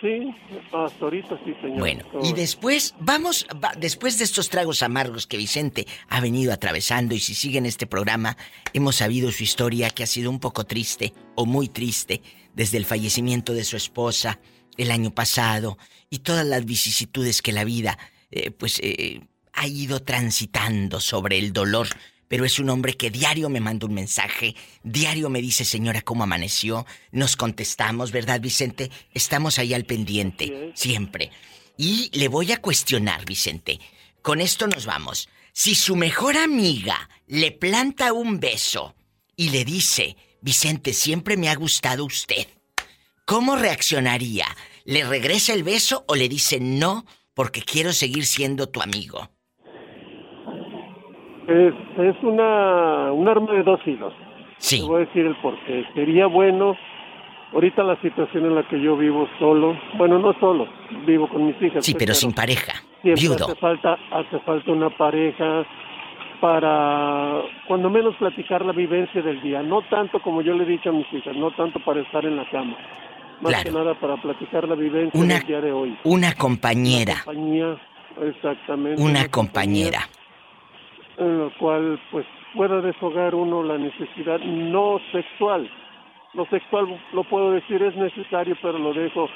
Sí, 0.00 0.34
hasta 0.72 1.04
ahorita 1.04 1.38
sí, 1.44 1.52
señor. 1.60 1.78
Bueno, 1.78 2.04
y 2.22 2.32
después, 2.32 2.94
vamos, 2.98 3.46
va- 3.62 3.74
después 3.78 4.16
de 4.16 4.24
estos 4.24 4.48
tragos 4.48 4.82
amargos 4.82 5.26
que 5.26 5.36
Vicente 5.36 5.84
ha 6.08 6.22
venido 6.22 6.54
atravesando 6.54 7.14
y 7.14 7.18
si 7.18 7.34
siguen 7.34 7.66
este 7.66 7.86
programa, 7.86 8.38
hemos 8.72 8.96
sabido 8.96 9.30
su 9.30 9.42
historia 9.42 9.90
que 9.90 10.02
ha 10.02 10.06
sido 10.06 10.30
un 10.30 10.40
poco 10.40 10.64
triste 10.64 11.12
o 11.34 11.44
muy 11.44 11.68
triste 11.68 12.22
desde 12.54 12.78
el 12.78 12.86
fallecimiento 12.86 13.52
de 13.52 13.64
su 13.64 13.76
esposa 13.76 14.40
el 14.76 14.90
año 14.90 15.14
pasado 15.14 15.78
y 16.08 16.18
todas 16.18 16.46
las 16.46 16.64
vicisitudes 16.64 17.42
que 17.42 17.52
la 17.52 17.64
vida, 17.64 17.98
eh, 18.30 18.50
pues, 18.50 18.80
eh, 18.82 19.20
ha 19.52 19.66
ido 19.66 20.00
transitando 20.02 21.00
sobre 21.00 21.38
el 21.38 21.52
dolor. 21.52 21.88
Pero 22.28 22.44
es 22.44 22.60
un 22.60 22.70
hombre 22.70 22.96
que 22.96 23.10
diario 23.10 23.48
me 23.48 23.60
manda 23.60 23.86
un 23.86 23.94
mensaje, 23.94 24.54
diario 24.84 25.28
me 25.30 25.42
dice, 25.42 25.64
señora, 25.64 26.02
¿cómo 26.02 26.22
amaneció? 26.22 26.86
Nos 27.10 27.36
contestamos, 27.36 28.12
¿verdad, 28.12 28.40
Vicente? 28.40 28.90
Estamos 29.12 29.58
ahí 29.58 29.74
al 29.74 29.84
pendiente, 29.84 30.70
siempre. 30.76 31.32
Y 31.76 32.16
le 32.16 32.28
voy 32.28 32.52
a 32.52 32.60
cuestionar, 32.60 33.24
Vicente. 33.24 33.80
Con 34.22 34.40
esto 34.40 34.68
nos 34.68 34.86
vamos. 34.86 35.28
Si 35.52 35.74
su 35.74 35.96
mejor 35.96 36.36
amiga 36.36 37.08
le 37.26 37.50
planta 37.50 38.12
un 38.12 38.38
beso 38.38 38.94
y 39.34 39.50
le 39.50 39.64
dice, 39.64 40.16
Vicente, 40.40 40.92
siempre 40.92 41.36
me 41.36 41.48
ha 41.48 41.56
gustado 41.56 42.04
usted, 42.04 42.46
¿cómo 43.30 43.54
reaccionaría? 43.54 44.46
¿Le 44.84 45.04
regresa 45.04 45.54
el 45.54 45.62
beso 45.62 46.02
o 46.08 46.16
le 46.16 46.28
dice 46.28 46.58
no 46.60 47.04
porque 47.32 47.60
quiero 47.60 47.92
seguir 47.92 48.24
siendo 48.24 48.68
tu 48.68 48.82
amigo? 48.82 49.28
Es, 51.46 51.72
es 51.96 52.16
una, 52.24 53.12
un 53.12 53.28
arma 53.28 53.52
de 53.52 53.62
dos 53.62 53.78
hilos. 53.86 54.12
Sí. 54.58 54.80
Te 54.80 54.86
voy 54.86 55.02
a 55.02 55.06
decir 55.06 55.26
el 55.26 55.36
porqué. 55.36 55.84
Sería 55.94 56.26
bueno, 56.26 56.74
ahorita 57.52 57.84
la 57.84 58.00
situación 58.02 58.46
en 58.46 58.56
la 58.56 58.66
que 58.68 58.82
yo 58.82 58.96
vivo 58.96 59.28
solo, 59.38 59.78
bueno, 59.96 60.18
no 60.18 60.32
solo, 60.40 60.66
vivo 61.06 61.28
con 61.28 61.46
mis 61.46 61.62
hijas. 61.62 61.86
Sí, 61.86 61.94
pero 61.96 62.14
sin 62.14 62.32
pareja. 62.32 62.82
siempre 63.00 63.22
Viudo. 63.22 63.44
hace 63.44 63.54
falta, 63.60 63.96
hace 64.10 64.40
falta 64.40 64.72
una 64.72 64.90
pareja 64.90 65.64
para, 66.40 67.42
cuando 67.68 67.90
menos, 67.90 68.16
platicar 68.16 68.64
la 68.64 68.72
vivencia 68.72 69.22
del 69.22 69.40
día. 69.40 69.62
No 69.62 69.82
tanto 69.82 70.20
como 70.20 70.42
yo 70.42 70.52
le 70.54 70.64
he 70.64 70.66
dicho 70.66 70.88
a 70.88 70.92
mis 70.92 71.06
hijas, 71.12 71.36
no 71.36 71.52
tanto 71.52 71.78
para 71.84 72.00
estar 72.00 72.24
en 72.24 72.36
la 72.36 72.50
cama. 72.50 72.76
Más 73.40 73.52
Claro. 73.52 73.64
que 73.64 73.70
nada 73.78 73.94
para 74.00 74.16
platicar 74.20 74.68
la 74.68 74.74
vivencia 74.74 75.18
Una- 75.18 75.38
del 75.38 75.46
día 75.46 75.60
de 75.60 75.72
hoy. 75.72 75.96
Una 76.04 76.32
compañera. 76.34 77.14
Compañía, 77.24 77.76
exactamente. 78.22 79.00
Una 79.02 79.28
compañera. 79.28 80.08
en 81.16 81.38
la 81.38 81.50
cual 81.58 82.00
pues 82.10 82.24
pueda 82.54 82.80
deshogar 82.80 83.34
uno 83.34 83.62
la 83.62 83.76
necesidad 83.76 84.38
no 84.40 84.98
sexual. 85.12 85.70
Lo 86.32 86.46
sexual 86.46 86.86
lo 87.12 87.24
puedo 87.24 87.52
decir 87.52 87.82
es 87.82 87.94
necesario, 87.94 88.56
pero 88.62 88.78
lo 88.78 88.94
dejo 88.94 89.28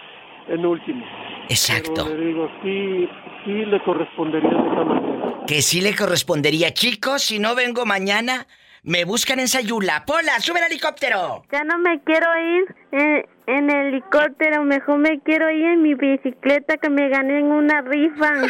en 0.49 0.65
último. 0.65 1.05
Exacto. 1.51 2.05
Pero 2.07 2.17
le 2.19 2.27
digo, 2.27 2.49
sí, 2.63 3.07
sí 3.45 3.67
le 3.67 3.83
correspondería 3.83 4.49
de 4.49 4.57
esa 4.73 4.85
manera. 4.85 5.35
Que 5.47 5.61
sí 5.61 5.83
le 5.83 5.95
correspondería. 5.95 6.73
Chicos, 6.73 7.21
si 7.23 7.39
no 7.39 7.55
vengo 7.55 7.85
mañana, 7.85 8.47
me 8.85 9.05
buscan 9.05 9.41
en 9.41 9.49
Sayula. 9.49 10.05
Pola, 10.05 10.39
sube 10.41 10.61
al 10.61 10.71
helicóptero. 10.71 11.45
Ya 11.51 11.65
no 11.65 11.79
me 11.79 12.01
quiero 12.03 12.27
ir 12.39 12.77
en, 12.93 13.27
en 13.47 13.71
helicóptero, 13.71 14.63
mejor 14.65 14.99
me 14.99 15.21
quiero 15.21 15.51
ir 15.51 15.65
en 15.65 15.83
mi 15.83 15.95
bicicleta 15.95 16.77
que 16.77 16.91
me 16.91 17.09
gané 17.09 17.41
en 17.41 17.47
una 17.47 17.81
rifa. 17.81 18.31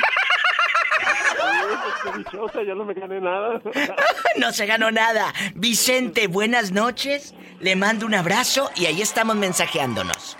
Qué 2.03 2.19
dichosa, 2.19 2.63
yo 2.63 2.75
no 2.75 2.85
me 2.85 2.95
gané 2.95 3.21
nada. 3.21 3.61
no 4.37 4.53
se 4.53 4.67
ganó 4.67 4.91
nada. 4.91 5.33
Vicente, 5.55 6.27
buenas 6.27 6.73
noches. 6.73 7.35
Le 7.61 7.77
mando 7.77 8.05
un 8.05 8.15
abrazo 8.15 8.71
y 8.77 8.87
ahí 8.87 9.01
estamos 9.01 9.37
mensajeándonos. 9.37 10.37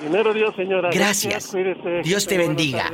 Primero 0.00 0.32
Dios, 0.32 0.56
señora. 0.56 0.88
Gracias. 0.90 1.52
Dios 2.04 2.26
te 2.26 2.38
bendiga. 2.38 2.90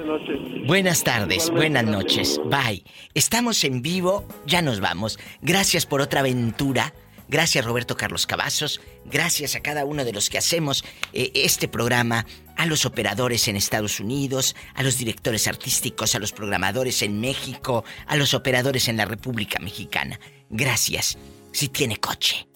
Buenas 0.67 1.05
tardes, 1.05 1.51
buenas 1.51 1.85
noches. 1.85 2.41
Bye. 2.47 2.83
Estamos 3.15 3.63
en 3.63 3.81
vivo, 3.81 4.27
ya 4.45 4.61
nos 4.61 4.81
vamos. 4.81 5.19
Gracias 5.41 5.87
por 5.87 6.01
otra 6.01 6.21
aventura. 6.21 6.93
Gracias 7.29 7.65
Roberto 7.65 7.97
Carlos 7.97 8.27
Cavazos. 8.27 8.81
Gracias 9.05 9.55
a 9.55 9.61
cada 9.61 9.85
uno 9.85 10.05
de 10.05 10.13
los 10.13 10.31
que 10.31 10.39
hacemos 10.39 10.85
eh, 11.13 11.31
este 11.35 11.69
programa. 11.69 12.27
A 12.57 12.67
los 12.67 12.87
operadores 12.87 13.47
en 13.49 13.57
Estados 13.57 14.01
Unidos, 14.01 14.57
a 14.75 14.83
los 14.83 14.99
directores 14.99 15.47
artísticos, 15.47 16.15
a 16.15 16.19
los 16.19 16.33
programadores 16.33 17.03
en 17.03 17.21
México, 17.21 17.85
a 18.07 18.17
los 18.17 18.35
operadores 18.35 18.89
en 18.89 18.97
la 18.97 19.05
República 19.05 19.59
Mexicana. 19.61 20.19
Gracias. 20.49 21.19
Si 21.53 21.69
tiene 21.69 21.99
coche, 21.99 22.49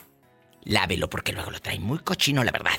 lávelo 0.65 1.09
porque 1.09 1.33
luego 1.33 1.51
lo 1.51 1.61
trae 1.61 1.79
muy 1.79 1.99
cochino, 1.99 2.43
la 2.43 2.51
verdad. 2.51 2.73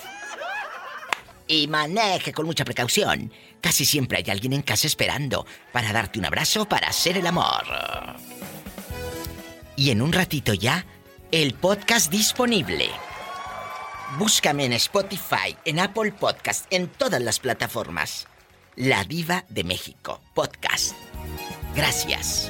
Y 1.52 1.68
maneje 1.68 2.32
con 2.32 2.45
mucha 2.45 2.64
precaución. 2.64 3.30
Casi 3.60 3.84
siempre 3.84 4.19
hay 4.19 4.32
alguien 4.32 4.53
en 4.53 4.61
casa 4.61 4.88
esperando 4.88 5.45
para 5.73 5.91
darte 5.91 6.18
un 6.18 6.23
abrazo 6.23 6.64
para 6.64 6.88
hacer 6.88 7.18
el 7.18 7.28
amor. 7.28 7.65
Y 9.76 9.90
en 9.90 10.02
un 10.02 10.14
ratito 10.14 10.53
ya, 10.53 10.86
el 11.30 11.53
podcast 11.53 12.10
disponible. 12.10 12.90
Búscame 14.18 14.64
en 14.64 14.72
Spotify, 14.73 15.57
en 15.65 15.80
Apple 15.82 16.14
Podcast, 16.14 16.72
en 16.72 16.88
todas 16.88 17.22
las 17.22 17.40
plataformas. 17.40 18.28
La 18.78 19.03
Diva 19.03 19.44
de 19.49 19.65
México, 19.65 20.22
podcast. 20.34 20.95
Gracias. 21.76 22.49